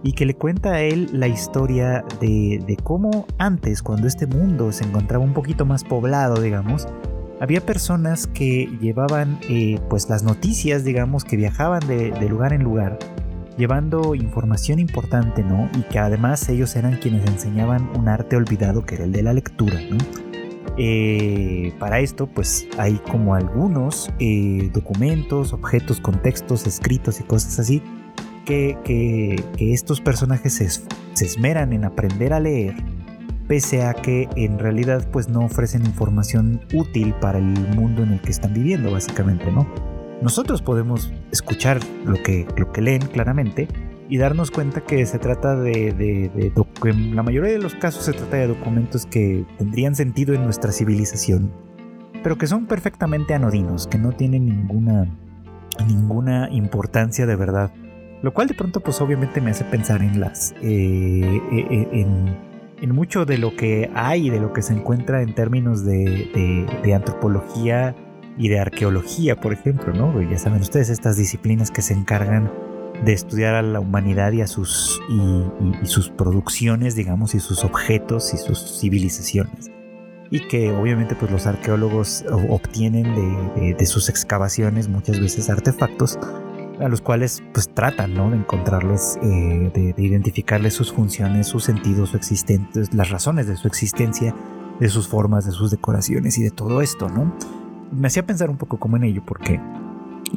y 0.04 0.13
que 0.13 0.26
le 0.26 0.36
cuenta 0.36 0.74
a 0.74 0.82
él 0.82 1.10
la 1.13 1.28
historia 1.28 2.04
de, 2.19 2.63
de 2.65 2.78
cómo 2.78 3.26
antes, 3.38 3.82
cuando 3.82 4.08
este 4.08 4.28
mundo 4.28 4.71
se 4.71 4.84
encontraba 4.84 5.24
un 5.24 5.34
poquito 5.34 5.65
más 5.65 5.84
poblado, 5.84 6.41
digamos, 6.41 6.88
había 7.39 7.65
personas 7.65 8.28
que 8.28 8.69
llevaban 8.80 9.39
eh, 9.50 9.80
pues 9.89 10.10
las 10.10 10.24
noticias, 10.24 10.84
digamos, 10.84 11.26
que 11.26 11.38
viajaban 11.38 11.86
de 11.88 12.30
lugar 12.30 12.54
en 12.54 12.63
lugar 12.63 12.98
llevando 13.57 14.15
información 14.15 14.79
importante, 14.79 15.43
¿no? 15.43 15.69
Y 15.77 15.83
que 15.83 15.99
además 15.99 16.47
ellos 16.49 16.75
eran 16.75 16.97
quienes 16.97 17.25
enseñaban 17.27 17.89
un 17.97 18.07
arte 18.07 18.35
olvidado 18.35 18.85
que 18.85 18.95
era 18.95 19.05
el 19.05 19.11
de 19.11 19.23
la 19.23 19.33
lectura, 19.33 19.79
¿no? 19.89 19.97
Eh, 20.77 21.73
para 21.79 21.99
esto, 21.99 22.27
pues 22.27 22.67
hay 22.77 22.95
como 23.09 23.35
algunos 23.35 24.11
eh, 24.19 24.69
documentos, 24.73 25.53
objetos, 25.53 26.01
contextos, 26.01 26.67
escritos 26.67 27.19
y 27.21 27.23
cosas 27.23 27.59
así 27.59 27.81
que, 28.45 29.43
estos 29.57 30.01
personajes 30.01 30.53
se, 30.53 30.69
se, 30.69 31.25
esmeran 31.25 31.73
en 31.73 31.83
aprender 31.83 32.33
a 32.33 32.39
leer, 32.39 32.75
pese 33.47 33.83
a 33.83 33.93
que 33.93 34.29
en 34.35 34.59
realidad 34.59 35.07
pues 35.11 35.29
no 35.29 35.45
ofrecen 35.45 35.85
información 35.85 36.61
útil 36.73 37.13
para 37.15 37.39
el 37.39 37.45
mundo 37.75 38.03
en 38.03 38.13
el 38.13 38.21
que 38.21 38.31
están 38.31 38.53
viviendo, 38.53 38.91
básicamente, 38.91 39.51
¿no? 39.51 39.94
Nosotros 40.21 40.62
podemos 40.62 41.12
escuchar 41.32 41.80
lo 42.06 42.21
que, 42.23 42.47
lo 42.58 42.71
que 42.71 42.82
leen 42.82 43.01
claramente 43.01 43.67
y 44.08 44.17
darnos 44.17 44.51
cuenta 44.51 44.82
que 44.82 45.06
se 45.06 45.19
trata 45.19 45.56
de, 45.56 45.91
de, 45.91 46.51
en 46.84 47.15
la 47.15 47.23
mayoría 47.23 47.51
de 47.51 47.60
los 47.60 47.75
casos 47.75 48.06
se 48.06 48.13
trata 48.13 48.38
de 48.38 48.47
documentos 48.47 49.06
que 49.06 49.45
tendrían 49.58 49.95
sentido 49.95 50.34
en 50.34 50.43
nuestra 50.43 50.71
civilización, 50.71 51.51
pero 52.23 52.38
que 52.38 52.47
son 52.47 52.65
perfectamente 52.65 53.34
anodinos, 53.34 53.88
que 53.88 53.97
no 53.97 54.12
tienen 54.12 54.45
ninguna, 54.45 55.08
ninguna 55.88 56.49
importancia 56.51 57.25
de 57.25 57.36
verdad. 57.36 57.71
Lo 58.21 58.34
cual 58.34 58.47
de 58.47 58.54
pronto 58.54 58.80
pues 58.80 59.01
obviamente 59.01 59.41
me 59.41 59.51
hace 59.51 59.63
pensar 59.65 60.01
en 60.01 60.19
las, 60.19 60.54
eh, 60.62 61.41
eh, 61.51 61.67
eh, 61.71 61.88
en, 61.91 62.38
en 62.82 62.95
mucho 62.95 63.25
de 63.25 63.38
lo 63.38 63.56
que 63.56 63.89
hay, 63.93 64.30
de 64.30 64.39
lo 64.39 64.54
que 64.54 64.62
se 64.62 64.73
encuentra 64.73 65.21
en 65.21 65.34
términos 65.34 65.86
de, 65.86 66.67
de, 66.84 66.93
antropología 66.93 67.95
y 68.38 68.50
de 68.50 68.60
arqueología, 68.60 69.39
por 69.39 69.54
ejemplo, 69.54 69.93
¿no? 69.93 70.21
Ya 70.21 70.38
saben 70.38 70.62
ustedes 70.62 70.89
estas 70.89 71.17
disciplinas 71.17 71.71
que 71.71 71.82
se 71.82 71.93
encargan 71.93 72.52
de 73.04 73.13
estudiar 73.13 73.56
a 73.56 73.62
la 73.62 73.80
humanidad 73.80 74.32
y 74.32 74.41
a 74.41 74.48
sus 74.48 75.02
y, 75.10 75.86
sus 75.86 76.10
producciones, 76.10 76.95
digamos, 76.95 77.36
y 77.36 77.39
sus 77.39 77.63
objetos 77.63 78.34
y 78.34 78.38
sus 78.38 78.80
civilizaciones. 78.80 79.71
Y 80.32 80.48
que 80.48 80.71
obviamente 80.71 81.15
pues 81.15 81.32
los 81.32 81.45
arqueólogos 81.45 82.26
obtienen 82.50 83.13
de, 83.78 83.86
sus 83.86 84.10
excavaciones 84.10 84.89
muchas 84.89 85.19
veces 85.19 85.50
artefactos 85.50 86.17
a 86.80 86.89
los 86.89 87.00
cuales 87.00 87.41
pues 87.54 87.69
tratan 87.69 88.15
¿no? 88.15 88.32
de 88.32 88.38
encontrarles, 88.38 89.17
eh, 89.21 89.71
de, 89.74 89.93
identificarles 89.98 90.74
sus 90.74 90.91
funciones, 90.91 91.48
sus 91.48 91.63
sentidos, 91.63 92.10
su 92.10 92.17
existencia, 92.17 92.84
las 92.91 93.12
razones 93.12 93.48
de 93.48 93.56
su 93.56 93.67
existencia, 93.67 94.36
de 94.80 94.89
sus 94.89 95.08
formas, 95.08 95.45
de 95.45 95.52
sus 95.52 95.71
decoraciones 95.71 96.38
y 96.38 96.43
de 96.43 96.52
todo 96.52 96.82
esto, 96.82 97.08
¿no? 97.08 97.34
Me 97.91 98.08
hacía 98.08 98.26
pensar 98.26 98.50
un 98.50 98.58
poco 98.58 98.78
como 98.78 98.98
en 98.98 99.04
ello 99.04 99.24
porque 99.26 99.60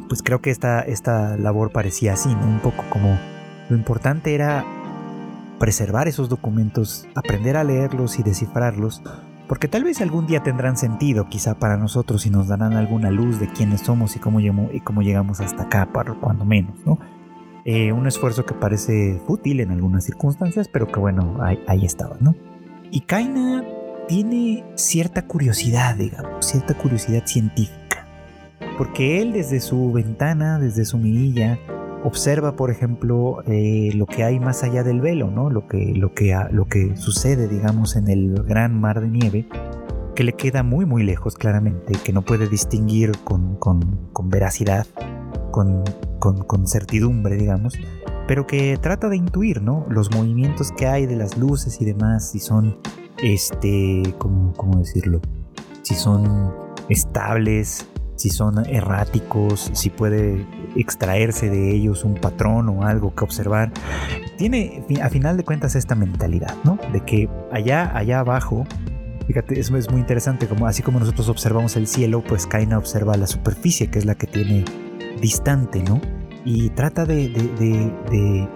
pues 0.07 0.23
creo 0.23 0.41
que 0.41 0.49
esta, 0.49 0.81
esta 0.81 1.37
labor 1.37 1.71
parecía 1.71 2.13
así, 2.13 2.29
¿no? 2.29 2.45
Un 2.45 2.59
poco 2.59 2.83
como 2.89 3.17
lo 3.69 3.75
importante 3.75 4.33
era 4.33 4.65
preservar 5.59 6.07
esos 6.07 6.29
documentos, 6.29 7.07
aprender 7.15 7.57
a 7.57 7.63
leerlos 7.63 8.17
y 8.17 8.23
descifrarlos, 8.23 9.03
porque 9.47 9.67
tal 9.67 9.83
vez 9.83 10.01
algún 10.01 10.25
día 10.25 10.41
tendrán 10.41 10.77
sentido 10.77 11.27
quizá 11.27 11.55
para 11.59 11.77
nosotros 11.77 12.25
y 12.25 12.29
nos 12.29 12.47
darán 12.47 12.73
alguna 12.73 13.11
luz 13.11 13.39
de 13.39 13.47
quiénes 13.47 13.81
somos 13.81 14.15
y 14.15 14.19
cómo, 14.19 14.39
y 14.39 14.79
cómo 14.79 15.01
llegamos 15.01 15.41
hasta 15.41 15.63
acá, 15.63 15.89
para 15.91 16.13
cuando 16.13 16.45
menos, 16.45 16.75
¿no? 16.85 16.97
Eh, 17.65 17.91
un 17.91 18.07
esfuerzo 18.07 18.45
que 18.45 18.53
parece 18.53 19.21
fútil 19.27 19.59
en 19.59 19.71
algunas 19.71 20.05
circunstancias, 20.05 20.69
pero 20.71 20.87
que 20.87 20.99
bueno, 20.99 21.37
ahí, 21.41 21.59
ahí 21.67 21.85
estaba, 21.85 22.15
¿no? 22.19 22.35
Y 22.89 23.01
Kaina 23.01 23.63
tiene 24.09 24.65
cierta 24.75 25.25
curiosidad, 25.25 25.95
digamos, 25.95 26.45
cierta 26.45 26.73
curiosidad 26.73 27.25
científica 27.25 27.79
porque 28.79 29.21
él 29.21 29.33
desde 29.33 29.59
su 29.59 29.91
ventana, 29.91 30.57
desde 30.57 30.85
su 30.85 30.97
mirilla, 30.97 31.59
observa, 32.05 32.55
por 32.55 32.71
ejemplo, 32.71 33.43
eh, 33.45 33.91
lo 33.93 34.05
que 34.05 34.23
hay 34.23 34.39
más 34.39 34.63
allá 34.63 34.83
del 34.83 35.01
velo, 35.01 35.29
¿no? 35.29 35.49
Lo 35.49 35.67
que, 35.67 35.93
lo, 35.93 36.13
que, 36.13 36.33
lo 36.51 36.65
que 36.69 36.95
sucede, 36.95 37.49
digamos, 37.49 37.97
en 37.97 38.07
el 38.07 38.41
gran 38.47 38.79
mar 38.79 39.01
de 39.01 39.09
nieve, 39.09 39.49
que 40.15 40.23
le 40.23 40.31
queda 40.31 40.63
muy, 40.63 40.85
muy 40.85 41.03
lejos, 41.03 41.35
claramente, 41.35 41.91
que 42.05 42.13
no 42.13 42.21
puede 42.21 42.47
distinguir 42.47 43.11
con, 43.25 43.59
veracidad, 44.29 44.87
con, 45.51 45.83
con, 46.19 46.65
certidumbre, 46.65 47.35
digamos, 47.35 47.73
pero 48.29 48.47
que 48.47 48.77
trata 48.77 49.09
de 49.09 49.17
intuir, 49.17 49.61
¿no? 49.61 49.85
Los 49.89 50.09
movimientos 50.15 50.71
que 50.71 50.87
hay 50.87 51.05
de 51.05 51.17
las 51.17 51.37
luces 51.37 51.81
y 51.81 51.85
demás, 51.85 52.31
si 52.31 52.39
son, 52.39 52.77
este, 53.21 54.03
¿cómo, 54.17 54.53
cómo 54.53 54.79
decirlo? 54.79 55.21
Si 55.81 55.95
son 55.95 56.53
estables, 56.89 57.87
si 58.19 58.29
son 58.29 58.65
erráticos, 58.65 59.71
si 59.73 59.89
puede 59.89 60.45
extraerse 60.75 61.49
de 61.49 61.71
ellos 61.73 62.03
un 62.03 62.15
patrón 62.15 62.67
o 62.67 62.83
algo 62.83 63.15
que 63.15 63.23
observar. 63.23 63.71
Tiene 64.37 64.83
a 65.01 65.09
final 65.09 65.37
de 65.37 65.43
cuentas 65.45 65.75
esta 65.75 65.95
mentalidad, 65.95 66.53
¿no? 66.65 66.77
De 66.91 66.99
que 67.01 67.29
allá, 67.51 67.95
allá 67.97 68.19
abajo, 68.19 68.65
fíjate, 69.25 69.59
eso 69.59 69.77
es 69.77 69.89
muy 69.89 70.01
interesante, 70.01 70.47
como 70.47 70.67
así 70.67 70.83
como 70.83 70.99
nosotros 70.99 71.29
observamos 71.29 71.77
el 71.77 71.87
cielo, 71.87 72.21
pues 72.21 72.45
Kaina 72.45 72.77
observa 72.77 73.15
la 73.15 73.27
superficie, 73.27 73.87
que 73.89 73.99
es 73.99 74.05
la 74.05 74.15
que 74.15 74.27
tiene 74.27 74.65
distante, 75.21 75.81
¿no? 75.81 76.01
Y 76.43 76.69
trata 76.71 77.05
de, 77.05 77.31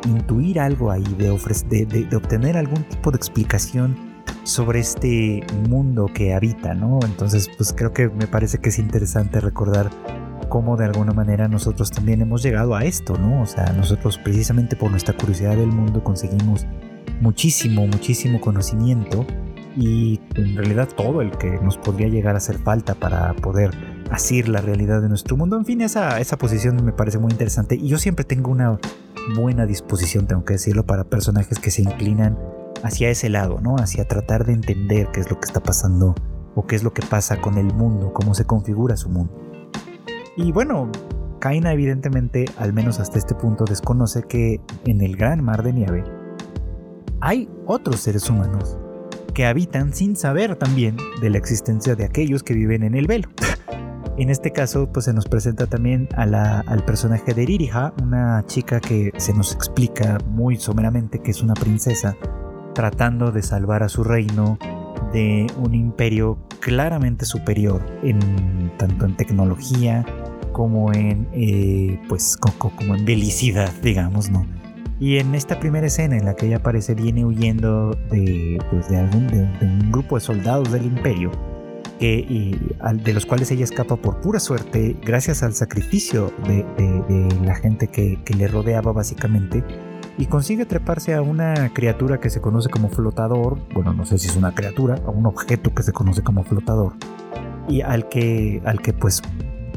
intuir 0.06 0.60
algo 0.60 0.91
ahí, 0.91 1.04
de, 1.17 1.86
de 1.86 2.15
obtener 2.15 2.58
algún 2.58 2.84
tipo 2.84 3.12
de 3.12 3.17
explicación 3.17 4.12
sobre 4.44 4.80
este 4.80 5.46
mundo 5.68 6.10
que 6.14 6.34
habita, 6.34 6.74
¿no? 6.74 7.00
Entonces, 7.06 7.50
pues 7.58 7.74
creo 7.74 7.94
que 7.94 8.10
me 8.10 8.28
parece 8.28 8.60
que 8.60 8.70
es 8.70 8.80
interesante 8.80 9.40
recordar 9.40 9.90
cómo 10.50 10.78
de 10.78 10.86
alguna 10.86 11.14
manera 11.14 11.48
nosotros 11.48 11.90
también 11.90 12.22
hemos 12.22 12.44
llegado 12.44 12.76
a 12.76 12.84
esto, 12.84 13.18
¿no? 13.18 13.42
O 13.42 13.46
sea, 13.46 13.74
nosotros 13.74 14.18
precisamente 14.18 14.76
por 14.76 14.92
nuestra 14.92 15.16
curiosidad 15.16 15.56
del 15.56 15.72
mundo 15.72 16.04
conseguimos 16.04 16.66
muchísimo, 17.22 17.88
muchísimo 17.88 18.40
conocimiento 18.42 19.26
y 19.76 20.20
en 20.36 20.56
realidad 20.56 20.90
todo 20.96 21.22
el 21.22 21.32
que 21.32 21.50
nos 21.60 21.78
podría 21.78 22.08
llegar 22.08 22.36
a 22.36 22.38
hacer 22.38 22.60
falta 22.60 22.94
para 22.94 23.34
poder 23.34 23.72
asir 24.12 24.48
la 24.48 24.62
realidad 24.62 25.02
de 25.02 25.10
nuestro 25.10 25.38
mundo. 25.38 25.58
En 25.58 25.66
fin, 25.66 25.82
esa, 25.82 26.20
esa 26.20 26.38
posición 26.38 26.84
me 26.84 26.92
parece 26.92 27.18
muy 27.18 27.32
interesante 27.32 27.76
y 27.76 27.88
yo 27.88 27.98
siempre 27.98 28.26
tengo 28.26 28.52
una 28.52 28.80
buena 29.36 29.66
disposición, 29.66 30.28
tengo 30.28 30.46
que 30.46 30.54
decirlo, 30.54 30.86
para 30.86 31.06
personajes 31.06 31.58
que 31.60 31.72
se 31.72 31.82
inclinan 31.82 32.38
hacia 32.84 33.10
ese 33.10 33.30
lado, 33.30 33.60
¿no? 33.62 33.78
Hacia 33.78 34.08
tratar 34.08 34.46
de 34.46 34.54
entender 34.54 35.10
qué 35.12 35.22
es 35.22 35.30
lo 35.30 35.39
que 35.39 35.48
está 35.48 35.62
pasando 35.62 36.13
o 36.56 36.67
qué 36.67 36.76
es 36.76 36.84
lo 36.84 36.93
que 36.93 37.02
pasa 37.02 37.41
con 37.41 37.58
el 37.58 37.74
mundo, 37.74 38.13
cómo 38.13 38.34
se 38.34 38.46
configura 38.46 38.96
su 38.98 39.10
mundo. 39.10 39.34
Y 40.38 40.52
bueno, 40.52 40.91
Kaina 41.39 41.74
evidentemente, 41.74 42.46
al 42.58 42.74
menos 42.74 43.00
hasta 43.00 43.17
este 43.17 43.36
punto, 43.36 43.65
desconoce 43.65 44.24
que 44.24 44.62
en 44.86 45.02
el 45.02 45.15
gran 45.15 45.43
mar 45.43 45.63
de 45.63 45.74
nieve 45.74 46.04
hay 47.22 47.50
otros 47.65 48.02
seres 48.02 48.30
humanos 48.30 48.78
que 49.34 49.46
habitan 49.46 49.93
sin 49.93 50.15
saber 50.15 50.56
también 50.58 50.98
de 51.22 51.30
la 51.30 51.38
existencia 51.38 51.96
de 51.96 52.06
aquellos 52.06 52.43
que 52.43 52.54
viven 52.54 52.84
en 52.84 52.96
el 52.96 53.08
velo. 53.08 53.30
En 54.15 54.30
este 54.30 54.52
caso, 54.52 54.91
pues 54.93 55.06
se 55.06 55.13
nos 55.13 55.26
presenta 55.26 55.65
también 55.65 56.08
al 56.15 56.86
personaje 56.86 57.34
de 57.34 57.46
Irija, 57.46 57.96
una 58.00 58.46
chica 58.46 58.80
que 58.80 59.12
se 59.17 59.34
nos 59.34 59.56
explica 59.56 60.19
muy 60.28 60.58
someramente 60.58 61.17
que 61.17 61.32
es 61.32 61.41
una 61.41 61.56
princesa 61.56 62.15
tratando 62.74 63.32
de 63.32 63.42
salvar 63.42 63.84
a 63.84 63.90
su 63.90 64.04
reino 64.04 64.58
de 65.14 65.48
un 65.58 65.76
imperio 65.76 66.38
claramente 66.60 67.26
superior 67.26 67.86
en 68.04 68.72
tanto 68.78 69.06
en 69.06 69.16
tecnología 69.16 70.06
como 70.52 70.92
en 70.94 71.28
eh, 71.34 72.00
pues 72.10 72.38
como 72.38 72.96
en 72.96 73.06
digamos 73.82 74.30
no 74.30 74.46
y 75.00 75.18
en 75.18 75.36
esta 75.36 75.60
primera 75.60 75.88
escena 75.88 76.18
en 76.18 76.26
la 76.26 76.36
que 76.36 76.48
ella 76.48 76.58
aparece 76.58 76.96
viene 76.96 77.26
huyendo 77.26 77.92
de 78.10 78.60
pues 78.72 78.90
de 78.90 78.98
de, 78.98 79.66
un 79.66 79.92
grupo 79.92 80.16
de 80.16 80.22
soldados 80.22 80.72
del 80.72 80.86
imperio 80.86 81.32
que 82.00 82.58
de 83.04 83.14
los 83.14 83.26
cuales 83.26 83.52
ella 83.52 83.64
escapa 83.64 83.96
por 83.96 84.20
pura 84.22 84.40
suerte 84.40 84.96
gracias 85.04 85.44
al 85.44 85.54
sacrificio 85.54 86.34
de, 86.48 86.66
la 87.44 87.56
gente 87.56 87.88
que, 87.88 88.20
que 88.26 88.34
le 88.34 88.48
rodeaba 88.48 88.92
básicamente 88.94 89.64
y 90.17 90.28
consigue 90.28 90.65
treparse 90.65 91.13
a 91.13 91.21
una 91.21 91.73
criatura 91.73 92.19
que 92.19 92.30
se 92.30 92.41
conoce 92.41 92.69
como 92.69 92.89
flotador, 92.89 93.60
bueno, 93.73 93.93
no 93.93 94.06
sé 94.06 94.17
si 94.17 94.28
es 94.28 94.36
una 94.36 94.54
criatura, 94.54 94.95
a 95.06 95.10
un 95.10 95.26
objeto 95.26 95.73
que 95.73 95.84
se 95.84 95.91
conoce 95.91 96.21
como 96.21 96.43
flotador, 96.43 96.93
y 97.67 97.82
al 97.82 98.10
que, 98.10 98.62
al 98.65 98.82
que 98.82 98.93
pues 98.93 99.21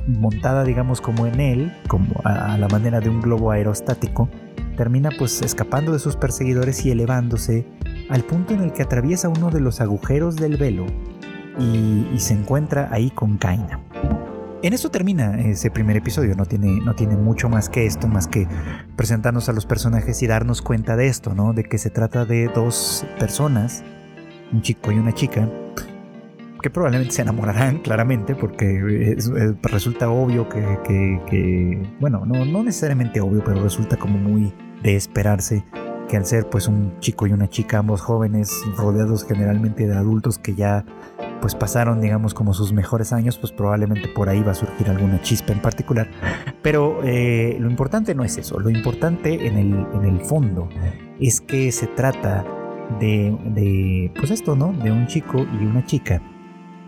montada 0.06 0.64
digamos 0.64 1.00
como 1.00 1.26
en 1.26 1.40
él, 1.40 1.72
como 1.88 2.20
a, 2.24 2.56
la 2.58 2.68
manera 2.68 3.00
de 3.00 3.08
un 3.08 3.20
globo 3.20 3.50
aerostático, 3.50 4.28
termina 4.76 5.10
pues 5.18 5.40
escapando 5.40 5.92
de 5.92 5.98
sus 5.98 6.16
perseguidores 6.16 6.84
y 6.84 6.90
elevándose 6.90 7.66
al 8.10 8.22
punto 8.22 8.52
en 8.54 8.60
el 8.60 8.72
que 8.72 8.82
atraviesa 8.82 9.28
uno 9.28 9.50
de 9.50 9.60
los 9.60 9.80
agujeros 9.80 10.36
del 10.36 10.58
velo 10.58 10.86
y, 11.58 12.08
y 12.12 12.20
se 12.20 12.34
encuentra 12.34 12.88
ahí 12.92 13.10
con 13.10 13.38
Kaina. 13.38 13.85
En 14.66 14.72
eso 14.72 14.90
termina 14.90 15.38
ese 15.38 15.70
primer 15.70 15.96
episodio, 15.96 16.34
no 16.34 16.44
tiene, 16.44 16.80
no 16.80 16.96
tiene 16.96 17.16
mucho 17.16 17.48
más 17.48 17.68
que 17.68 17.86
esto, 17.86 18.08
más 18.08 18.26
que 18.26 18.48
presentarnos 18.96 19.48
a 19.48 19.52
los 19.52 19.64
personajes 19.64 20.20
y 20.24 20.26
darnos 20.26 20.60
cuenta 20.60 20.96
de 20.96 21.06
esto, 21.06 21.36
¿no? 21.36 21.52
De 21.52 21.62
que 21.62 21.78
se 21.78 21.88
trata 21.88 22.24
de 22.24 22.48
dos 22.48 23.06
personas, 23.16 23.84
un 24.52 24.62
chico 24.62 24.90
y 24.90 24.98
una 24.98 25.12
chica, 25.12 25.48
que 26.60 26.68
probablemente 26.68 27.14
se 27.14 27.22
enamorarán 27.22 27.78
claramente 27.84 28.34
porque 28.34 29.16
resulta 29.62 30.10
obvio 30.10 30.48
que, 30.48 31.88
bueno, 32.00 32.26
no, 32.26 32.44
no 32.44 32.64
necesariamente 32.64 33.20
obvio, 33.20 33.44
pero 33.44 33.62
resulta 33.62 33.96
como 33.96 34.18
muy 34.18 34.52
de 34.82 34.96
esperarse 34.96 35.64
que 36.08 36.16
al 36.16 36.24
ser 36.24 36.48
pues 36.48 36.68
un 36.68 36.98
chico 37.00 37.26
y 37.26 37.32
una 37.32 37.48
chica, 37.48 37.78
ambos 37.78 38.00
jóvenes, 38.00 38.52
rodeados 38.76 39.24
generalmente 39.24 39.86
de 39.86 39.94
adultos 39.94 40.38
que 40.38 40.54
ya 40.54 40.84
pues 41.40 41.54
pasaron, 41.54 42.00
digamos, 42.00 42.34
como 42.34 42.54
sus 42.54 42.72
mejores 42.72 43.12
años, 43.12 43.38
pues 43.38 43.52
probablemente 43.52 44.08
por 44.08 44.28
ahí 44.28 44.42
va 44.42 44.52
a 44.52 44.54
surgir 44.54 44.88
alguna 44.88 45.20
chispa 45.20 45.52
en 45.52 45.60
particular. 45.60 46.08
Pero 46.62 47.00
eh, 47.02 47.56
lo 47.60 47.70
importante 47.70 48.14
no 48.14 48.24
es 48.24 48.38
eso, 48.38 48.58
lo 48.58 48.70
importante 48.70 49.46
en 49.46 49.56
el, 49.56 49.86
en 49.94 50.04
el 50.04 50.20
fondo 50.20 50.68
es 51.20 51.40
que 51.40 51.72
se 51.72 51.86
trata 51.86 52.44
de, 53.00 53.36
de, 53.44 54.12
pues 54.16 54.30
esto, 54.30 54.56
¿no? 54.56 54.72
De 54.72 54.90
un 54.90 55.06
chico 55.06 55.38
y 55.60 55.64
una 55.64 55.84
chica 55.84 56.22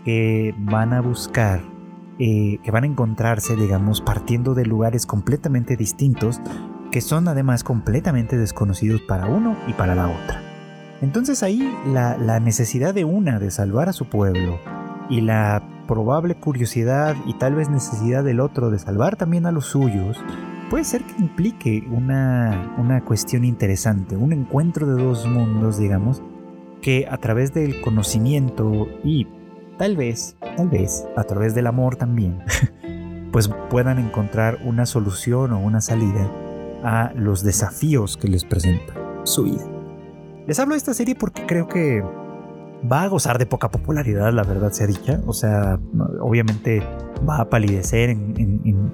que 0.05 0.55
van 0.57 0.93
a 0.93 1.01
buscar, 1.01 1.61
eh, 2.19 2.57
que 2.63 2.71
van 2.71 2.83
a 2.83 2.87
encontrarse, 2.87 3.55
digamos, 3.55 4.01
partiendo 4.01 4.53
de 4.53 4.65
lugares 4.65 5.05
completamente 5.05 5.75
distintos, 5.75 6.41
que 6.91 7.01
son 7.01 7.27
además 7.27 7.63
completamente 7.63 8.37
desconocidos 8.37 9.01
para 9.01 9.27
uno 9.27 9.55
y 9.67 9.73
para 9.73 9.95
la 9.95 10.07
otra. 10.07 10.41
Entonces 11.01 11.43
ahí 11.43 11.71
la, 11.87 12.39
necesidad 12.39 12.93
de 12.93 13.05
una 13.05 13.39
de 13.39 13.51
salvar 13.51 13.89
a 13.89 13.93
su 13.93 14.09
pueblo 14.09 14.59
y 15.09 15.21
la 15.21 15.63
probable 15.87 16.35
curiosidad 16.35 17.15
y 17.25 17.33
tal 17.33 17.55
vez 17.55 17.69
necesidad 17.69 18.23
del 18.23 18.39
otro 18.39 18.69
de 18.69 18.79
salvar 18.79 19.15
también 19.15 19.45
a 19.45 19.51
los 19.51 19.65
suyos, 19.65 20.17
puede 20.69 20.83
ser 20.83 21.03
que 21.03 21.21
implique 21.21 21.87
una, 21.89 22.75
una 22.77 23.03
cuestión 23.03 23.45
interesante, 23.45 24.17
un 24.17 24.33
encuentro 24.33 24.87
de 24.87 25.01
dos 25.01 25.25
mundos, 25.25 25.79
digamos, 25.79 26.21
que 26.81 27.07
a 27.09 27.17
través 27.17 27.53
del 27.53 27.81
conocimiento 27.81 28.87
y 29.03 29.27
tal 29.77 29.95
vez, 29.95 30.35
tal 30.57 30.69
vez, 30.69 31.07
a 31.15 31.23
través 31.23 31.55
del 31.55 31.67
amor 31.67 31.95
también, 31.95 32.39
pues 33.31 33.49
puedan 33.69 33.99
encontrar 33.99 34.59
una 34.65 34.85
solución 34.85 35.53
o 35.53 35.59
una 35.59 35.81
salida 35.81 36.29
a 36.83 37.11
los 37.15 37.43
desafíos 37.43 38.17
que 38.17 38.27
les 38.27 38.45
presenta 38.45 38.93
su 39.23 39.43
vida. 39.43 39.65
Les 40.47 40.59
hablo 40.59 40.73
de 40.73 40.77
esta 40.77 40.93
serie 40.93 41.15
porque 41.15 41.45
creo 41.45 41.67
que 41.67 42.03
va 42.91 43.03
a 43.03 43.07
gozar 43.07 43.37
de 43.37 43.45
poca 43.45 43.69
popularidad, 43.69 44.33
la 44.33 44.43
verdad 44.43 44.71
sea 44.71 44.87
dicha. 44.87 45.21
O 45.25 45.33
sea, 45.33 45.79
obviamente 46.21 46.81
va 47.27 47.41
a 47.41 47.49
palidecer 47.49 48.09
en, 48.09 48.93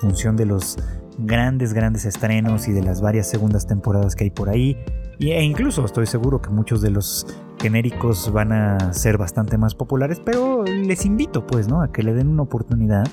función 0.00 0.36
de 0.36 0.46
los 0.46 0.78
grandes, 1.18 1.72
grandes 1.72 2.04
estrenos 2.04 2.68
y 2.68 2.72
de 2.72 2.82
las 2.82 3.00
varias 3.00 3.28
segundas 3.28 3.66
temporadas 3.66 4.14
que 4.14 4.24
hay 4.24 4.30
por 4.30 4.48
ahí. 4.48 4.76
E 5.18 5.42
incluso 5.42 5.84
estoy 5.84 6.06
seguro 6.06 6.40
que 6.40 6.48
muchos 6.48 6.80
de 6.80 6.90
los 6.90 7.26
genéricos 7.60 8.32
van 8.32 8.52
a 8.52 8.92
ser 8.94 9.18
bastante 9.18 9.58
más 9.58 9.74
populares, 9.74 10.20
pero 10.24 10.64
les 10.64 11.04
invito 11.04 11.46
pues, 11.46 11.68
¿no? 11.68 11.82
A 11.82 11.92
que 11.92 12.02
le 12.02 12.14
den 12.14 12.28
una 12.28 12.42
oportunidad 12.42 13.06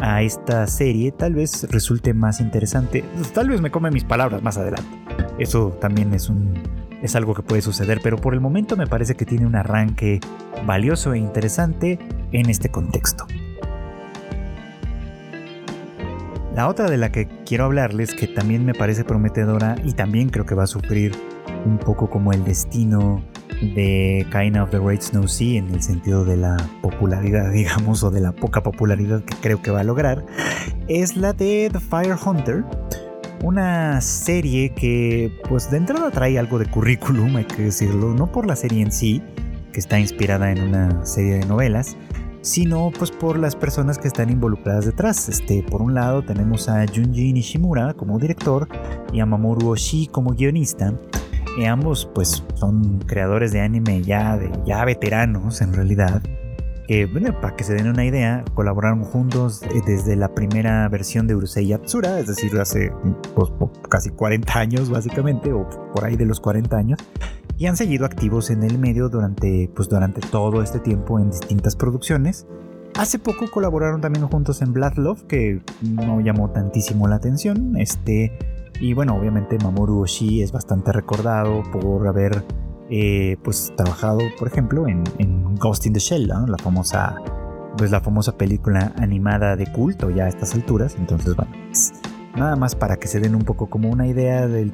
a 0.00 0.22
esta 0.22 0.66
serie, 0.66 1.12
tal 1.12 1.34
vez 1.34 1.66
resulte 1.70 2.14
más 2.14 2.40
interesante. 2.40 3.04
Tal 3.34 3.48
vez 3.48 3.60
me 3.60 3.70
come 3.70 3.90
mis 3.90 4.04
palabras 4.04 4.42
más 4.42 4.58
adelante. 4.58 4.88
Eso 5.38 5.76
también 5.80 6.14
es 6.14 6.28
un 6.28 6.54
es 7.02 7.14
algo 7.14 7.34
que 7.34 7.42
puede 7.42 7.62
suceder, 7.62 8.00
pero 8.02 8.16
por 8.16 8.34
el 8.34 8.40
momento 8.40 8.76
me 8.76 8.86
parece 8.86 9.14
que 9.14 9.24
tiene 9.24 9.46
un 9.46 9.54
arranque 9.54 10.18
valioso 10.64 11.12
e 11.12 11.18
interesante 11.18 11.98
en 12.32 12.50
este 12.50 12.70
contexto. 12.70 13.26
La 16.54 16.68
otra 16.68 16.88
de 16.88 16.96
la 16.96 17.12
que 17.12 17.28
quiero 17.44 17.66
hablarles, 17.66 18.14
que 18.14 18.26
también 18.26 18.64
me 18.64 18.72
parece 18.72 19.04
prometedora 19.04 19.76
y 19.84 19.92
también 19.92 20.30
creo 20.30 20.46
que 20.46 20.54
va 20.54 20.64
a 20.64 20.66
sufrir 20.66 21.12
un 21.66 21.78
poco 21.78 22.08
como 22.08 22.32
el 22.32 22.44
destino 22.44 23.22
de 23.60 24.26
Kind 24.30 24.56
of 24.56 24.70
the 24.70 24.78
Great 24.78 25.02
Snow 25.02 25.26
Sea 25.26 25.58
en 25.58 25.74
el 25.74 25.82
sentido 25.82 26.24
de 26.24 26.36
la 26.36 26.56
popularidad, 26.82 27.50
digamos, 27.52 28.02
o 28.02 28.10
de 28.10 28.20
la 28.20 28.32
poca 28.32 28.62
popularidad 28.62 29.22
que 29.24 29.34
creo 29.36 29.62
que 29.62 29.70
va 29.70 29.80
a 29.80 29.84
lograr, 29.84 30.24
es 30.88 31.16
la 31.16 31.32
de 31.32 31.70
The 31.72 31.80
Fire 31.80 32.16
Hunter. 32.24 32.64
Una 33.42 34.00
serie 34.00 34.70
que, 34.70 35.30
pues 35.48 35.70
de 35.70 35.76
entrada 35.76 36.10
trae 36.10 36.38
algo 36.38 36.58
de 36.58 36.66
currículum, 36.66 37.36
hay 37.36 37.44
que 37.44 37.64
decirlo, 37.64 38.14
no 38.14 38.32
por 38.32 38.46
la 38.46 38.56
serie 38.56 38.82
en 38.82 38.90
sí, 38.90 39.22
que 39.72 39.80
está 39.80 40.00
inspirada 40.00 40.50
en 40.50 40.62
una 40.62 41.04
serie 41.04 41.34
de 41.34 41.46
novelas, 41.46 41.98
sino 42.40 42.92
pues 42.96 43.10
por 43.10 43.38
las 43.38 43.56
personas 43.56 43.98
que 43.98 44.08
están 44.08 44.30
involucradas 44.30 44.86
detrás. 44.86 45.28
Este, 45.28 45.62
por 45.62 45.82
un 45.82 45.94
lado 45.94 46.22
tenemos 46.22 46.68
a 46.68 46.86
Junji 46.86 47.32
Nishimura 47.32 47.92
como 47.94 48.18
director 48.18 48.68
y 49.12 49.20
a 49.20 49.26
Mamoru 49.26 49.68
Oshii 49.68 50.06
como 50.06 50.30
guionista. 50.30 50.94
Y 51.56 51.64
ambos 51.64 52.10
pues 52.14 52.44
son 52.54 52.98
creadores 53.00 53.52
de 53.52 53.60
anime 53.60 54.02
ya, 54.02 54.36
de, 54.36 54.50
ya 54.66 54.84
veteranos 54.84 55.60
en 55.62 55.72
realidad. 55.72 56.22
Que, 56.86 57.06
bueno, 57.06 57.40
para 57.40 57.56
que 57.56 57.64
se 57.64 57.74
den 57.74 57.88
una 57.88 58.04
idea, 58.04 58.44
colaboraron 58.54 59.02
juntos 59.02 59.62
eh, 59.62 59.80
desde 59.84 60.14
la 60.14 60.34
primera 60.34 60.88
versión 60.88 61.26
de 61.26 61.34
Urusei 61.34 61.66
Yatsura, 61.66 62.20
es 62.20 62.28
decir, 62.28 62.56
hace 62.60 62.92
pues, 63.34 63.50
casi 63.88 64.10
40 64.10 64.56
años 64.56 64.88
básicamente, 64.88 65.52
o 65.52 65.68
por 65.92 66.04
ahí 66.04 66.14
de 66.16 66.26
los 66.26 66.38
40 66.38 66.76
años, 66.76 67.00
y 67.58 67.66
han 67.66 67.76
seguido 67.76 68.06
activos 68.06 68.50
en 68.50 68.62
el 68.62 68.78
medio 68.78 69.08
durante, 69.08 69.68
pues, 69.74 69.88
durante 69.88 70.20
todo 70.20 70.62
este 70.62 70.78
tiempo 70.78 71.18
en 71.18 71.30
distintas 71.30 71.74
producciones. 71.74 72.46
Hace 72.96 73.18
poco 73.18 73.50
colaboraron 73.50 74.00
también 74.00 74.26
juntos 74.28 74.62
en 74.62 74.72
Blood 74.72 74.94
Love, 74.96 75.24
que 75.24 75.62
no 75.82 76.20
llamó 76.20 76.50
tantísimo 76.50 77.08
la 77.08 77.16
atención. 77.16 77.76
Este, 77.76 78.32
y 78.80 78.92
bueno, 78.92 79.16
obviamente 79.16 79.58
Mamoru 79.62 80.02
Oshii 80.02 80.42
es 80.42 80.52
bastante 80.52 80.92
recordado 80.92 81.62
por 81.72 82.06
haber 82.06 82.44
eh, 82.90 83.36
pues 83.42 83.72
trabajado, 83.76 84.20
por 84.38 84.48
ejemplo, 84.48 84.86
en, 84.86 85.04
Ghost 85.56 85.86
in 85.86 85.94
the 85.94 86.00
Shell, 86.00 86.28
la 86.28 86.58
famosa 86.58 87.16
pues 87.76 87.90
la 87.90 88.00
famosa 88.00 88.36
película 88.36 88.92
animada 88.96 89.56
de 89.56 89.66
culto 89.70 90.10
ya 90.10 90.24
a 90.24 90.28
estas 90.28 90.54
alturas. 90.54 90.96
Entonces, 90.98 91.36
bueno, 91.36 91.52
pues, 91.66 91.92
nada 92.34 92.56
más 92.56 92.74
para 92.74 92.96
que 92.96 93.06
se 93.06 93.20
den 93.20 93.34
un 93.34 93.42
poco 93.42 93.68
como 93.68 93.90
una 93.90 94.06
idea 94.06 94.46
del, 94.46 94.72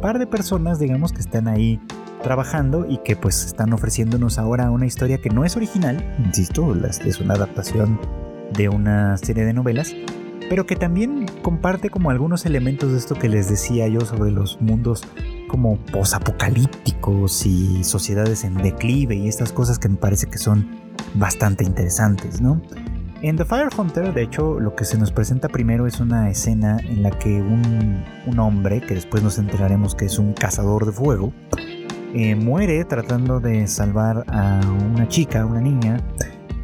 par 0.00 0.18
de 0.18 0.26
personas, 0.26 0.78
digamos, 0.78 1.12
que 1.12 1.20
están 1.20 1.48
ahí 1.48 1.80
trabajando 2.22 2.86
y 2.88 2.98
que 2.98 3.14
pues 3.14 3.44
están 3.44 3.72
ofreciéndonos 3.72 4.38
ahora 4.38 4.70
una 4.70 4.86
historia 4.86 5.18
que 5.18 5.30
no 5.30 5.44
es 5.44 5.56
original, 5.56 6.16
insisto, 6.24 6.74
es 7.04 7.20
una 7.20 7.34
adaptación 7.34 8.00
de 8.56 8.68
una 8.68 9.16
serie 9.18 9.44
de 9.44 9.52
novelas, 9.52 9.94
pero 10.48 10.66
que 10.66 10.76
también 10.76 11.26
comparte 11.42 11.90
como 11.90 12.10
algunos 12.10 12.46
elementos 12.46 12.92
de 12.92 12.98
esto 12.98 13.14
que 13.14 13.28
les 13.28 13.48
decía 13.48 13.88
yo 13.88 14.00
sobre 14.00 14.30
los 14.30 14.60
mundos 14.60 15.02
como 15.48 15.76
posapocalípticos 15.76 17.46
y 17.46 17.84
sociedades 17.84 18.44
en 18.44 18.54
declive 18.54 19.14
y 19.14 19.28
estas 19.28 19.52
cosas 19.52 19.78
que 19.78 19.88
me 19.88 19.96
parece 19.96 20.26
que 20.28 20.38
son 20.38 20.68
bastante 21.14 21.64
interesantes, 21.64 22.40
¿no? 22.40 22.60
En 23.22 23.36
The 23.36 23.46
Fire 23.46 23.68
Hunter, 23.76 24.12
de 24.12 24.22
hecho, 24.22 24.60
lo 24.60 24.76
que 24.76 24.84
se 24.84 24.98
nos 24.98 25.10
presenta 25.10 25.48
primero 25.48 25.86
es 25.86 26.00
una 26.00 26.28
escena 26.28 26.78
en 26.78 27.02
la 27.02 27.10
que 27.10 27.40
un, 27.40 28.38
hombre, 28.38 28.82
que 28.82 28.94
después 28.94 29.22
nos 29.22 29.38
enteraremos 29.38 29.94
que 29.94 30.04
es 30.04 30.18
un 30.18 30.34
cazador 30.34 30.84
de 30.84 30.92
fuego, 30.92 31.32
eh, 32.14 32.34
muere 32.34 32.84
tratando 32.84 33.40
de 33.40 33.66
salvar 33.68 34.24
a 34.28 34.60
una 34.92 35.08
chica, 35.08 35.46
una 35.46 35.60
niña, 35.60 35.98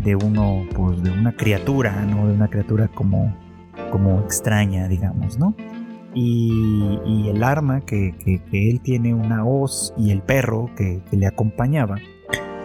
de 0.04 0.14
uno, 0.14 0.66
pues 0.74 1.02
de 1.02 1.10
una 1.10 1.34
criatura, 1.34 2.04
¿no? 2.04 2.26
De 2.26 2.34
una 2.34 2.48
criatura 2.48 2.88
como 2.88 3.34
como 3.92 4.20
extraña, 4.20 4.88
digamos, 4.88 5.38
¿no? 5.38 5.54
Y, 6.14 7.28
el 7.28 7.42
arma 7.44 7.80
que, 7.80 8.14
él 8.52 8.80
tiene, 8.80 9.14
una 9.14 9.44
hoz 9.44 9.94
y 9.96 10.10
el 10.10 10.22
perro 10.22 10.70
que, 10.76 11.00
le 11.12 11.26
acompañaba, 11.26 11.98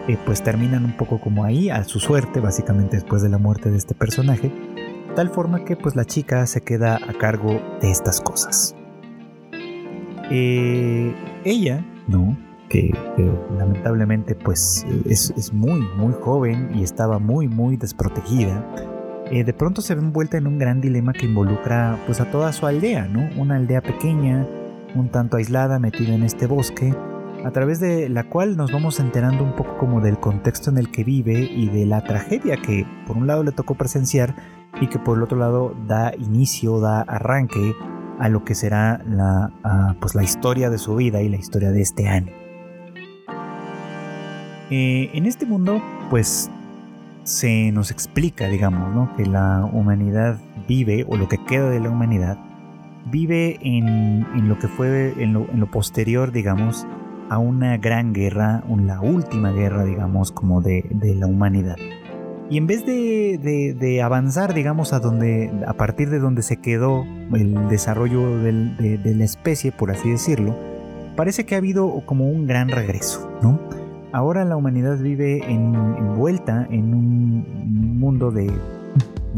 eh, 0.08 0.18
pues 0.26 0.42
terminan 0.42 0.84
un 0.84 0.96
poco 0.96 1.20
como 1.20 1.44
ahí, 1.44 1.70
a 1.70 1.84
su 1.84 2.00
suerte, 2.00 2.40
básicamente 2.40 2.96
después 2.96 3.22
de 3.22 3.28
la 3.28 3.38
muerte 3.38 3.70
de 3.70 3.76
este 3.76 3.94
personaje, 3.94 4.50
tal 5.14 5.30
forma 5.30 5.64
que 5.64 5.76
pues 5.76 5.94
la 5.96 6.04
chica 6.04 6.46
se 6.46 6.62
queda 6.62 6.96
a 6.96 7.12
cargo 7.14 7.60
de 7.80 7.90
estas 7.90 8.20
cosas. 8.20 8.74
Eh, 10.30 11.14
ella, 11.44 11.84
¿no? 12.08 12.36
Que, 12.68 12.90
lamentablemente 13.56 14.34
pues 14.34 14.86
es, 15.06 15.32
es 15.36 15.52
muy, 15.54 15.80
muy 15.96 16.12
joven 16.20 16.70
y 16.74 16.82
estaba 16.82 17.18
muy, 17.18 17.48
muy 17.48 17.78
desprotegida 17.78 18.62
eh, 19.30 19.44
de 19.44 19.52
pronto 19.52 19.82
se 19.82 19.94
ve 19.94 20.00
envuelta 20.00 20.38
en 20.38 20.46
un 20.46 20.58
gran 20.58 20.80
dilema 20.80 21.12
que 21.12 21.26
involucra 21.26 21.98
pues 22.06 22.20
a 22.20 22.30
toda 22.30 22.52
su 22.52 22.66
aldea, 22.66 23.06
¿no? 23.06 23.28
Una 23.40 23.56
aldea 23.56 23.82
pequeña, 23.82 24.46
un 24.94 25.10
tanto 25.10 25.36
aislada, 25.36 25.78
metida 25.78 26.14
en 26.14 26.22
este 26.22 26.46
bosque, 26.46 26.94
a 27.44 27.50
través 27.50 27.78
de 27.80 28.08
la 28.08 28.24
cual 28.24 28.56
nos 28.56 28.72
vamos 28.72 29.00
enterando 29.00 29.44
un 29.44 29.54
poco 29.54 29.76
como 29.78 30.00
del 30.00 30.18
contexto 30.18 30.70
en 30.70 30.78
el 30.78 30.90
que 30.90 31.04
vive 31.04 31.40
y 31.40 31.68
de 31.68 31.86
la 31.86 32.02
tragedia 32.02 32.56
que 32.56 32.86
por 33.06 33.16
un 33.16 33.26
lado 33.26 33.44
le 33.44 33.52
tocó 33.52 33.74
presenciar 33.74 34.34
y 34.80 34.88
que 34.88 34.98
por 34.98 35.16
el 35.16 35.22
otro 35.22 35.38
lado 35.38 35.74
da 35.86 36.12
inicio, 36.16 36.80
da 36.80 37.02
arranque 37.02 37.74
a 38.18 38.28
lo 38.28 38.44
que 38.44 38.54
será 38.54 39.02
la, 39.06 39.52
pues 40.00 40.14
la 40.14 40.24
historia 40.24 40.70
de 40.70 40.78
su 40.78 40.96
vida 40.96 41.22
y 41.22 41.28
la 41.28 41.36
historia 41.36 41.70
de 41.70 41.80
este 41.80 42.08
año. 42.08 42.32
Eh, 44.70 45.10
en 45.14 45.26
este 45.26 45.46
mundo, 45.46 45.80
pues 46.10 46.50
se 47.28 47.72
nos 47.72 47.90
explica, 47.90 48.48
digamos, 48.48 48.94
¿no? 48.94 49.14
que 49.14 49.26
la 49.26 49.68
humanidad 49.70 50.38
vive, 50.66 51.04
o 51.06 51.18
lo 51.18 51.28
que 51.28 51.36
queda 51.44 51.68
de 51.68 51.78
la 51.78 51.90
humanidad, 51.90 52.38
vive 53.10 53.58
en, 53.60 54.48
lo 54.48 54.58
que 54.58 54.66
fue, 54.66 55.12
en 55.22 55.34
lo, 55.34 55.70
posterior, 55.70 56.32
digamos, 56.32 56.86
a 57.28 57.36
una 57.36 57.76
gran 57.76 58.14
guerra, 58.14 58.64
la 58.78 59.02
última 59.02 59.52
guerra, 59.52 59.84
digamos, 59.84 60.32
como 60.32 60.62
de, 60.62 60.86
la 61.18 61.26
humanidad. 61.26 61.76
Y 62.48 62.56
en 62.56 62.66
vez 62.66 62.86
de, 62.86 64.00
avanzar, 64.02 64.54
digamos, 64.54 64.94
a, 64.94 64.98
donde, 64.98 65.52
a 65.66 65.74
partir 65.74 66.08
de 66.08 66.20
donde 66.20 66.40
se 66.40 66.56
quedó 66.56 67.04
el 67.34 67.68
desarrollo 67.68 68.38
de, 68.38 68.96
de 68.96 69.14
la 69.14 69.24
especie, 69.24 69.70
por 69.70 69.90
así 69.90 70.08
decirlo, 70.08 70.56
parece 71.14 71.44
que 71.44 71.56
ha 71.56 71.58
habido 71.58 72.02
como 72.06 72.26
un 72.30 72.46
gran 72.46 72.70
regreso, 72.70 73.30
¿no? 73.42 73.60
Ahora 74.12 74.44
la 74.46 74.56
humanidad 74.56 74.98
vive 74.98 75.44
envuelta 75.44 76.66
en 76.70 76.94
un 76.94 77.98
mundo 77.98 78.30
de 78.30 78.50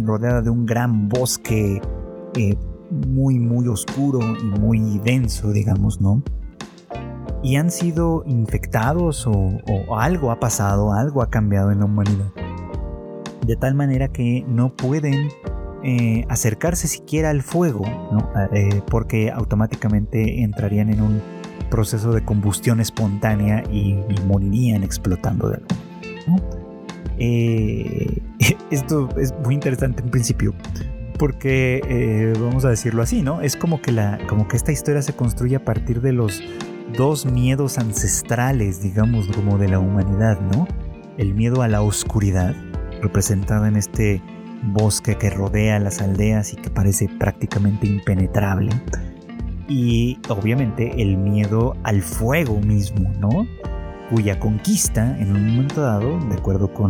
rodeada 0.04 0.42
de 0.42 0.50
un 0.50 0.64
gran 0.64 1.08
bosque 1.08 1.80
eh, 2.36 2.56
muy 2.90 3.38
muy 3.38 3.66
oscuro 3.66 4.20
y 4.20 4.60
muy 4.60 4.98
denso, 5.00 5.50
digamos, 5.52 6.00
¿no? 6.00 6.22
Y 7.42 7.56
han 7.56 7.70
sido 7.70 8.22
infectados 8.26 9.26
o, 9.26 9.60
algo 9.96 10.30
ha 10.30 10.38
pasado, 10.38 10.92
algo 10.92 11.22
ha 11.22 11.30
cambiado 11.30 11.72
en 11.72 11.80
la 11.80 11.86
humanidad. 11.86 12.30
De 13.46 13.56
tal 13.56 13.74
manera 13.74 14.08
que 14.08 14.44
no 14.46 14.76
pueden 14.76 15.30
eh, 15.82 16.26
acercarse 16.28 16.86
siquiera 16.86 17.30
al 17.30 17.42
fuego, 17.42 17.84
¿no? 18.12 18.30
Eh, 18.52 18.82
porque 18.88 19.32
automáticamente 19.32 20.42
entrarían 20.42 20.90
en 20.90 21.00
un 21.00 21.39
proceso 21.70 22.12
de 22.12 22.24
combustión 22.24 22.80
espontánea 22.80 23.62
y, 23.72 23.94
morirían 24.26 24.82
explotando 24.82 25.48
de 25.48 25.56
algo. 25.56 25.68
Eh, 27.18 28.22
esto 28.70 29.08
es 29.16 29.34
muy 29.44 29.54
interesante 29.54 30.02
en 30.02 30.10
principio 30.10 30.54
porque 31.18 31.82
eh, 31.86 32.32
vamos 32.40 32.64
a 32.64 32.70
decirlo 32.70 33.02
así, 33.02 33.22
¿no? 33.22 33.42
Es 33.42 33.54
como 33.54 33.82
que 33.82 33.92
la, 33.92 34.18
como 34.26 34.48
que 34.48 34.56
esta 34.56 34.72
historia 34.72 35.02
se 35.02 35.12
construye 35.12 35.56
a 35.56 35.64
partir 35.64 36.00
de 36.00 36.12
los 36.12 36.42
dos 36.96 37.26
miedos 37.26 37.76
ancestrales, 37.76 38.82
digamos, 38.82 39.28
de 39.28 39.68
la 39.68 39.78
humanidad, 39.78 40.40
¿no? 40.40 40.66
El 41.18 41.34
miedo 41.34 41.60
a 41.60 41.68
la 41.68 41.82
oscuridad, 41.82 42.54
representada 43.02 43.68
en 43.68 43.76
este 43.76 44.22
bosque 44.62 45.16
que 45.16 45.28
rodea 45.28 45.78
las 45.78 46.00
aldeas 46.00 46.54
y 46.54 46.56
que 46.56 46.70
parece 46.70 47.08
prácticamente 47.18 47.86
impenetrable. 47.86 48.70
Y 49.70 50.18
obviamente 50.28 51.00
el 51.00 51.16
miedo 51.16 51.76
al 51.84 52.02
fuego 52.02 52.60
mismo, 52.60 53.08
¿no? 53.20 53.46
Cuya 54.10 54.40
conquista 54.40 55.16
en 55.18 55.30
un 55.34 55.46
momento 55.46 55.80
dado, 55.80 56.18
de 56.28 56.34
acuerdo 56.34 56.74
con, 56.74 56.88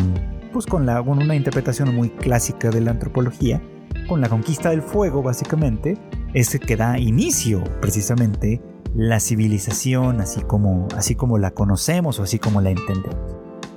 pues 0.51 0.65
con, 0.65 0.89
una 0.89 1.37
interpretación 1.37 1.95
muy 1.95 2.09
clásica 2.09 2.71
de 2.71 2.81
la 2.81 2.93
antropología, 2.93 3.63
con 4.09 4.23
la 4.23 4.31
conquista 4.31 4.71
del 4.71 4.81
fuego 4.81 5.23
básicamente, 5.23 5.99
es 6.33 6.59
que 6.59 6.77
da 6.77 6.99
inicio 6.99 7.63
precisamente 7.83 8.63
la 8.95 9.21
civilización 9.21 10.23
así 10.23 10.41
como, 10.41 10.89
así 10.97 11.15
como 11.15 11.37
la 11.37 11.51
conocemos 11.51 12.19
o 12.19 12.23
así 12.23 12.39
como 12.39 12.63
la 12.63 12.71
entendemos. 12.71 13.37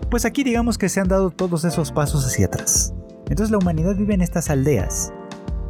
Pues 0.10 0.24
aquí 0.24 0.45
digamos 0.45 0.78
que 0.78 0.88
se 0.88 1.01
han 1.01 1.10
dado 1.10 1.30
todos 1.30 1.66
esos 1.66 1.91
pasos 1.91 2.26
hacia 2.26 2.45
atrás. 2.45 2.93
Entonces 3.28 3.51
la 3.51 3.58
humanidad 3.58 3.97
vive 3.97 4.14
en 4.14 4.22
estas 4.22 4.49
aldeas 4.49 5.12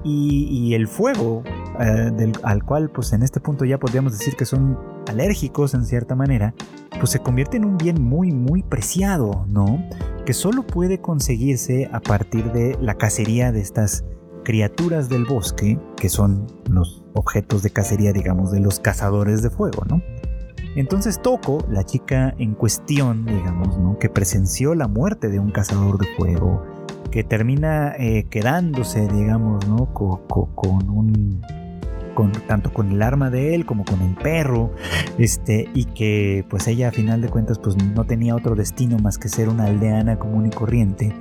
y, 0.04 0.74
el 0.74 0.88
fuego 0.88 1.44
eh, 1.80 2.32
al 2.44 2.64
cual 2.64 2.90
pues 2.90 3.14
en 3.14 3.24
este 3.24 3.40
punto 3.40 3.66
ya 3.66 3.80
podríamos 3.80 4.18
decir 4.18 4.36
que 4.36 4.46
son 4.46 4.78
alérgicos 5.08 5.74
en 5.74 5.86
cierta 5.86 6.16
manera, 6.16 6.54
pues 7.00 7.12
se 7.12 7.20
convierte 7.20 7.58
en 7.58 7.66
un 7.66 7.78
bien 7.78 8.02
muy 8.02 8.32
muy 8.32 8.64
preciado, 8.64 9.46
¿no? 9.48 9.84
Que 10.26 10.34
solo 10.34 10.66
puede 10.66 11.02
conseguirse 11.02 11.90
a 11.92 12.00
partir 12.00 12.52
de 12.52 12.78
la 12.82 12.96
cacería 12.96 13.52
de 13.52 13.62
estas 13.62 14.06
criaturas 14.44 15.10
del 15.10 15.26
bosque, 15.26 15.80
que 15.98 16.10
son 16.10 16.48
los 16.70 17.04
objetos 17.14 17.64
de 17.64 17.70
cacería, 17.70 18.14
digamos, 18.14 18.52
de 18.52 18.60
los 18.60 18.80
cazadores 18.80 19.42
de 19.42 19.50
fuego, 19.50 19.84
¿no? 19.88 20.02
Entonces 20.76 21.22
Toko, 21.22 21.60
la 21.70 21.84
chica 21.84 22.34
en 22.38 22.56
cuestión, 22.56 23.26
digamos, 23.26 23.78
¿no? 23.78 24.00
Que 24.00 24.10
presenció 24.10 24.74
la 24.74 24.88
muerte 24.88 25.30
de 25.30 25.40
un 25.40 25.52
cazador 25.52 26.00
de 26.00 26.08
fuego, 26.18 26.64
que 27.12 27.24
termina 27.24 27.94
eh, 27.98 28.26
quedándose, 28.30 29.08
digamos, 29.08 29.68
¿no? 29.68 29.94
Con, 29.94 30.90
un... 30.90 31.42
Con, 32.14 32.32
tanto 32.32 32.72
con 32.72 32.92
el 32.92 33.02
arma 33.02 33.30
de 33.30 33.56
él 33.56 33.66
como 33.66 33.86
con 33.86 34.02
el 34.02 34.16
perro, 34.16 34.72
este, 35.18 35.70
y 35.74 35.86
que 35.86 36.46
pues 36.50 36.68
ella 36.68 36.90
a 36.90 36.92
final 36.92 37.22
de 37.22 37.30
cuentas 37.30 37.58
pues 37.60 37.76
no 37.76 38.04
tenía 38.06 38.36
otro 38.36 38.56
destino 38.56 38.98
más 39.00 39.18
que 39.18 39.30
ser 39.30 39.50
una 39.50 39.66
aldeana 39.66 40.20
común 40.20 40.46
y 40.46 40.50
corriente, 40.52 41.12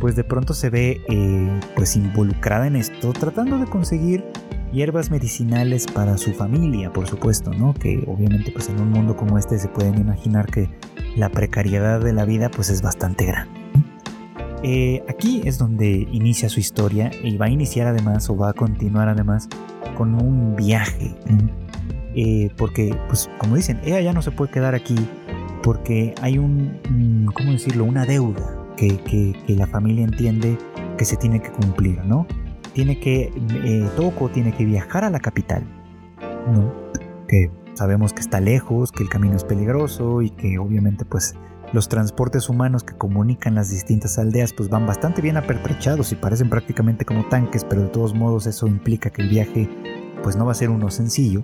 pues 0.00 0.16
de 0.16 0.24
pronto 0.24 0.54
se 0.54 0.70
ve 0.70 1.00
eh, 1.08 1.60
pues 1.76 1.94
involucrada 1.96 2.66
en 2.66 2.76
esto, 2.76 3.12
tratando 3.12 3.58
de 3.58 3.66
conseguir 3.66 4.24
hierbas 4.72 5.10
medicinales 5.10 5.86
para 5.86 6.16
su 6.16 6.32
familia, 6.32 6.92
por 6.92 7.06
supuesto, 7.06 7.52
¿no? 7.52 7.74
Que 7.74 8.02
obviamente 8.06 8.50
pues 8.50 8.68
en 8.68 8.80
un 8.80 8.90
mundo 8.90 9.16
como 9.16 9.38
este 9.38 9.58
se 9.58 9.68
pueden 9.68 9.98
imaginar 9.98 10.46
que 10.46 10.70
la 11.16 11.28
precariedad 11.28 12.00
de 12.00 12.12
la 12.12 12.24
vida 12.24 12.50
pues 12.50 12.70
es 12.70 12.82
bastante 12.82 13.26
grande. 13.26 13.59
Eh, 14.62 15.02
aquí 15.08 15.40
es 15.44 15.58
donde 15.58 16.06
inicia 16.12 16.48
su 16.48 16.60
historia 16.60 17.10
y 17.22 17.36
va 17.38 17.46
a 17.46 17.50
iniciar 17.50 17.86
además 17.86 18.28
o 18.28 18.36
va 18.36 18.50
a 18.50 18.52
continuar 18.52 19.08
además 19.08 19.48
con 19.96 20.14
un 20.14 20.56
viaje. 20.56 21.14
Eh, 22.14 22.50
porque, 22.56 22.94
pues 23.08 23.30
como 23.38 23.56
dicen, 23.56 23.80
ella 23.84 24.00
ya 24.00 24.12
no 24.12 24.20
se 24.20 24.30
puede 24.30 24.50
quedar 24.50 24.74
aquí 24.74 24.96
porque 25.62 26.14
hay 26.20 26.38
un, 26.38 27.30
¿cómo 27.34 27.52
decirlo? 27.52 27.84
Una 27.84 28.04
deuda 28.04 28.56
que, 28.76 29.34
la 29.48 29.66
familia 29.66 30.04
entiende 30.04 30.56
que 30.96 31.04
se 31.04 31.16
tiene 31.16 31.40
que 31.40 31.50
cumplir, 31.50 32.04
¿no? 32.04 32.26
Tiene 32.72 32.98
que, 32.98 33.32
eh, 33.64 33.88
tiene 34.32 34.52
que 34.52 34.64
viajar 34.64 35.04
a 35.04 35.10
la 35.10 35.20
capital, 35.20 35.64
¿no? 36.52 36.72
Que 37.28 37.50
sabemos 37.74 38.12
que 38.12 38.20
está 38.20 38.40
lejos, 38.40 38.92
que 38.92 39.02
el 39.02 39.08
camino 39.08 39.36
es 39.36 39.44
peligroso 39.44 40.22
y 40.22 40.30
que 40.30 40.58
obviamente 40.58 41.04
pues 41.04 41.34
los 41.72 41.88
transportes 41.88 42.48
humanos 42.48 42.82
que 42.82 42.96
comunican 42.96 43.54
las 43.54 43.70
distintas 43.70 44.18
aldeas 44.18 44.52
pues 44.52 44.68
van 44.68 44.86
bastante 44.86 45.22
bien 45.22 45.36
apertrechados 45.36 46.12
y 46.12 46.16
parecen 46.16 46.50
prácticamente 46.50 47.04
como 47.04 47.28
tanques, 47.28 47.64
pero 47.64 47.82
de 47.82 47.88
todos 47.88 48.14
modos 48.14 48.46
eso 48.46 48.66
implica 48.66 49.10
que 49.10 49.22
el 49.22 49.28
viaje 49.28 49.68
pues 50.22 50.36
no 50.36 50.44
va 50.44 50.52
a 50.52 50.56
ser 50.56 50.70
uno 50.70 50.90
sencillo. 50.90 51.42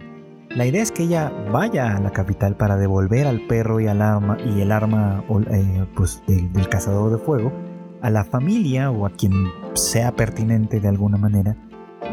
La 0.51 0.67
idea 0.67 0.83
es 0.83 0.91
que 0.91 1.05
ella 1.05 1.31
vaya 1.53 1.97
a 1.97 2.01
la 2.01 2.11
capital 2.11 2.57
para 2.57 2.77
devolver 2.77 3.27
al 3.27 3.47
perro 3.47 3.79
y 3.81 3.87
al 3.87 4.01
arma 4.01 4.39
y 4.45 4.61
el 4.61 4.73
arma 4.73 5.23
eh, 5.51 5.87
pues, 5.95 6.23
del, 6.27 6.69
cazador 6.69 7.13
de 7.13 7.19
fuego 7.19 7.53
a 8.01 8.11
la 8.11 8.25
familia 8.25 8.91
o 8.91 9.07
a 9.07 9.11
quien 9.11 9.33
sea 9.75 10.13
pertinente 10.13 10.81
de 10.81 10.89
alguna 10.89 11.19
manera 11.19 11.57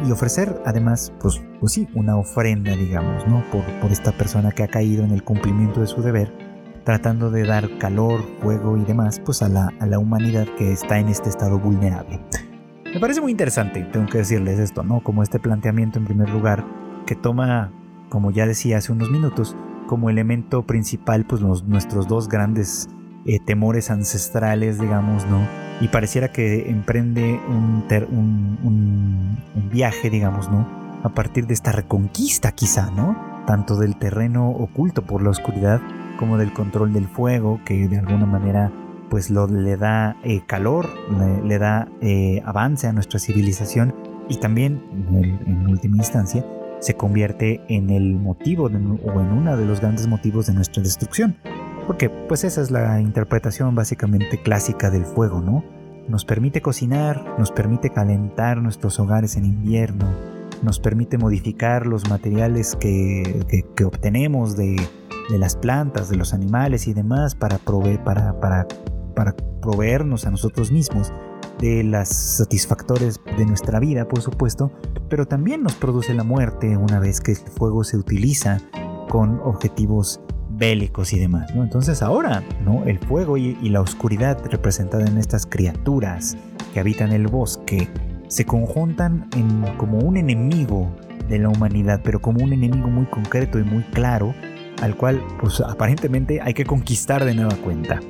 y 0.05 0.11
ofrecer 0.11 0.61
además 0.65 1.13
pues, 1.19 1.41
pues 1.59 1.73
sí 1.73 1.87
una 1.93 2.17
ofrenda 2.17 2.71
digamos 2.71 3.27
no 3.27 3.43
por, 3.51 3.63
por 3.79 3.91
esta 3.91 4.11
persona 4.11 4.51
que 4.51 4.63
ha 4.63 4.67
caído 4.67 5.03
en 5.03 5.11
el 5.11 5.23
cumplimiento 5.23 5.81
de 5.81 5.87
su 5.87 6.01
deber 6.01 6.42
tratando 6.83 7.31
de 7.31 7.45
dar 7.45 7.77
calor 7.77 8.23
fuego 8.41 8.77
y 8.77 8.83
demás 8.83 9.19
pues 9.19 9.41
a 9.41 9.49
la, 9.49 9.71
a 9.79 9.85
la 9.85 9.99
humanidad 9.99 10.47
que 10.57 10.71
está 10.71 10.99
en 10.99 11.09
este 11.09 11.29
estado 11.29 11.59
vulnerable 11.59 12.19
me 12.93 12.99
parece 12.99 13.21
muy 13.21 13.31
interesante 13.31 13.83
tengo 13.91 14.07
que 14.07 14.19
decirles 14.19 14.59
esto 14.59 14.83
no 14.83 15.01
como 15.01 15.23
este 15.23 15.39
planteamiento 15.39 15.99
en 15.99 16.05
primer 16.05 16.29
lugar 16.29 16.65
que 17.05 17.15
toma 17.15 17.71
como 18.13 18.29
ya 18.29 18.45
decía 18.45 18.77
hace 18.77 18.91
unos 18.91 19.09
minutos, 19.09 19.57
como 19.87 20.07
elemento 20.07 20.61
principal, 20.67 21.25
pues 21.25 21.41
nuestros 21.41 22.07
dos 22.07 22.29
grandes 22.29 22.87
eh, 23.25 23.39
temores 23.39 23.89
ancestrales, 23.89 24.79
digamos, 24.79 25.25
¿no? 25.25 25.39
Y 25.81 25.87
pareciera 25.87 26.31
que 26.31 26.69
emprende 26.69 27.39
un, 27.49 27.83
un, 28.63 29.69
viaje, 29.71 30.11
digamos, 30.11 30.51
¿no? 30.51 30.67
A 31.01 31.09
partir 31.09 31.47
de 31.47 31.55
esta 31.55 31.71
reconquista, 31.71 32.51
quizá, 32.51 32.91
¿no? 32.91 33.17
Tanto 33.47 33.77
del 33.77 33.97
terreno 33.97 34.47
oculto 34.47 35.01
por 35.01 35.23
la 35.23 35.31
oscuridad 35.31 35.81
como 36.17 36.37
del 36.37 36.53
control 36.53 36.93
del 36.93 37.07
fuego, 37.07 37.59
que 37.65 37.87
de 37.87 37.97
alguna 37.97 38.25
manera 38.25 38.71
pues 39.09 39.29
lo, 39.29 39.47
le 39.47 39.77
da 39.77 40.17
eh, 40.23 40.41
calor, 40.45 40.89
le, 41.43 41.59
da 41.59 41.87
eh, 42.01 42.41
avance 42.45 42.87
a 42.87 42.93
nuestra 42.93 43.19
civilización 43.19 43.93
y 44.27 44.37
también, 44.37 44.81
en 45.45 45.67
última 45.67 45.97
instancia, 45.97 46.45
se 46.79 46.95
convierte 46.95 47.61
en 47.69 47.89
el 47.89 48.15
motivo 48.15 48.65
o 48.65 48.69
en 48.69 49.31
uno 49.31 49.55
de 49.55 49.65
los 49.65 49.79
grandes 49.79 50.07
motivos 50.07 50.47
de 50.47 50.53
nuestra 50.53 50.83
destrucción. 50.83 51.37
Porque 51.87 52.09
pues 52.09 52.43
esa 52.43 52.61
es 52.61 52.71
la 52.71 52.99
interpretación 52.99 53.75
básicamente 53.75 54.41
clásica 54.41 54.89
del 54.89 55.05
fuego, 55.05 55.41
¿no? 55.41 55.63
Nos 56.07 56.25
permite 56.25 56.61
cocinar, 56.61 57.23
nos 57.37 57.51
permite 57.51 57.89
calentar 57.89 58.61
nuestros 58.61 58.99
hogares 58.99 59.37
en 59.37 59.45
invierno, 59.45 60.05
nos 60.61 60.79
permite 60.79 61.17
modificar 61.17 61.87
los 61.87 62.09
materiales 62.09 62.75
que, 62.75 63.45
obtenemos 63.85 64.55
de, 64.57 64.75
las 65.29 65.55
plantas, 65.55 66.09
de 66.09 66.15
los 66.15 66.33
animales 66.33 66.87
y 66.87 66.93
demás 66.93 67.35
para, 67.35 67.57
proveer, 67.57 68.03
para, 68.03 68.39
para, 68.39 68.67
para 69.15 69.35
proveernos 69.61 70.25
a 70.25 70.31
nosotros 70.31 70.71
mismos 70.71 71.11
de 71.59 71.83
las 71.83 72.09
satisfactores 72.09 73.19
de 73.37 73.45
nuestra 73.45 73.79
vida, 73.79 74.07
por 74.07 74.21
supuesto, 74.21 74.71
pero 75.09 75.25
también 75.25 75.63
nos 75.63 75.75
produce 75.75 76.13
la 76.13 76.23
muerte 76.23 76.75
una 76.77 76.99
vez 76.99 77.21
que 77.21 77.31
el 77.31 77.37
fuego 77.37 77.83
se 77.83 77.97
utiliza 77.97 78.59
con 79.09 79.39
objetivos 79.43 80.19
bélicos 80.49 81.13
y 81.13 81.19
demás. 81.19 81.53
¿no? 81.55 81.63
Entonces 81.63 82.01
ahora, 82.01 82.43
¿no? 82.63 82.83
el 82.85 82.99
fuego 82.99 83.37
y, 83.37 83.53
la 83.69 83.81
oscuridad 83.81 84.37
representada 84.45 85.05
en 85.05 85.17
estas 85.17 85.45
criaturas 85.45 86.37
que 86.73 86.79
habitan 86.79 87.11
el 87.11 87.27
bosque 87.27 87.89
se 88.27 88.45
conjuntan 88.45 89.29
en, 89.35 89.63
como 89.77 89.99
un 89.99 90.17
enemigo 90.17 90.91
de 91.29 91.39
la 91.39 91.49
humanidad, 91.49 92.01
pero 92.03 92.21
como 92.21 92.43
un 92.43 92.53
enemigo 92.53 92.89
muy 92.89 93.05
concreto 93.05 93.59
y 93.59 93.63
muy 93.63 93.83
claro, 93.83 94.33
al 94.83 94.97
cual 94.97 95.23
pues 95.39 95.61
aparentemente 95.61 96.41
hay 96.41 96.53
que 96.53 96.65
conquistar 96.65 97.23
de 97.23 97.33
nueva 97.33 97.55
cuenta. 97.55 98.01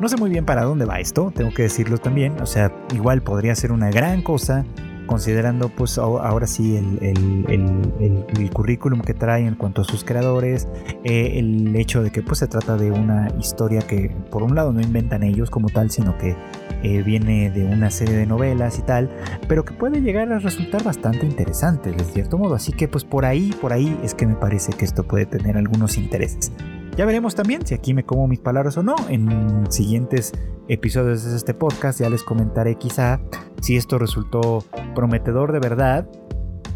No 0.00 0.08
sé 0.08 0.16
muy 0.16 0.30
bien 0.30 0.46
para 0.46 0.62
dónde 0.62 0.84
va 0.84 1.00
esto, 1.00 1.32
tengo 1.34 1.52
que 1.52 1.64
decirlo 1.64 1.98
también. 1.98 2.40
O 2.40 2.46
sea, 2.46 2.72
igual 2.94 3.20
podría 3.22 3.54
ser 3.54 3.72
una 3.72 3.90
gran 3.90 4.22
cosa, 4.22 4.64
considerando 5.10 5.70
pues 5.70 5.98
ahora 5.98 6.46
sí 6.46 6.76
el, 6.76 8.50
currículum 8.52 9.00
que 9.00 9.12
trae 9.12 9.44
en 9.44 9.56
cuanto 9.56 9.82
a 9.82 9.84
sus 9.84 10.04
creadores, 10.04 10.68
eh, 11.02 11.32
el 11.40 11.74
hecho 11.74 12.04
de 12.04 12.12
que 12.12 12.22
pues 12.22 12.38
se 12.38 12.46
trata 12.46 12.76
de 12.76 12.92
una 12.92 13.26
historia 13.40 13.80
que 13.80 14.14
por 14.30 14.44
un 14.44 14.54
lado 14.54 14.72
no 14.72 14.80
inventan 14.80 15.24
ellos 15.24 15.50
como 15.50 15.68
tal, 15.68 15.90
sino 15.90 16.16
que 16.16 16.36
eh, 16.84 17.02
viene 17.02 17.50
de 17.50 17.64
una 17.64 17.90
serie 17.90 18.14
de 18.14 18.24
novelas 18.24 18.78
y 18.78 18.82
tal, 18.82 19.10
pero 19.48 19.64
que 19.64 19.72
puede 19.72 20.00
llegar 20.00 20.32
a 20.32 20.38
resultar 20.38 20.84
bastante 20.84 21.26
interesante 21.26 21.90
de 21.90 22.04
cierto 22.04 22.38
modo. 22.38 22.54
Así 22.54 22.72
que 22.72 22.86
pues 22.86 23.02
por 23.02 23.24
ahí, 23.24 23.52
por 23.60 23.72
ahí 23.72 23.98
es 24.04 24.14
que 24.14 24.26
me 24.26 24.36
parece 24.36 24.72
que 24.74 24.84
esto 24.84 25.02
puede 25.02 25.26
tener 25.26 25.56
algunos 25.56 25.98
intereses. 25.98 26.52
Ya 26.96 27.06
veremos 27.06 27.34
también 27.34 27.64
si 27.66 27.74
aquí 27.74 27.94
me 27.94 28.04
como 28.04 28.26
mis 28.26 28.40
palabras 28.40 28.76
o 28.76 28.82
no. 28.82 28.94
En 29.08 29.70
siguientes 29.70 30.32
episodios 30.68 31.24
de 31.24 31.36
este 31.36 31.54
podcast 31.54 32.00
ya 32.00 32.10
les 32.10 32.22
comentaré 32.22 32.76
quizá 32.76 33.20
si 33.60 33.76
esto 33.76 33.98
resultó 33.98 34.64
prometedor 34.94 35.52
de 35.52 35.60
verdad 35.60 36.08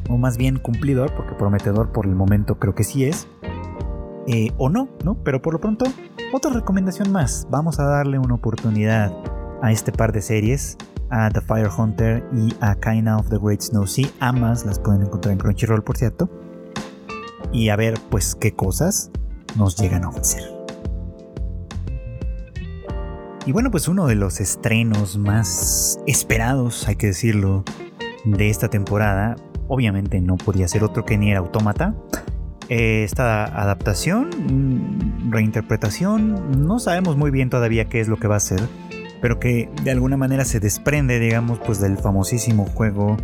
o 0.09 0.17
más 0.17 0.37
bien 0.37 0.59
cumplidor, 0.59 1.15
porque 1.15 1.35
prometedor 1.35 1.93
por 1.93 2.07
el 2.07 2.15
momento 2.15 2.59
creo 2.59 2.75
que 2.75 2.85
sí 2.85 3.05
es. 3.05 3.27
Eh, 4.27 4.53
o 4.57 4.71
no, 4.71 4.89
¿no? 5.05 5.23
Pero 5.23 5.43
por 5.43 5.53
lo 5.53 5.61
pronto, 5.61 5.85
otra 6.33 6.53
recomendación 6.53 7.13
más. 7.13 7.47
Vamos 7.51 7.79
a 7.79 7.85
darle 7.85 8.19
una 8.19 8.35
oportunidad 8.35 9.13
a 9.63 9.73
este 9.73 9.93
par 9.93 10.13
de 10.13 10.23
series, 10.23 10.79
a 11.11 11.31
The 11.31 11.41
Fire 11.41 11.69
Hunter 11.77 12.25
y 12.33 12.55
a 12.61 12.75
Kinda 12.77 13.19
of 13.19 13.29
the 13.29 13.39
Great 13.39 13.61
Snow 13.61 13.87
Sea. 13.87 14.09
Ambas 14.21 14.65
las 14.65 14.79
pueden 14.79 15.03
encontrar 15.03 15.33
en 15.33 15.39
Crunchyroll, 15.39 15.83
por 15.83 15.99
cierto. 15.99 16.31
Y 17.53 17.69
a 17.69 17.77
ver, 17.77 17.95
pues, 18.11 18.35
qué 18.35 18.53
cosas 18.53 19.11
nos 19.57 19.77
llegan 19.77 20.05
a 20.05 20.09
ofrecer. 20.09 20.43
Y 23.47 23.53
bueno, 23.53 23.71
pues 23.71 23.89
uno 23.89 24.07
de 24.07 24.15
los 24.15 24.41
estrenos 24.41 25.19
más 25.19 26.01
esperados, 26.07 26.89
hay 26.89 26.97
que 26.97 27.09
decirlo, 27.09 27.65
de 28.25 28.49
esta 28.49 28.69
temporada, 28.69 29.37
obviamente 29.69 30.21
no 30.21 30.37
podía 30.37 30.67
ser 30.67 30.83
otro 30.83 31.05
que 31.05 31.19
ni 31.19 31.31
era 31.31 31.41
Autómata. 31.41 31.95
Eh, 32.71 33.05
esta 33.05 33.45
adaptación, 33.45 34.31
mm, 34.31 35.31
reinterpretación, 35.31 36.67
no 36.67 36.79
sabemos 36.79 37.19
muy 37.19 37.31
bien 37.31 37.51
todavía 37.51 37.85
qué 37.87 38.01
es 38.01 38.09
lo 38.09 38.17
que 38.17 38.29
va 38.29 38.37
a 38.37 38.41
ser, 38.41 38.63
pero 39.21 39.39
que 39.39 39.69
de 39.83 39.91
alguna 39.91 40.17
manera 40.17 40.47
se 40.47 40.61
desprende, 40.61 41.21
digamos, 41.21 41.59
pues 41.59 41.81
del 41.81 41.99
famosísimo 41.99 42.65
juego 42.65 43.19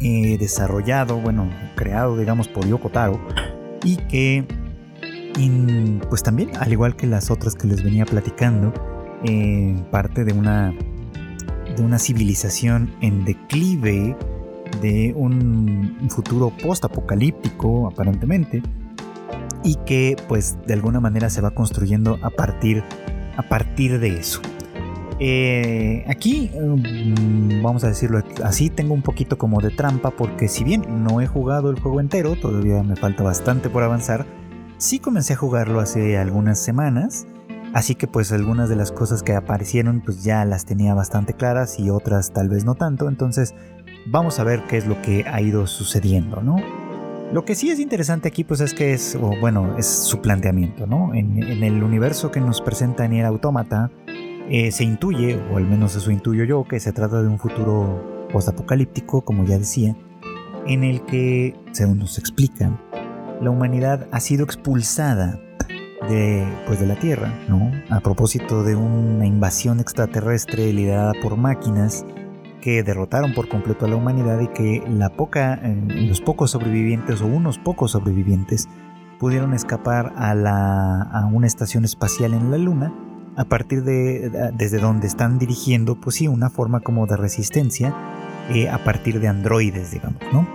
eh, 0.00 0.36
desarrollado, 0.38 1.20
bueno, 1.20 1.48
creado, 1.76 2.16
digamos, 2.16 2.48
por 2.48 2.66
Yoko 2.66 2.88
Taro, 2.88 3.20
y 3.84 3.96
que, 3.96 4.44
pues 6.08 6.22
también, 6.22 6.50
al 6.58 6.72
igual 6.72 6.96
que 6.96 7.06
las 7.06 7.30
otras 7.30 7.54
que 7.54 7.66
les 7.66 7.82
venía 7.82 8.04
platicando, 8.04 8.72
eh, 9.24 9.74
parte 9.90 10.24
de 10.24 10.32
una, 10.32 10.74
de 11.76 11.82
una 11.82 11.98
civilización 11.98 12.90
en 13.00 13.24
declive, 13.24 14.16
de 14.80 15.12
un 15.16 16.08
futuro 16.10 16.52
post-apocalíptico, 16.62 17.88
aparentemente, 17.88 18.62
y 19.62 19.76
que, 19.86 20.16
pues, 20.28 20.58
de 20.66 20.74
alguna 20.74 21.00
manera 21.00 21.28
se 21.30 21.40
va 21.40 21.50
construyendo 21.50 22.18
a 22.22 22.30
partir, 22.30 22.82
a 23.36 23.42
partir 23.42 23.98
de 23.98 24.18
eso. 24.18 24.40
Eh, 25.22 26.02
aquí, 26.08 26.50
mm, 26.58 27.62
vamos 27.62 27.84
a 27.84 27.88
decirlo 27.88 28.22
así, 28.42 28.70
tengo 28.70 28.94
un 28.94 29.02
poquito 29.02 29.36
como 29.36 29.60
de 29.60 29.68
trampa 29.68 30.10
porque 30.12 30.48
si 30.48 30.64
bien 30.64 31.04
no 31.04 31.20
he 31.20 31.26
jugado 31.26 31.70
el 31.70 31.78
juego 31.78 32.00
entero, 32.00 32.36
todavía 32.36 32.82
me 32.82 32.96
falta 32.96 33.22
bastante 33.22 33.68
por 33.68 33.82
avanzar, 33.82 34.24
sí 34.80 34.98
comencé 34.98 35.34
a 35.34 35.36
jugarlo 35.36 35.78
hace 35.80 36.16
algunas 36.16 36.58
semanas, 36.58 37.26
así 37.74 37.94
que 37.94 38.08
pues 38.08 38.32
algunas 38.32 38.70
de 38.70 38.76
las 38.76 38.90
cosas 38.90 39.22
que 39.22 39.34
aparecieron 39.34 40.00
pues 40.00 40.24
ya 40.24 40.44
las 40.46 40.64
tenía 40.64 40.94
bastante 40.94 41.34
claras 41.34 41.78
y 41.78 41.90
otras 41.90 42.32
tal 42.32 42.48
vez 42.48 42.64
no 42.64 42.74
tanto, 42.74 43.06
entonces 43.08 43.54
vamos 44.06 44.38
a 44.38 44.44
ver 44.44 44.64
qué 44.68 44.78
es 44.78 44.86
lo 44.86 45.00
que 45.02 45.24
ha 45.28 45.40
ido 45.42 45.66
sucediendo, 45.66 46.42
¿no? 46.42 46.56
Lo 47.30 47.44
que 47.44 47.54
sí 47.54 47.70
es 47.70 47.78
interesante 47.78 48.26
aquí 48.26 48.42
pues 48.42 48.60
es 48.60 48.72
que 48.72 48.94
es, 48.94 49.18
bueno, 49.40 49.76
es 49.76 49.86
su 49.86 50.20
planteamiento, 50.20 50.86
¿no? 50.86 51.14
En, 51.14 51.62
el 51.62 51.82
universo 51.82 52.30
que 52.30 52.40
nos 52.40 52.62
presenta 52.62 53.06
Nier 53.06 53.26
Automata, 53.26 53.90
eh, 54.48 54.72
se 54.72 54.82
intuye, 54.82 55.38
o 55.52 55.58
al 55.58 55.66
menos 55.66 55.94
eso 55.94 56.10
intuyo 56.10 56.42
yo, 56.44 56.64
que 56.64 56.80
se 56.80 56.92
trata 56.92 57.22
de 57.22 57.28
un 57.28 57.38
futuro 57.38 58.26
postapocalíptico, 58.32 59.20
como 59.20 59.44
ya 59.44 59.58
decía, 59.58 59.94
en 60.66 60.82
el 60.82 61.02
que, 61.02 61.54
según 61.70 61.98
nos 61.98 62.18
explican, 62.18 62.80
la 63.40 63.50
humanidad 63.50 64.06
ha 64.12 64.20
sido 64.20 64.44
expulsada 64.44 65.40
de, 66.08 66.46
pues 66.66 66.80
de 66.80 66.86
la 66.86 66.96
Tierra, 66.96 67.32
¿no? 67.48 67.70
A 67.90 68.00
propósito 68.00 68.62
de 68.62 68.76
una 68.76 69.26
invasión 69.26 69.80
extraterrestre 69.80 70.72
liderada 70.72 71.12
por 71.22 71.36
máquinas 71.36 72.04
que 72.60 72.82
derrotaron 72.82 73.32
por 73.32 73.48
completo 73.48 73.86
a 73.86 73.88
la 73.88 73.96
humanidad 73.96 74.40
y 74.40 74.48
que 74.48 74.82
la 74.88 75.10
poca, 75.10 75.60
los 75.88 76.20
pocos 76.20 76.50
sobrevivientes 76.50 77.22
o 77.22 77.26
unos 77.26 77.58
pocos 77.58 77.92
sobrevivientes 77.92 78.68
pudieron 79.18 79.54
escapar 79.54 80.12
a, 80.16 80.34
la, 80.34 81.02
a 81.02 81.26
una 81.26 81.46
estación 81.46 81.84
espacial 81.84 82.34
en 82.34 82.50
la 82.50 82.58
Luna 82.58 82.92
a 83.36 83.44
partir 83.44 83.82
de 83.84 84.52
desde 84.54 84.78
donde 84.78 85.06
están 85.06 85.38
dirigiendo, 85.38 85.98
pues 85.98 86.16
sí, 86.16 86.28
una 86.28 86.50
forma 86.50 86.80
como 86.80 87.06
de 87.06 87.16
resistencia 87.16 87.94
eh, 88.50 88.68
a 88.68 88.82
partir 88.84 89.20
de 89.20 89.28
androides, 89.28 89.92
digamos, 89.92 90.20
¿no? 90.32 90.46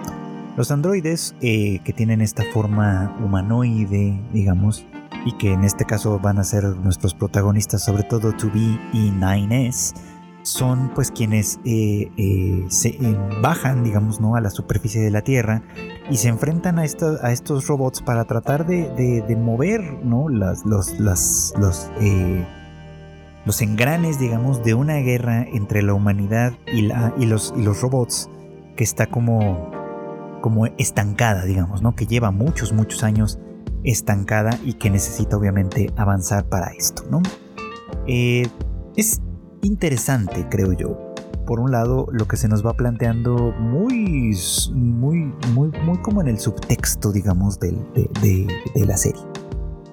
Los 0.56 0.72
androides 0.72 1.36
eh, 1.42 1.80
que 1.84 1.92
tienen 1.92 2.22
esta 2.22 2.44
forma 2.54 3.14
humanoide, 3.22 4.22
digamos, 4.32 4.86
y 5.26 5.34
que 5.34 5.52
en 5.52 5.66
este 5.66 5.84
caso 5.84 6.18
van 6.20 6.40
a 6.40 6.46
ser 6.46 6.64
nuestros 6.64 7.14
protagonistas, 7.14 7.84
sobre 7.84 8.04
todo 8.04 8.32
2B 8.32 8.80
y 8.94 9.12
9S, 9.12 9.94
son 10.44 10.92
pues 10.94 11.12
quienes 11.12 11.60
eh, 11.66 12.66
se 12.70 12.98
bajan, 13.42 13.84
digamos, 13.84 14.22
¿no? 14.22 14.36
a 14.36 14.42
la 14.42 14.50
superficie 14.50 15.02
de 15.02 15.12
la 15.12 15.22
Tierra 15.24 15.64
y 16.10 16.18
se 16.18 16.30
enfrentan 16.30 16.80
a, 16.80 16.86
estos 16.86 17.68
robots 17.68 18.02
para 18.02 18.24
tratar 18.26 18.66
de, 18.66 19.36
mover 19.38 20.06
¿no? 20.06 20.30
los, 20.30 20.62
engranes, 23.62 24.20
digamos, 24.20 24.64
de 24.64 24.74
una 24.74 24.96
guerra 24.98 25.44
entre 25.52 25.82
la 25.82 25.94
humanidad 25.94 26.54
y 26.68 26.84
los 27.26 27.82
robots 27.82 28.30
que 28.76 28.84
está 28.84 29.08
como, 29.08 29.75
como 30.46 30.68
estancada, 30.78 31.44
digamos, 31.44 31.82
¿no? 31.82 31.96
Que 31.96 32.06
lleva 32.06 32.30
muchos, 32.30 32.72
muchos 32.72 33.04
años 33.04 33.40
estancada 33.84 34.60
y 34.64 34.74
que 34.74 34.92
necesita 34.92 35.38
obviamente 35.38 35.92
avanzar 35.98 36.48
para 36.50 36.68
esto, 36.68 37.02
¿no? 37.10 37.24
Eh, 38.06 38.48
es 38.96 39.24
interesante, 39.64 40.46
creo 40.48 40.74
yo. 40.74 41.16
Por 41.48 41.60
un 41.60 41.72
lado, 41.72 42.06
lo 42.12 42.28
que 42.28 42.38
se 42.38 42.48
nos 42.48 42.64
va 42.64 42.74
planteando 42.74 43.56
muy, 43.58 44.38
muy, 44.72 45.34
muy, 45.56 45.72
muy 45.84 45.98
como 46.04 46.22
en 46.22 46.28
el 46.28 46.38
subtexto, 46.38 47.12
digamos, 47.12 47.60
de, 47.60 47.72
de 47.96 48.86
la 48.86 48.98
serie. 48.98 49.24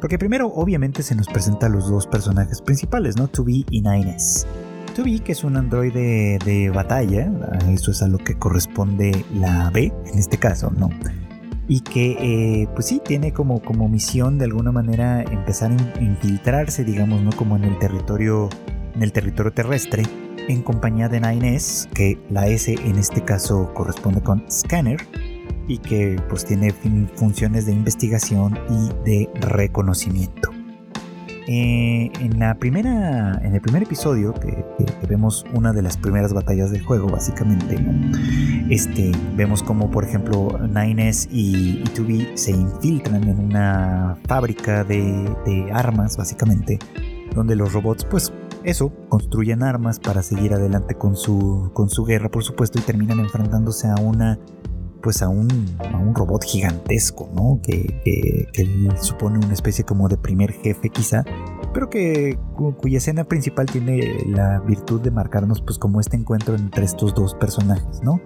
Porque 0.03 0.19
primero, 0.19 0.49
obviamente, 0.49 1.03
se 1.03 1.15
nos 1.15 1.29
presenta 1.29 1.65
a 1.65 1.71
los 1.71 1.89
dos 1.89 2.07
personajes 2.07 2.61
principales, 2.61 3.17
¿no? 3.17 3.27
2B 3.27 3.65
y 3.71 3.83
9S. 3.83 4.47
2B, 4.95 5.23
que 5.23 5.33
es 5.33 5.45
un 5.45 5.57
androide 5.57 6.39
de 6.45 6.71
batalla, 6.71 7.31
eso 7.69 7.91
es 7.91 8.03
a 8.03 8.09
lo 8.09 8.19
que 8.19 8.35
corresponde 8.39 9.25
la 9.35 9.71
B, 9.71 9.93
en 10.07 10.19
este 10.19 10.39
caso, 10.39 10.71
¿no? 10.77 10.91
Y 11.69 11.81
que, 11.81 12.63
eh, 12.63 12.69
pues 12.75 12.87
sí, 12.87 13.01
tiene 13.05 13.33
como, 13.33 13.63
como 13.63 13.89
misión 13.89 14.39
de 14.39 14.45
alguna 14.45 14.73
manera 14.73 15.23
empezar 15.23 15.73
a 15.73 16.03
infiltrarse, 16.03 16.85
digamos, 16.85 17.23
¿no? 17.23 17.31
Como 17.33 17.57
en 17.57 17.65
el 17.65 17.79
territorio, 17.79 18.49
en 18.95 19.03
el 19.03 19.13
territorio 19.13 19.53
terrestre, 19.53 20.03
en 20.49 20.63
compañía 20.63 21.09
de 21.09 21.21
9S, 21.21 21.89
que 21.93 22.19
la 22.31 22.47
S 22.49 22.73
en 22.73 22.99
este 22.99 23.25
caso 23.25 23.73
corresponde 23.75 24.21
con 24.21 24.45
Scanner, 24.51 25.01
y 25.69 25.79
que 25.79 26.21
pues 26.29 26.45
tiene 26.45 26.73
funciones 27.15 27.67
de 27.67 27.73
investigación 27.73 28.59
y 28.69 29.09
de 29.09 29.31
reconocimiento. 29.41 30.52
Eh, 31.49 32.11
en 32.21 32.39
la 32.39 32.55
primera 32.55 33.41
en 33.43 33.55
el 33.55 33.61
primer 33.61 33.83
episodio 33.83 34.33
que, 34.33 34.65
vemos 35.09 35.45
una 35.53 35.73
de 35.73 35.83
las 35.83 35.97
primeras 35.97 36.33
batallas 36.33 36.71
del 36.71 36.83
juego 36.85 37.09
básicamente 37.09 37.77
este 38.71 39.11
vemos 39.37 39.63
como 39.63 39.91
por 39.91 40.05
ejemplo 40.05 40.57
Nines 40.69 41.29
y, 41.33 41.81
y 41.81 41.85
2B 41.85 42.37
se 42.37 42.53
infiltran 42.53 43.25
en 43.25 43.41
una 43.41 44.17
fábrica 44.29 44.85
de, 44.85 45.03
de 45.45 45.73
armas 45.73 46.17
básicamente 46.17 46.79
donde 47.35 47.57
los 47.57 47.73
robots 47.73 48.05
pues 48.05 48.33
eso, 48.65 48.93
construyen 49.09 49.63
armas 49.63 49.99
para 49.99 50.23
seguir 50.23 50.55
adelante 50.55 50.95
con 50.95 51.17
su, 51.17 51.71
con 51.75 51.91
su 51.91 52.05
guerra, 52.05 52.29
por 52.29 52.45
supuesto, 52.45 52.79
y 52.79 52.83
terminan 52.83 53.19
enfrentándose 53.19 53.89
a 53.89 53.97
una 53.97 54.39
pues 55.03 55.23
a 55.23 55.29
un, 55.29 55.49
robot 56.15 56.45
gigantesco, 56.45 57.29
¿no? 57.35 57.61
Que, 57.63 58.49
supone 59.01 59.39
una 59.39 59.53
especie 59.53 59.85
como 59.85 60.09
de 60.09 60.17
primer 60.17 60.53
jefe 60.53 60.89
quizá, 60.91 61.25
pero 61.73 61.91
que 61.91 62.39
cuya 62.79 62.99
escena 62.99 63.25
principal 63.25 63.67
tiene 63.67 64.25
la 64.27 64.61
virtud 64.61 65.01
de 65.01 65.11
marcarnos 65.11 65.63
pues 65.63 65.79
como 65.79 66.01
este 66.01 66.17
encuentro 66.17 66.55
entre 66.55 66.85
estos 66.85 67.15
dos 67.15 67.35
personajes, 67.35 68.03
¿no? 68.03 68.21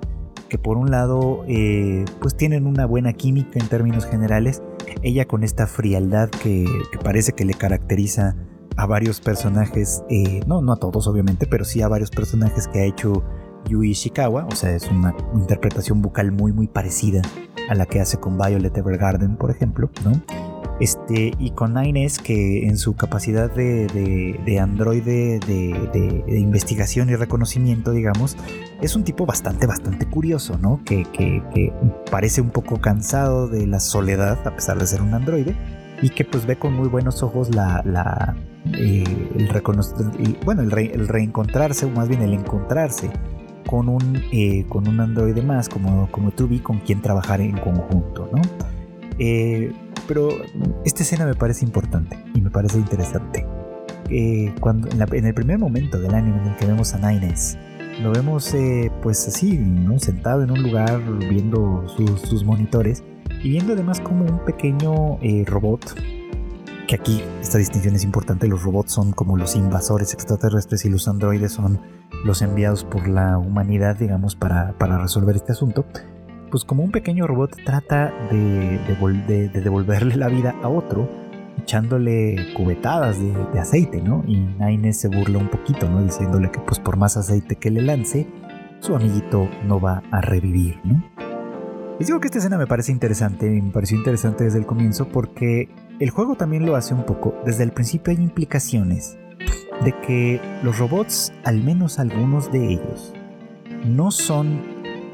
Que 0.48 0.58
por 0.58 0.76
un 0.76 0.90
lado 0.90 1.44
eh, 1.48 2.04
pues 2.20 2.36
tienen 2.36 2.66
una 2.66 2.86
buena 2.86 3.12
química 3.12 3.58
en 3.58 3.68
términos 3.68 4.04
generales, 4.04 4.62
ella 5.02 5.26
con 5.26 5.42
esta 5.42 5.66
frialdad 5.66 6.28
que, 6.28 6.66
parece 7.02 7.32
que 7.32 7.44
le 7.44 7.54
caracteriza 7.54 8.36
a 8.76 8.86
varios 8.86 9.20
personajes, 9.20 10.02
eh, 10.10 10.40
no, 10.46 10.60
no 10.60 10.72
a 10.72 10.76
todos 10.76 11.06
obviamente, 11.06 11.46
pero 11.46 11.64
sí 11.64 11.82
a 11.82 11.88
varios 11.88 12.10
personajes 12.10 12.68
que 12.68 12.80
ha 12.80 12.84
hecho 12.84 13.24
Yui 13.68 13.90
Ishikawa, 13.90 14.46
o 14.46 14.54
sea, 14.54 14.74
es 14.74 14.90
una 14.90 15.14
interpretación 15.34 16.02
vocal 16.02 16.32
muy 16.32 16.52
muy 16.52 16.66
parecida 16.66 17.22
a 17.68 17.74
la 17.74 17.86
que 17.86 18.00
hace 18.00 18.18
con 18.18 18.38
Violet 18.38 18.76
Evergarden, 18.76 19.36
por 19.36 19.50
ejemplo, 19.50 19.90
¿no? 20.04 20.12
Este, 20.78 21.32
y 21.38 21.52
con 21.52 21.72
Nines 21.72 22.18
que 22.18 22.66
en 22.66 22.76
su 22.76 22.96
capacidad 22.96 23.50
de, 23.50 23.86
de, 24.44 24.60
androide 24.60 25.40
de, 25.40 26.38
investigación 26.38 27.08
y 27.08 27.16
reconocimiento, 27.16 27.92
digamos, 27.92 28.36
es 28.82 28.94
un 28.94 29.02
tipo 29.02 29.24
bastante, 29.24 29.66
bastante 29.66 30.06
curioso, 30.06 30.58
¿no? 30.58 30.82
Que, 30.84 31.04
que, 31.04 31.72
parece 32.10 32.42
un 32.42 32.50
poco 32.50 32.78
cansado 32.78 33.48
de 33.48 33.66
la 33.66 33.80
soledad, 33.80 34.46
a 34.46 34.54
pesar 34.54 34.78
de 34.78 34.86
ser 34.86 35.00
un 35.00 35.14
androide, 35.14 35.56
y 36.02 36.10
que 36.10 36.26
pues 36.26 36.44
ve 36.44 36.58
con 36.58 36.74
muy 36.74 36.88
buenos 36.88 37.22
ojos 37.22 37.54
la, 37.54 37.82
la 37.86 38.36
eh, 38.74 39.02
el, 39.34 40.36
bueno, 40.44 40.60
el, 40.60 40.78
el 40.78 41.08
reencontrarse, 41.08 41.86
o 41.86 41.90
más 41.90 42.06
bien 42.06 42.20
el 42.20 42.34
encontrarse 42.34 43.10
con 43.66 43.88
un, 43.88 44.22
eh, 44.32 44.64
con 44.68 44.88
un 44.88 45.00
androide 45.00 45.42
más 45.42 45.68
como, 45.68 46.10
como 46.10 46.30
Tubi 46.30 46.60
con 46.60 46.78
quien 46.78 47.02
trabajar 47.02 47.40
en 47.40 47.56
conjunto, 47.58 48.28
¿no? 48.32 48.40
Eh, 49.18 49.72
pero 50.06 50.28
esta 50.84 51.02
escena 51.02 51.26
me 51.26 51.34
parece 51.34 51.64
importante 51.64 52.16
y 52.34 52.40
me 52.40 52.50
parece 52.50 52.78
interesante. 52.78 53.46
Eh, 54.08 54.54
cuando, 54.60 54.88
en, 54.90 55.26
el 55.26 55.34
primer 55.34 55.58
momento 55.58 55.98
del 55.98 56.14
anime 56.14 56.40
en 56.42 56.48
el 56.48 56.56
que 56.56 56.66
vemos 56.66 56.94
a 56.94 56.98
Nines, 56.98 57.58
lo 58.02 58.12
vemos 58.12 58.54
pues 59.02 59.26
así, 59.26 59.56
¿no? 59.58 59.98
sentado 59.98 60.44
en 60.44 60.50
un 60.50 60.62
lugar 60.62 61.02
viendo 61.18 61.88
sus, 61.88 62.20
sus 62.20 62.44
monitores 62.44 63.02
y 63.42 63.50
viendo 63.50 63.72
además 63.72 64.00
como 64.00 64.24
un 64.26 64.44
pequeño 64.44 65.18
robot 65.46 65.94
que 66.86 66.94
aquí 66.94 67.22
esta 67.40 67.58
distinción 67.58 67.94
es 67.96 68.04
importante, 68.04 68.46
los 68.46 68.62
robots 68.62 68.92
son 68.92 69.12
como 69.12 69.36
los 69.36 69.56
invasores 69.56 70.14
extraterrestres 70.14 70.84
y 70.84 70.88
los 70.88 71.08
androides 71.08 71.52
son 71.52 71.80
los 72.24 72.42
enviados 72.42 72.84
por 72.84 73.08
la 73.08 73.38
humanidad, 73.38 73.96
digamos, 73.96 74.36
para, 74.36 74.72
resolver 74.78 75.36
este 75.36 75.52
asunto, 75.52 75.84
pues 76.50 76.64
como 76.64 76.84
un 76.84 76.92
pequeño 76.92 77.26
robot 77.26 77.56
trata 77.64 78.12
de, 78.30 78.78
devolverle 79.52 80.16
la 80.16 80.28
vida 80.28 80.54
a 80.62 80.68
otro, 80.68 81.08
echándole 81.58 82.54
cubetadas 82.54 83.18
de, 83.20 83.58
aceite, 83.58 84.00
¿no? 84.00 84.22
Y 84.26 84.36
Nine 84.36 84.92
se 84.92 85.08
burla 85.08 85.38
un 85.38 85.48
poquito, 85.48 85.88
¿no? 85.88 86.02
Diciéndole 86.02 86.50
que 86.50 86.60
pues 86.60 86.78
por 86.78 86.96
más 86.96 87.16
aceite 87.16 87.56
que 87.56 87.70
le 87.70 87.82
lance, 87.82 88.28
su 88.80 88.94
amiguito 88.94 89.48
no 89.64 89.80
va 89.80 90.02
a 90.12 90.20
revivir, 90.20 90.78
¿no? 90.84 91.02
Les 91.98 92.08
digo 92.08 92.20
que 92.20 92.26
esta 92.26 92.38
escena 92.38 92.58
me 92.58 92.66
parece 92.66 92.92
interesante, 92.92 93.48
me 93.48 93.72
pareció 93.72 93.96
interesante 93.96 94.44
desde 94.44 94.58
el 94.58 94.66
comienzo 94.66 95.08
porque 95.08 95.70
el 95.98 96.10
juego 96.10 96.34
también 96.34 96.66
lo 96.66 96.76
hace 96.76 96.94
un 96.94 97.04
poco. 97.04 97.34
Desde 97.44 97.64
el 97.64 97.72
principio 97.72 98.12
hay 98.12 98.22
implicaciones 98.22 99.16
de 99.84 99.92
que 100.00 100.40
los 100.62 100.78
robots, 100.78 101.32
al 101.44 101.62
menos 101.62 101.98
algunos 101.98 102.50
de 102.52 102.72
ellos, 102.72 103.14
no 103.84 104.10
son 104.10 104.60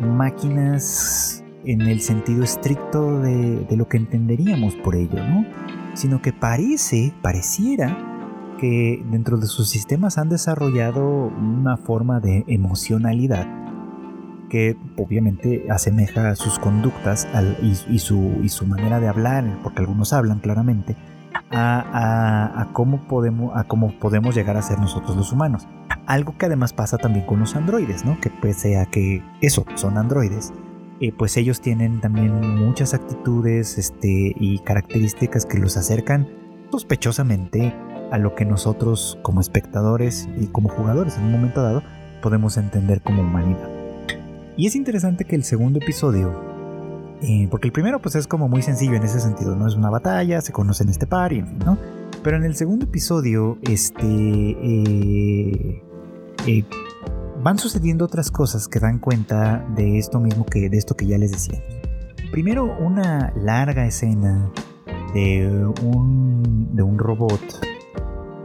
máquinas 0.01 1.45
en 1.65 1.83
el 1.83 2.01
sentido 2.01 2.43
estricto 2.43 3.21
de, 3.21 3.67
lo 3.77 3.87
que 3.87 3.97
entenderíamos 3.97 4.75
por 4.77 4.97
ello, 4.97 5.23
¿no? 5.25 5.47
Sino 5.95 6.21
que 6.21 6.33
parece, 6.33 7.13
pareciera 7.23 7.97
que 8.59 9.05
dentro 9.11 9.37
de 9.37 9.47
sus 9.47 9.69
sistemas 9.69 10.19
han 10.19 10.29
desarrollado 10.29 11.27
una 11.27 11.77
forma 11.77 12.21
de 12.21 12.45
emocionalidad 12.49 13.62
que 14.53 14.77
obviamente 14.99 15.65
asemeja 15.71 16.37
sus 16.37 16.59
conductas 16.59 17.27
y, 17.63 17.99
su, 17.99 18.67
manera 18.67 19.01
de 19.01 19.09
hablar, 19.09 19.47
porque 19.63 19.81
algunos 19.81 20.13
hablan 20.13 20.41
claramente, 20.41 20.95
a, 21.51 22.69
cómo 22.75 23.09
podemos, 23.09 24.35
llegar 24.35 24.59
a 24.59 24.63
ser 24.63 24.79
nosotros 24.79 25.17
los 25.17 25.33
humanos. 25.33 25.67
Algo 26.05 26.37
que 26.37 26.45
además 26.45 26.75
pasa 26.75 26.99
también 26.99 27.25
con 27.25 27.41
los 27.41 27.57
androides, 27.57 28.05
¿no? 28.05 28.21
Que 28.21 28.29
pese 28.29 28.77
a 28.77 28.85
que 28.85 29.23
eso, 29.41 29.65
son 29.75 29.97
androides, 29.97 30.53
eh, 31.01 31.13
pues 31.17 31.39
ellos 31.39 31.63
tienen 31.63 32.03
también 32.03 32.59
muchas 32.63 32.93
actitudes 32.93 33.79
este, 33.79 34.35
y 34.39 34.59
características 34.59 35.47
que 35.47 35.61
los 35.61 35.79
acercan 35.79 36.29
sospechosamente 36.71 37.75
a 38.11 38.19
lo 38.19 38.35
que 38.35 38.45
nosotros 38.45 39.19
como 39.23 39.41
espectadores 39.41 40.29
y 40.39 40.49
como 40.49 40.69
jugadores 40.69 41.17
en 41.17 41.25
un 41.25 41.33
momento 41.33 41.63
dado 41.63 41.83
podemos 42.21 42.59
entender 42.59 43.01
como 43.01 43.23
humanidad. 43.23 43.72
Y 44.57 44.67
es 44.67 44.77
interesante 44.77 45.25
que 45.25 45.35
el 45.35 45.45
segundo 45.45 45.79
episodio, 45.79 46.35
eh, 47.23 47.49
porque 47.51 47.69
el 47.69 47.73
primero 47.73 48.01
pues 48.01 48.15
es 48.17 48.27
como 48.27 48.49
muy 48.49 48.63
sencillo 48.63 48.95
en 48.95 49.03
ese 49.03 49.21
sentido, 49.21 49.57
no 49.57 49.67
es 49.67 49.75
una 49.75 49.89
batalla, 49.89 50.41
se 50.41 50.53
conocen 50.53 50.89
este 50.89 51.07
par 51.07 51.33
y 51.33 51.39
en 51.39 51.49
fin, 51.49 51.59
¿no? 51.65 51.79
Pero 52.23 52.37
en 52.37 52.45
el 52.45 52.55
segundo 52.55 52.85
episodio, 52.85 53.59
este, 53.63 54.07
eh, 54.07 55.83
eh, 56.47 56.65
van 57.43 57.59
sucediendo 57.59 58.05
otras 58.05 58.31
cosas 58.31 58.69
que 58.69 58.79
dan 58.79 58.99
cuenta 58.99 59.67
de 59.75 59.99
esto 59.99 60.21
mismo 60.21 60.45
que, 60.45 60.69
de 60.69 60.77
esto 60.77 60.95
que 60.95 61.07
ya 61.07 61.19
les 61.19 61.33
decía. 61.33 61.61
Primero, 62.31 62.77
una 62.79 63.33
larga 63.37 63.87
escena 63.87 64.51
de 65.15 65.67
un, 65.83 66.77
de 66.77 66.83
un 66.83 66.99
robot 66.99 67.41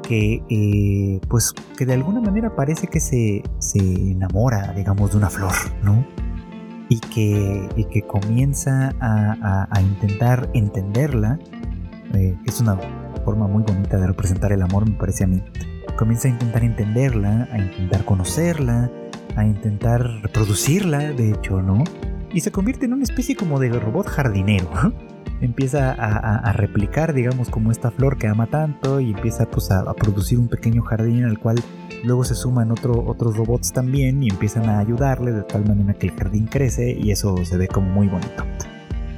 que 0.08 0.42
eh, 0.50 1.20
pues 1.28 1.54
que 1.78 1.86
de 1.86 1.94
alguna 1.94 2.22
manera 2.22 2.56
parece 2.56 2.88
que 2.88 3.00
se, 3.00 3.44
enamora 3.76 4.72
digamos 4.74 5.12
de 5.12 5.18
una 5.18 5.30
flor 5.30 5.54
no 5.84 6.06
y 6.90 7.00
que, 7.00 7.68
que 7.92 8.02
comienza 8.04 8.96
a, 9.02 9.82
intentar 9.82 10.50
entenderla 10.54 11.38
eh, 12.14 12.38
es 12.46 12.62
una 12.62 12.78
forma 13.26 13.48
muy 13.48 13.64
bonita 13.64 13.98
de 13.98 14.08
representar 14.08 14.54
el 14.54 14.62
amor 14.62 14.90
me 14.90 14.96
parece 14.96 15.26
a 15.26 15.28
mí. 15.28 15.44
Comienza 15.98 16.30
a 16.30 16.32
intentar 16.32 16.64
entenderla 16.64 17.50
a 17.52 17.58
intentar 17.58 18.06
conocerla 18.06 18.90
a 19.36 19.44
intentar 19.44 20.02
reproducirla 20.22 21.00
de 21.12 21.32
hecho 21.32 21.62
no 21.62 21.84
y 22.34 22.40
se 22.40 22.52
convierte 22.52 22.86
en 22.86 22.94
una 22.94 23.04
especie 23.04 23.36
como 23.36 23.60
de 23.60 23.70
robot 23.70 24.08
jardinero 24.08 24.70
empieza 25.42 25.92
a, 25.92 26.52
replicar, 26.54 27.14
digamos, 27.14 27.50
como 27.50 27.72
esta 27.72 27.92
flor 27.92 28.18
que 28.18 28.28
ama 28.28 28.48
tanto 28.48 29.00
y 29.00 29.12
empieza 29.12 29.46
pues, 29.50 29.72
a, 29.72 29.94
producir 29.94 30.40
un 30.40 30.48
pequeño 30.48 30.82
jardín 30.84 31.26
al 31.26 31.40
cual 31.40 31.58
luego 32.04 32.24
se 32.24 32.36
suman 32.36 32.72
otro, 32.72 33.04
otros 33.06 33.38
robots 33.38 33.72
también 33.72 34.24
y 34.24 34.30
empiezan 34.30 34.70
a 34.70 34.80
ayudarle 34.80 35.32
de 35.32 35.44
tal 35.44 35.66
manera 35.66 35.94
que 35.94 36.08
el 36.08 36.14
jardín 36.14 36.48
crece 36.48 36.92
y 36.92 37.12
eso 37.12 37.36
se 37.46 37.58
ve 37.58 37.68
como 37.68 37.90
muy 37.90 38.08
bonito. 38.08 38.44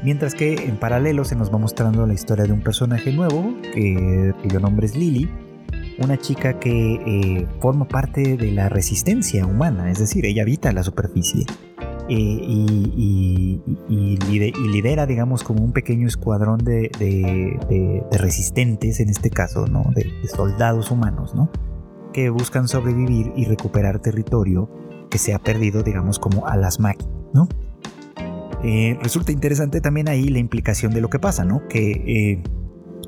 Mientras 0.04 0.34
que 0.34 0.56
en 0.56 0.78
paralelo 0.78 1.26
se 1.26 1.36
nos 1.36 1.54
va 1.54 1.58
mostrando 1.58 2.06
la 2.08 2.14
historia 2.14 2.46
de 2.46 2.54
un 2.54 2.62
personaje 2.62 3.12
nuevo, 3.12 3.54
que, 3.74 4.34
cuyo 4.42 4.60
nombre 4.60 4.86
es 4.86 4.96
Lily, 4.96 5.30
una 6.00 6.18
chica 6.18 6.58
que 6.60 6.94
eh, 7.06 7.48
forma 7.60 7.86
parte 7.86 8.38
de 8.38 8.52
la 8.54 8.70
resistencia 8.70 9.46
humana, 9.46 9.92
es 9.92 10.00
decir, 10.00 10.26
ella 10.26 10.44
habita 10.44 10.72
la 10.72 10.84
superficie 10.84 11.46
y, 12.10 13.62
lidera, 14.72 15.06
digamos, 15.06 15.44
como 15.44 15.64
un 15.64 15.72
pequeño 15.72 16.08
escuadrón 16.08 16.60
de, 16.60 18.08
resistentes, 18.12 19.00
en 19.00 19.10
este 19.10 19.30
caso, 19.30 19.68
¿no? 19.68 19.84
De, 19.94 20.12
soldados 20.28 20.92
humanos, 20.92 21.36
¿no? 21.36 21.50
Que 22.14 22.30
buscan 22.30 22.68
sobrevivir 22.68 23.32
y 23.36 23.46
recuperar 23.46 24.00
territorio 24.00 24.70
que 25.10 25.18
se 25.18 25.34
ha 25.34 25.40
perdido, 25.40 25.84
digamos, 25.84 26.20
como 26.20 26.48
a 26.48 26.58
las 26.58 26.80
máquinas, 26.80 27.14
¿no? 27.34 27.48
Eh, 28.64 28.98
resulta 29.02 29.32
interesante 29.32 29.80
también 29.80 30.10
ahí 30.10 30.28
la 30.28 30.40
implicación 30.40 30.94
de 30.94 31.02
lo 31.02 31.10
que 31.10 31.20
pasa, 31.20 31.46
¿no? 31.46 31.68
Que 31.70 31.92
eh, 31.92 32.44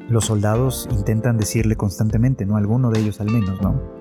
los 0.10 0.26
soldados 0.26 0.88
intentan 0.92 1.38
decirle 1.38 1.76
constantemente, 1.76 2.46
¿no? 2.46 2.58
Alguno 2.58 2.90
de 2.92 3.00
ellos 3.00 3.20
al 3.20 3.32
menos, 3.32 3.62
¿no? 3.62 4.01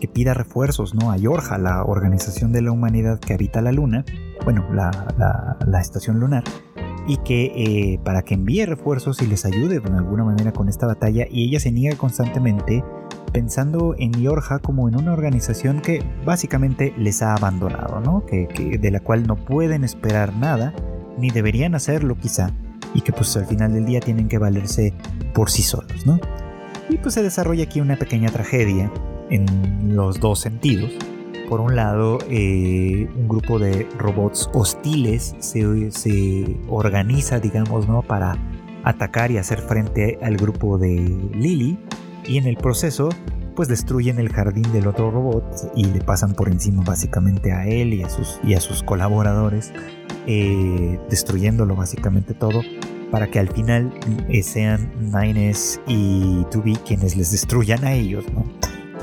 Que 0.00 0.08
pida 0.08 0.34
refuerzos 0.34 0.94
¿no? 0.94 1.10
a 1.10 1.16
Yorja, 1.16 1.58
la 1.58 1.84
organización 1.84 2.52
de 2.52 2.62
la 2.62 2.72
humanidad 2.72 3.18
que 3.18 3.34
habita 3.34 3.60
la 3.62 3.72
Luna, 3.72 4.04
bueno, 4.44 4.66
la, 4.72 5.80
estación 5.80 6.20
lunar, 6.20 6.44
y 7.06 7.18
que 7.18 7.52
eh, 7.56 8.00
para 8.04 8.22
que 8.22 8.34
envíe 8.34 8.64
refuerzos 8.66 9.20
y 9.22 9.26
les 9.26 9.44
ayude 9.44 9.80
de 9.80 9.96
alguna 9.96 10.24
manera 10.24 10.52
con 10.52 10.68
esta 10.68 10.86
batalla, 10.86 11.26
y 11.30 11.48
ella 11.48 11.60
se 11.60 11.72
niega 11.72 11.96
constantemente 11.96 12.84
pensando 13.32 13.96
en 13.98 14.12
Yorja 14.12 14.60
como 14.60 14.88
en 14.88 14.96
una 14.96 15.12
organización 15.12 15.80
que 15.80 16.04
básicamente 16.24 16.94
les 16.96 17.20
ha 17.20 17.34
abandonado, 17.34 18.00
¿no? 18.00 18.24
Que, 18.26 18.78
de 18.80 18.90
la 18.90 19.00
cual 19.00 19.26
no 19.26 19.36
pueden 19.36 19.82
esperar 19.82 20.34
nada, 20.36 20.72
ni 21.18 21.30
deberían 21.30 21.74
hacerlo 21.74 22.16
quizá, 22.16 22.52
y 22.94 23.00
que 23.00 23.12
pues 23.12 23.36
al 23.36 23.46
final 23.46 23.72
del 23.72 23.86
día 23.86 24.00
tienen 24.00 24.28
que 24.28 24.38
valerse 24.38 24.94
por 25.34 25.50
sí 25.50 25.62
solos, 25.62 26.06
¿no? 26.06 26.20
Y 26.88 26.98
pues 26.98 27.14
se 27.14 27.22
desarrolla 27.22 27.64
aquí 27.64 27.80
una 27.80 27.96
pequeña 27.96 28.30
tragedia 28.30 28.90
en 29.30 29.94
los 29.96 30.20
dos 30.20 30.40
sentidos. 30.40 30.90
Por 31.48 31.60
un 31.60 31.76
lado, 31.76 32.18
eh, 32.30 33.08
un 33.16 33.28
grupo 33.28 33.58
de 33.58 33.86
robots 33.98 34.48
hostiles 34.54 35.34
se, 35.38 35.90
se, 35.90 36.56
organiza, 36.68 37.38
digamos, 37.38 37.86
¿no? 37.86 38.02
para 38.02 38.38
atacar 38.82 39.30
y 39.30 39.38
hacer 39.38 39.60
frente 39.60 40.18
al 40.22 40.36
grupo 40.36 40.78
de 40.78 40.96
Lily. 41.34 41.78
Y 42.26 42.38
en 42.38 42.46
el 42.46 42.56
proceso, 42.56 43.10
pues 43.54 43.68
destruyen 43.68 44.18
el 44.18 44.30
jardín 44.30 44.70
del 44.72 44.86
otro 44.86 45.10
robot 45.10 45.44
y 45.74 45.84
le 45.84 46.00
pasan 46.00 46.34
por 46.34 46.48
encima 46.48 46.82
básicamente 46.82 47.52
a 47.52 47.66
él 47.66 47.92
y 47.94 48.02
a 48.02 48.08
sus, 48.08 48.40
y 48.42 48.54
a 48.54 48.60
sus 48.60 48.82
colaboradores, 48.82 49.72
eh, 50.26 50.98
destruyéndolo 51.10 51.76
básicamente 51.76 52.32
todo 52.32 52.62
para 53.10 53.30
que 53.30 53.38
al 53.38 53.48
final 53.48 53.92
eh, 54.28 54.42
sean 54.42 54.90
Nines 54.98 55.80
y 55.86 56.44
2 56.52 56.78
quienes 56.84 57.16
les 57.16 57.30
destruyan 57.30 57.84
a 57.84 57.92
ellos, 57.92 58.24
¿no? 58.32 58.44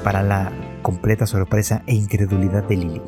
Para 0.03 0.23
la 0.23 0.51
completa 0.81 1.25
sorpresa 1.25 1.83
e 1.87 1.95
incredulidad 1.95 2.63
de 2.63 2.77
Lily. 2.77 3.01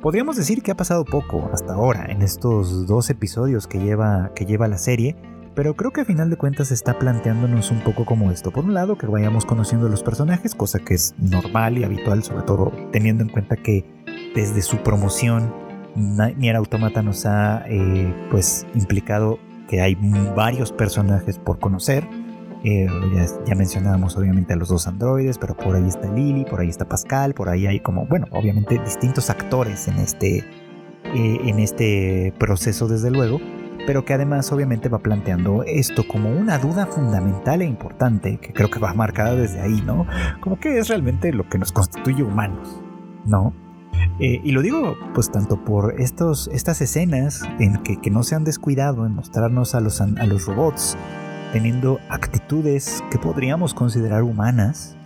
Podríamos 0.00 0.36
decir 0.36 0.62
que 0.62 0.70
ha 0.70 0.76
pasado 0.76 1.04
poco 1.04 1.48
hasta 1.52 1.72
ahora 1.72 2.06
en 2.10 2.22
estos 2.22 2.86
dos 2.86 3.08
episodios 3.08 3.66
que 3.66 3.78
lleva, 3.78 4.32
que 4.34 4.44
lleva 4.44 4.68
la 4.68 4.76
serie, 4.76 5.16
pero 5.54 5.74
creo 5.74 5.92
que 5.92 6.02
a 6.02 6.04
final 6.04 6.28
de 6.28 6.36
cuentas 6.36 6.70
está 6.72 6.98
planteándonos 6.98 7.70
un 7.70 7.80
poco 7.80 8.04
como 8.04 8.30
esto. 8.30 8.50
Por 8.50 8.64
un 8.64 8.74
lado, 8.74 8.98
que 8.98 9.06
vayamos 9.06 9.46
conociendo 9.46 9.86
a 9.86 9.90
los 9.90 10.02
personajes, 10.02 10.54
cosa 10.54 10.78
que 10.78 10.94
es 10.94 11.14
normal 11.16 11.78
y 11.78 11.84
habitual, 11.84 12.22
sobre 12.22 12.42
todo 12.42 12.72
teniendo 12.92 13.22
en 13.22 13.30
cuenta 13.30 13.56
que 13.56 13.84
desde 14.34 14.62
su 14.62 14.78
promoción 14.78 15.54
Nier 15.96 16.56
Automata 16.56 17.02
nos 17.02 17.24
ha 17.24 17.64
eh, 17.66 18.12
pues 18.30 18.66
implicado 18.74 19.38
que 19.68 19.80
hay 19.80 19.96
varios 20.34 20.72
personajes 20.72 21.38
por 21.38 21.60
conocer 21.60 22.06
eh, 22.64 22.86
ya, 23.44 23.54
mencionábamos 23.54 24.16
obviamente 24.16 24.54
a 24.54 24.56
los 24.56 24.70
dos 24.70 24.88
androides, 24.88 25.36
pero 25.36 25.54
por 25.54 25.76
ahí 25.76 25.86
está 25.86 26.10
Lily, 26.10 26.46
por 26.46 26.60
ahí 26.60 26.70
está 26.70 26.88
Pascal, 26.88 27.34
por 27.34 27.50
ahí 27.50 27.66
hay 27.66 27.78
como, 27.80 28.06
bueno, 28.06 28.26
obviamente 28.30 28.78
distintos 28.78 29.28
actores 29.28 29.86
en 29.86 29.98
este, 29.98 30.38
eh, 30.38 31.38
en 31.44 31.58
este 31.58 32.32
proceso 32.38 32.88
desde 32.88 33.10
luego, 33.10 33.38
pero 33.86 34.06
que 34.06 34.14
además 34.14 34.50
obviamente 34.50 34.88
va 34.88 35.00
planteando 35.00 35.62
esto 35.64 36.08
como 36.08 36.30
una 36.30 36.56
duda 36.56 36.86
fundamental 36.86 37.60
e 37.60 37.66
importante, 37.66 38.38
que 38.38 38.54
creo 38.54 38.70
que 38.70 38.78
va 38.78 38.94
marcada 38.94 39.34
desde 39.34 39.60
ahí, 39.60 39.82
¿no? 39.84 40.06
Como 40.40 40.58
que 40.58 40.78
es 40.78 40.88
realmente 40.88 41.34
lo 41.34 41.46
que 41.46 41.58
nos 41.58 41.70
constituye 41.70 42.22
humanos, 42.22 42.80
¿no? 43.26 43.52
Eh, 44.20 44.40
y 44.42 44.52
lo 44.52 44.62
digo 44.62 44.96
pues 45.12 45.30
tanto 45.30 45.62
por 45.64 46.00
estos, 46.00 46.48
estas 46.52 46.80
escenas 46.80 47.42
en 47.58 47.82
que, 47.82 48.00
que, 48.00 48.10
no 48.10 48.22
se 48.22 48.34
han 48.34 48.44
descuidado 48.44 49.04
en 49.06 49.14
mostrarnos 49.14 49.74
a 49.74 49.80
los, 49.80 50.00
a 50.00 50.06
los 50.26 50.46
robots 50.46 50.96
teniendo 51.54 52.00
actitudes 52.08 53.04
que 53.12 53.18
podríamos 53.18 53.74
considerar 53.74 54.24
humanas, 54.24 54.96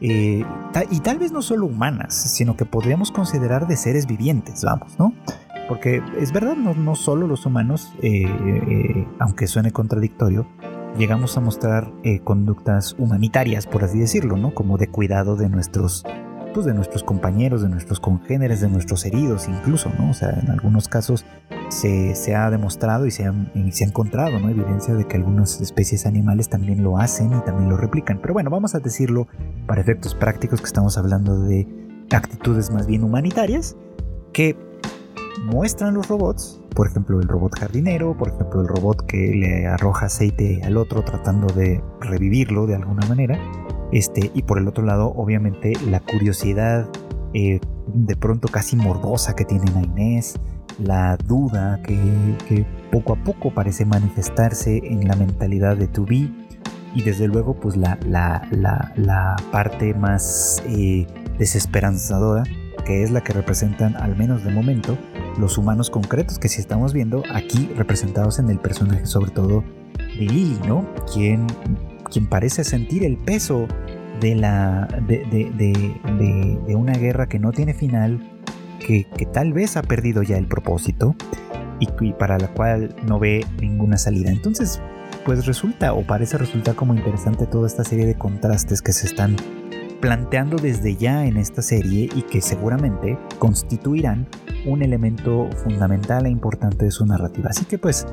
eh, 0.00 0.44
y 0.90 0.98
tal 0.98 1.20
vez 1.20 1.30
no 1.30 1.42
solo 1.42 1.66
humanas, 1.66 2.12
sino 2.12 2.56
que 2.56 2.64
podríamos 2.64 3.12
considerar 3.12 3.68
de 3.68 3.76
seres 3.76 4.08
vivientes, 4.08 4.64
vamos, 4.64 4.98
¿no? 4.98 5.14
Porque 5.68 6.02
es 6.18 6.32
verdad, 6.32 6.56
no, 6.56 6.96
solo 6.96 7.28
los 7.28 7.46
humanos, 7.46 7.94
eh, 8.02 8.24
eh, 8.24 9.06
aunque 9.20 9.46
suene 9.46 9.70
contradictorio, 9.70 10.48
llegamos 10.98 11.36
a 11.36 11.40
mostrar 11.40 11.92
conductas 12.24 12.96
humanitarias, 12.98 13.68
por 13.68 13.84
así 13.84 14.00
decirlo, 14.00 14.36
¿no? 14.36 14.52
Como 14.54 14.78
de 14.78 14.88
cuidado 14.88 15.36
de 15.36 15.48
nuestros 15.48 16.04
de 16.60 16.74
nuestros 16.74 17.02
compañeros, 17.02 17.62
de 17.62 17.70
nuestros 17.70 17.98
congéneres, 17.98 18.60
de 18.60 18.68
nuestros 18.68 19.06
heridos 19.06 19.48
incluso, 19.48 19.90
¿no? 19.98 20.10
O 20.10 20.14
sea, 20.14 20.30
en 20.30 20.50
algunos 20.50 20.88
casos 20.88 21.24
se, 21.70 22.34
ha 22.34 22.50
demostrado 22.50 23.06
y 23.06 23.10
se 23.10 23.24
ha, 23.24 23.34
se 23.70 23.84
ha 23.84 23.86
encontrado, 23.86 24.38
¿no? 24.38 24.50
Evidencia 24.50 24.94
de 24.94 25.06
que 25.06 25.16
algunas 25.16 25.60
especies 25.60 26.04
animales 26.04 26.50
también 26.50 26.84
lo 26.84 26.98
hacen 26.98 27.32
y 27.32 27.40
también 27.40 27.70
lo 27.70 27.78
replican. 27.78 28.18
Pero 28.20 28.34
bueno, 28.34 28.50
vamos 28.50 28.74
a 28.74 28.80
decirlo 28.80 29.26
para 29.66 29.80
efectos 29.80 30.14
prácticos 30.14 30.60
que 30.60 30.66
estamos 30.66 30.98
hablando 30.98 31.40
de 31.40 31.66
actitudes 32.10 32.70
más 32.70 32.86
bien 32.86 33.02
humanitarias 33.02 33.76
que 34.34 34.56
muestran 35.44 35.94
los 35.94 36.08
robots, 36.08 36.60
por 36.74 36.86
ejemplo 36.86 37.20
el 37.20 37.28
robot 37.28 37.58
jardinero, 37.58 38.16
por 38.16 38.28
ejemplo 38.28 38.60
el 38.60 38.68
robot 38.68 39.06
que 39.06 39.34
le 39.34 39.66
arroja 39.66 40.06
aceite 40.06 40.60
al 40.64 40.76
otro 40.76 41.02
tratando 41.02 41.52
de 41.52 41.82
revivirlo 42.00 42.66
de 42.66 42.76
alguna 42.76 43.06
manera, 43.06 43.38
este, 43.92 44.30
y 44.34 44.42
por 44.42 44.58
el 44.58 44.66
otro 44.66 44.84
lado, 44.84 45.12
obviamente, 45.14 45.74
la 45.88 46.00
curiosidad 46.00 46.88
eh, 47.34 47.60
de 47.86 48.16
pronto 48.16 48.48
casi 48.48 48.76
morbosa 48.76 49.34
que 49.34 49.44
tiene 49.44 49.70
a 49.74 49.82
Inés, 49.82 50.38
la 50.78 51.16
duda 51.16 51.80
que, 51.82 52.66
poco 52.90 53.14
a 53.14 53.16
poco 53.16 53.52
parece 53.52 53.84
manifestarse 53.84 54.80
en 54.84 55.06
la 55.06 55.16
mentalidad 55.16 55.76
de 55.76 55.88
Tubi 55.88 56.34
y 56.94 57.02
desde 57.02 57.26
luego 57.26 57.54
pues 57.54 57.76
la, 57.76 57.98
la, 58.06 59.36
parte 59.50 59.94
más 59.94 60.62
eh, 60.66 61.06
desesperanzadora 61.38 62.44
que 62.84 63.02
es 63.02 63.10
la 63.10 63.22
que 63.22 63.32
representan 63.32 63.96
al 63.96 64.16
menos 64.16 64.44
de 64.44 64.50
momento 64.50 64.98
los 65.38 65.56
humanos 65.56 65.88
concretos 65.88 66.38
que 66.38 66.48
si 66.48 66.60
estamos 66.60 66.92
viendo 66.92 67.22
aquí 67.32 67.70
representados 67.76 68.38
en 68.38 68.50
el 68.50 68.58
personaje 68.58 69.06
sobre 69.06 69.30
todo 69.30 69.64
de 69.96 70.26
Lily, 70.26 70.60
¿no? 70.66 70.86
Quien 71.12 71.46
quien 72.12 72.26
parece 72.26 72.62
sentir 72.62 73.04
el 73.04 73.16
peso 73.16 73.66
de, 74.20 74.34
la, 74.34 74.86
de, 75.08 76.74
una 76.76 76.92
guerra 76.92 77.28
que 77.28 77.38
no 77.38 77.52
tiene 77.52 77.74
final, 77.74 78.20
que, 78.78 79.06
tal 79.32 79.52
vez 79.52 79.76
ha 79.76 79.82
perdido 79.82 80.22
ya 80.22 80.36
el 80.36 80.46
propósito 80.46 81.16
y, 81.80 82.12
para 82.12 82.38
la 82.38 82.48
cual 82.48 82.94
no 83.06 83.18
ve 83.18 83.44
ninguna 83.60 83.96
salida. 83.96 84.30
Entonces, 84.30 84.80
pues 85.24 85.46
resulta 85.46 85.94
o 85.94 86.06
parece 86.06 86.36
resultar 86.36 86.74
como 86.74 86.94
interesante 86.94 87.46
toda 87.46 87.66
esta 87.66 87.84
serie 87.84 88.06
de 88.06 88.14
contrastes 88.14 88.82
que 88.82 88.92
se 88.92 89.06
están 89.06 89.36
planteando 90.00 90.56
desde 90.56 90.96
ya 90.96 91.26
en 91.26 91.36
esta 91.36 91.62
serie 91.62 92.08
y 92.14 92.22
que 92.22 92.40
seguramente 92.40 93.16
constituirán 93.38 94.26
un 94.66 94.82
elemento 94.82 95.48
fundamental 95.64 96.26
e 96.26 96.30
importante 96.30 96.84
de 96.84 96.90
su 96.90 97.06
narrativa. 97.06 97.50
Así 97.50 97.64
que 97.64 97.78
pues 97.78 98.06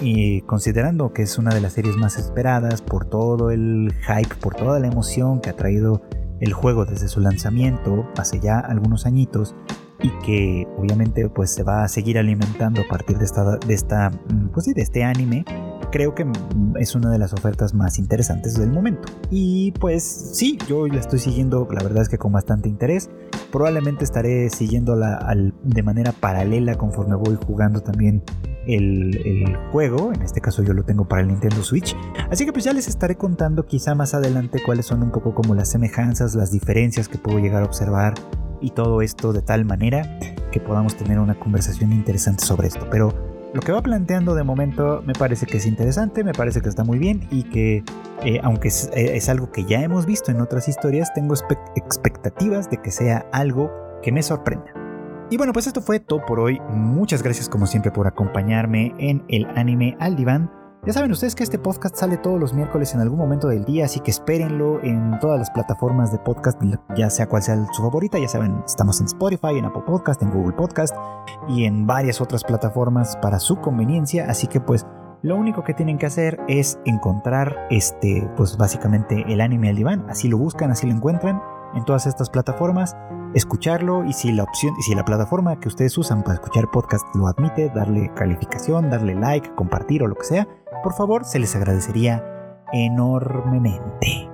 y 0.00 0.42
considerando 0.42 1.12
que 1.12 1.22
es 1.22 1.38
una 1.38 1.54
de 1.54 1.60
las 1.60 1.74
series 1.74 1.96
más 1.96 2.18
esperadas 2.18 2.82
por 2.82 3.06
todo 3.06 3.50
el 3.50 3.92
hype, 4.06 4.34
por 4.36 4.54
toda 4.54 4.78
la 4.80 4.88
emoción 4.88 5.40
que 5.40 5.50
ha 5.50 5.56
traído 5.56 6.02
el 6.40 6.52
juego 6.52 6.84
desde 6.84 7.08
su 7.08 7.20
lanzamiento 7.20 8.06
hace 8.16 8.40
ya 8.40 8.58
algunos 8.58 9.06
añitos 9.06 9.54
y 10.02 10.10
que 10.24 10.68
obviamente 10.76 11.28
pues 11.28 11.50
se 11.50 11.62
va 11.62 11.84
a 11.84 11.88
seguir 11.88 12.18
alimentando 12.18 12.82
a 12.82 12.88
partir 12.88 13.18
de 13.18 13.24
esta, 13.24 13.56
de 13.56 13.74
esta 13.74 14.10
mm, 14.10 14.48
pues 14.52 14.66
de 14.66 14.82
este 14.82 15.04
anime 15.04 15.44
creo 15.90 16.14
que 16.14 16.24
mm, 16.24 16.76
es 16.78 16.94
una 16.94 17.10
de 17.10 17.18
las 17.18 17.32
ofertas 17.32 17.72
más 17.72 17.98
interesantes 17.98 18.54
del 18.58 18.72
momento. 18.72 19.08
Y 19.30 19.72
pues 19.72 20.02
sí 20.02 20.58
yo 20.68 20.88
la 20.88 20.98
estoy 20.98 21.20
siguiendo 21.20 21.68
la 21.70 21.82
verdad 21.82 22.02
es 22.02 22.08
que 22.08 22.18
con 22.18 22.32
bastante 22.32 22.68
interés. 22.68 23.10
Probablemente 23.52 24.02
estaré 24.02 24.50
siguiéndola 24.50 25.32
de 25.62 25.82
manera 25.84 26.10
paralela 26.10 26.74
conforme 26.74 27.14
voy 27.14 27.38
jugando 27.46 27.80
también 27.80 28.24
el, 28.66 29.56
juego, 29.70 30.12
en 30.12 30.22
este 30.22 30.40
caso 30.40 30.62
yo 30.62 30.72
lo 30.72 30.84
tengo 30.84 31.06
para 31.06 31.22
el 31.22 31.28
Nintendo 31.28 31.62
Switch, 31.62 31.96
así 32.30 32.44
que 32.44 32.52
pues 32.52 32.64
ya 32.64 32.72
les 32.72 32.88
estaré 32.88 33.16
contando 33.16 33.66
quizá 33.66 33.94
más 33.94 34.14
adelante 34.14 34.60
cuáles 34.64 34.86
son 34.86 35.02
un 35.02 35.10
poco 35.10 35.34
como 35.34 35.54
las 35.54 35.70
semejanzas, 35.70 36.34
las 36.34 36.52
diferencias 36.52 37.08
que 37.08 37.18
puedo 37.18 37.38
llegar 37.38 37.62
a 37.62 37.66
observar 37.66 38.14
y 38.60 38.70
todo 38.70 39.02
esto 39.02 39.32
de 39.32 39.42
tal 39.42 39.64
manera 39.64 40.18
que 40.50 40.60
podamos 40.60 40.96
tener 40.96 41.18
una 41.18 41.38
conversación 41.38 41.92
interesante 41.92 42.44
sobre 42.44 42.68
esto, 42.68 42.88
pero 42.90 43.12
lo 43.54 43.60
que 43.60 43.70
va 43.70 43.82
planteando 43.82 44.34
de 44.34 44.42
momento 44.42 45.02
me 45.06 45.12
parece 45.12 45.46
que 45.46 45.58
es 45.58 45.66
interesante, 45.66 46.24
me 46.24 46.32
parece 46.32 46.60
que 46.60 46.68
está 46.68 46.82
muy 46.82 46.98
bien 46.98 47.26
y 47.30 47.44
que 47.44 47.84
eh, 48.24 48.40
aunque 48.42 48.68
eh, 48.68 49.16
es, 49.16 49.28
algo 49.28 49.52
que 49.52 49.64
ya 49.64 49.80
hemos 49.82 50.06
visto 50.06 50.32
en 50.32 50.40
otras 50.40 50.66
historias, 50.68 51.12
tengo 51.14 51.34
expectativas 51.76 52.68
de 52.70 52.78
que 52.78 52.90
sea 52.90 53.26
algo 53.32 53.70
que 54.02 54.10
me 54.10 54.22
sorprenda. 54.22 54.83
Y 55.30 55.36
bueno, 55.38 55.52
pues 55.52 55.66
esto 55.66 55.80
fue 55.80 56.00
todo 56.00 56.24
por 56.26 56.38
hoy. 56.38 56.60
Muchas 56.70 57.22
gracias 57.22 57.48
como 57.48 57.66
siempre 57.66 57.90
por 57.90 58.06
acompañarme 58.06 58.94
en 58.98 59.24
el 59.28 59.46
anime 59.56 59.96
al 59.98 60.16
diván. 60.16 60.50
Ya 60.86 60.92
saben 60.92 61.10
ustedes 61.12 61.34
que 61.34 61.44
este 61.44 61.58
podcast 61.58 61.96
sale 61.96 62.18
todos 62.18 62.38
los 62.38 62.52
miércoles 62.52 62.92
en 62.92 63.00
algún 63.00 63.18
momento 63.18 63.48
del 63.48 63.64
día, 63.64 63.86
así 63.86 64.00
que 64.00 64.10
espérenlo 64.10 64.84
en 64.84 65.18
todas 65.18 65.38
las 65.38 65.50
plataformas 65.50 66.12
de 66.12 66.18
podcast, 66.18 66.60
ya 66.94 67.08
sea 67.08 67.26
cual 67.26 67.42
sea 67.42 67.56
su 67.72 67.80
favorita. 67.80 68.18
Ya 68.18 68.28
saben, 68.28 68.62
estamos 68.66 69.00
en 69.00 69.06
Spotify, 69.06 69.56
en 69.56 69.64
Apple 69.64 69.84
Podcast, 69.86 70.20
en 70.20 70.30
Google 70.30 70.52
Podcast 70.52 70.94
y 71.48 71.64
en 71.64 71.86
varias 71.86 72.20
otras 72.20 72.44
plataformas 72.44 73.16
para 73.22 73.40
su 73.40 73.56
conveniencia. 73.56 74.26
Así 74.28 74.46
que 74.46 74.60
pues 74.60 74.84
lo 75.22 75.36
único 75.36 75.64
que 75.64 75.72
tienen 75.72 75.96
que 75.96 76.04
hacer 76.04 76.38
es 76.48 76.78
encontrar 76.84 77.66
este, 77.70 78.28
pues 78.36 78.58
básicamente 78.58 79.24
el 79.26 79.40
anime 79.40 79.70
al 79.70 79.76
diván. 79.76 80.04
Así 80.10 80.28
lo 80.28 80.36
buscan, 80.36 80.70
así 80.70 80.86
lo 80.86 80.92
encuentran 80.92 81.40
en 81.74 81.84
todas 81.84 82.06
estas 82.06 82.30
plataformas, 82.30 82.96
escucharlo 83.34 84.04
y 84.04 84.12
si 84.12 84.32
la 84.32 84.44
opción, 84.44 84.74
si 84.80 84.94
la 84.94 85.04
plataforma 85.04 85.58
que 85.58 85.68
ustedes 85.68 85.96
usan 85.98 86.22
para 86.22 86.34
escuchar 86.34 86.70
podcast 86.70 87.04
lo 87.14 87.26
admite, 87.26 87.70
darle 87.74 88.12
calificación, 88.14 88.90
darle 88.90 89.14
like, 89.14 89.54
compartir 89.54 90.02
o 90.02 90.06
lo 90.06 90.14
que 90.14 90.24
sea, 90.24 90.48
por 90.82 90.94
favor 90.94 91.24
se 91.24 91.38
les 91.38 91.54
agradecería 91.56 92.24
enormemente. 92.72 94.30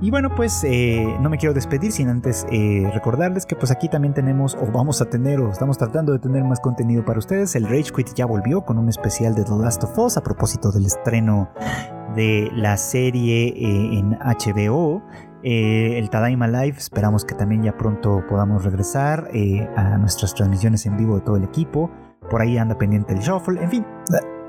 Y 0.00 0.10
bueno, 0.10 0.34
pues 0.34 0.64
eh, 0.64 1.16
no 1.20 1.30
me 1.30 1.38
quiero 1.38 1.54
despedir 1.54 1.92
sin 1.92 2.08
antes 2.08 2.44
eh, 2.50 2.90
recordarles 2.92 3.46
que 3.46 3.54
pues 3.54 3.70
aquí 3.70 3.88
también 3.88 4.12
tenemos 4.14 4.56
o 4.56 4.66
vamos 4.72 5.00
a 5.00 5.08
tener 5.08 5.38
o 5.40 5.50
estamos 5.50 5.78
tratando 5.78 6.12
de 6.12 6.18
tener 6.18 6.42
más 6.42 6.58
contenido 6.58 7.04
para 7.04 7.20
ustedes. 7.20 7.54
El 7.54 7.68
Rage 7.68 7.92
Quit 7.94 8.12
ya 8.14 8.26
volvió 8.26 8.64
con 8.64 8.78
un 8.78 8.88
especial 8.88 9.36
de 9.36 9.44
The 9.44 9.54
Last 9.54 9.84
of 9.84 9.96
Us 9.96 10.16
a 10.16 10.22
propósito 10.22 10.72
del 10.72 10.86
estreno 10.86 11.50
de 12.16 12.50
la 12.52 12.76
serie 12.76 13.48
eh, 13.48 13.98
en 13.98 14.18
HBO. 14.18 15.02
Eh, 15.42 15.98
el 15.98 16.10
Tadaima 16.10 16.46
Live, 16.46 16.78
esperamos 16.78 17.24
que 17.24 17.34
también 17.34 17.62
ya 17.62 17.76
pronto 17.76 18.24
podamos 18.28 18.64
regresar 18.64 19.28
eh, 19.32 19.68
a 19.76 19.98
nuestras 19.98 20.34
transmisiones 20.34 20.86
en 20.86 20.96
vivo 20.96 21.16
de 21.16 21.22
todo 21.22 21.36
el 21.36 21.44
equipo. 21.44 21.90
Por 22.30 22.40
ahí 22.40 22.58
anda 22.58 22.78
pendiente 22.78 23.12
el 23.12 23.20
shuffle. 23.20 23.62
En 23.62 23.70
fin, 23.70 23.86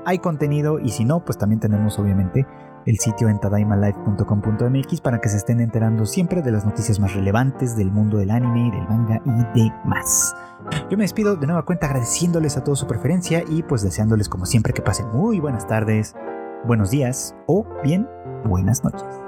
hay 0.06 0.18
contenido 0.18 0.78
y 0.78 0.90
si 0.90 1.04
no, 1.04 1.24
pues 1.24 1.38
también 1.38 1.60
tenemos 1.60 1.98
obviamente 1.98 2.46
el 2.86 2.98
sitio 2.98 3.28
en 3.28 3.40
tadaimalive.com.mx 3.40 5.00
para 5.00 5.20
que 5.20 5.28
se 5.28 5.38
estén 5.38 5.60
enterando 5.60 6.06
siempre 6.06 6.42
de 6.42 6.52
las 6.52 6.64
noticias 6.64 7.00
más 7.00 7.14
relevantes 7.14 7.76
del 7.76 7.90
mundo 7.90 8.18
del 8.18 8.30
anime, 8.30 8.70
del 8.70 8.86
manga 8.88 9.20
y 9.24 9.60
demás. 9.60 10.34
Yo 10.90 10.96
me 10.96 11.04
despido 11.04 11.36
de 11.36 11.46
nueva 11.46 11.64
cuenta 11.64 11.86
agradeciéndoles 11.86 12.56
a 12.56 12.64
toda 12.64 12.76
su 12.76 12.86
preferencia 12.86 13.42
y 13.48 13.62
pues 13.62 13.82
deseándoles 13.82 14.28
como 14.28 14.46
siempre 14.46 14.72
que 14.72 14.82
pasen 14.82 15.08
muy 15.12 15.40
buenas 15.40 15.66
tardes, 15.66 16.14
buenos 16.66 16.90
días 16.90 17.34
o 17.46 17.66
bien 17.82 18.08
buenas 18.44 18.84
noches. 18.84 19.23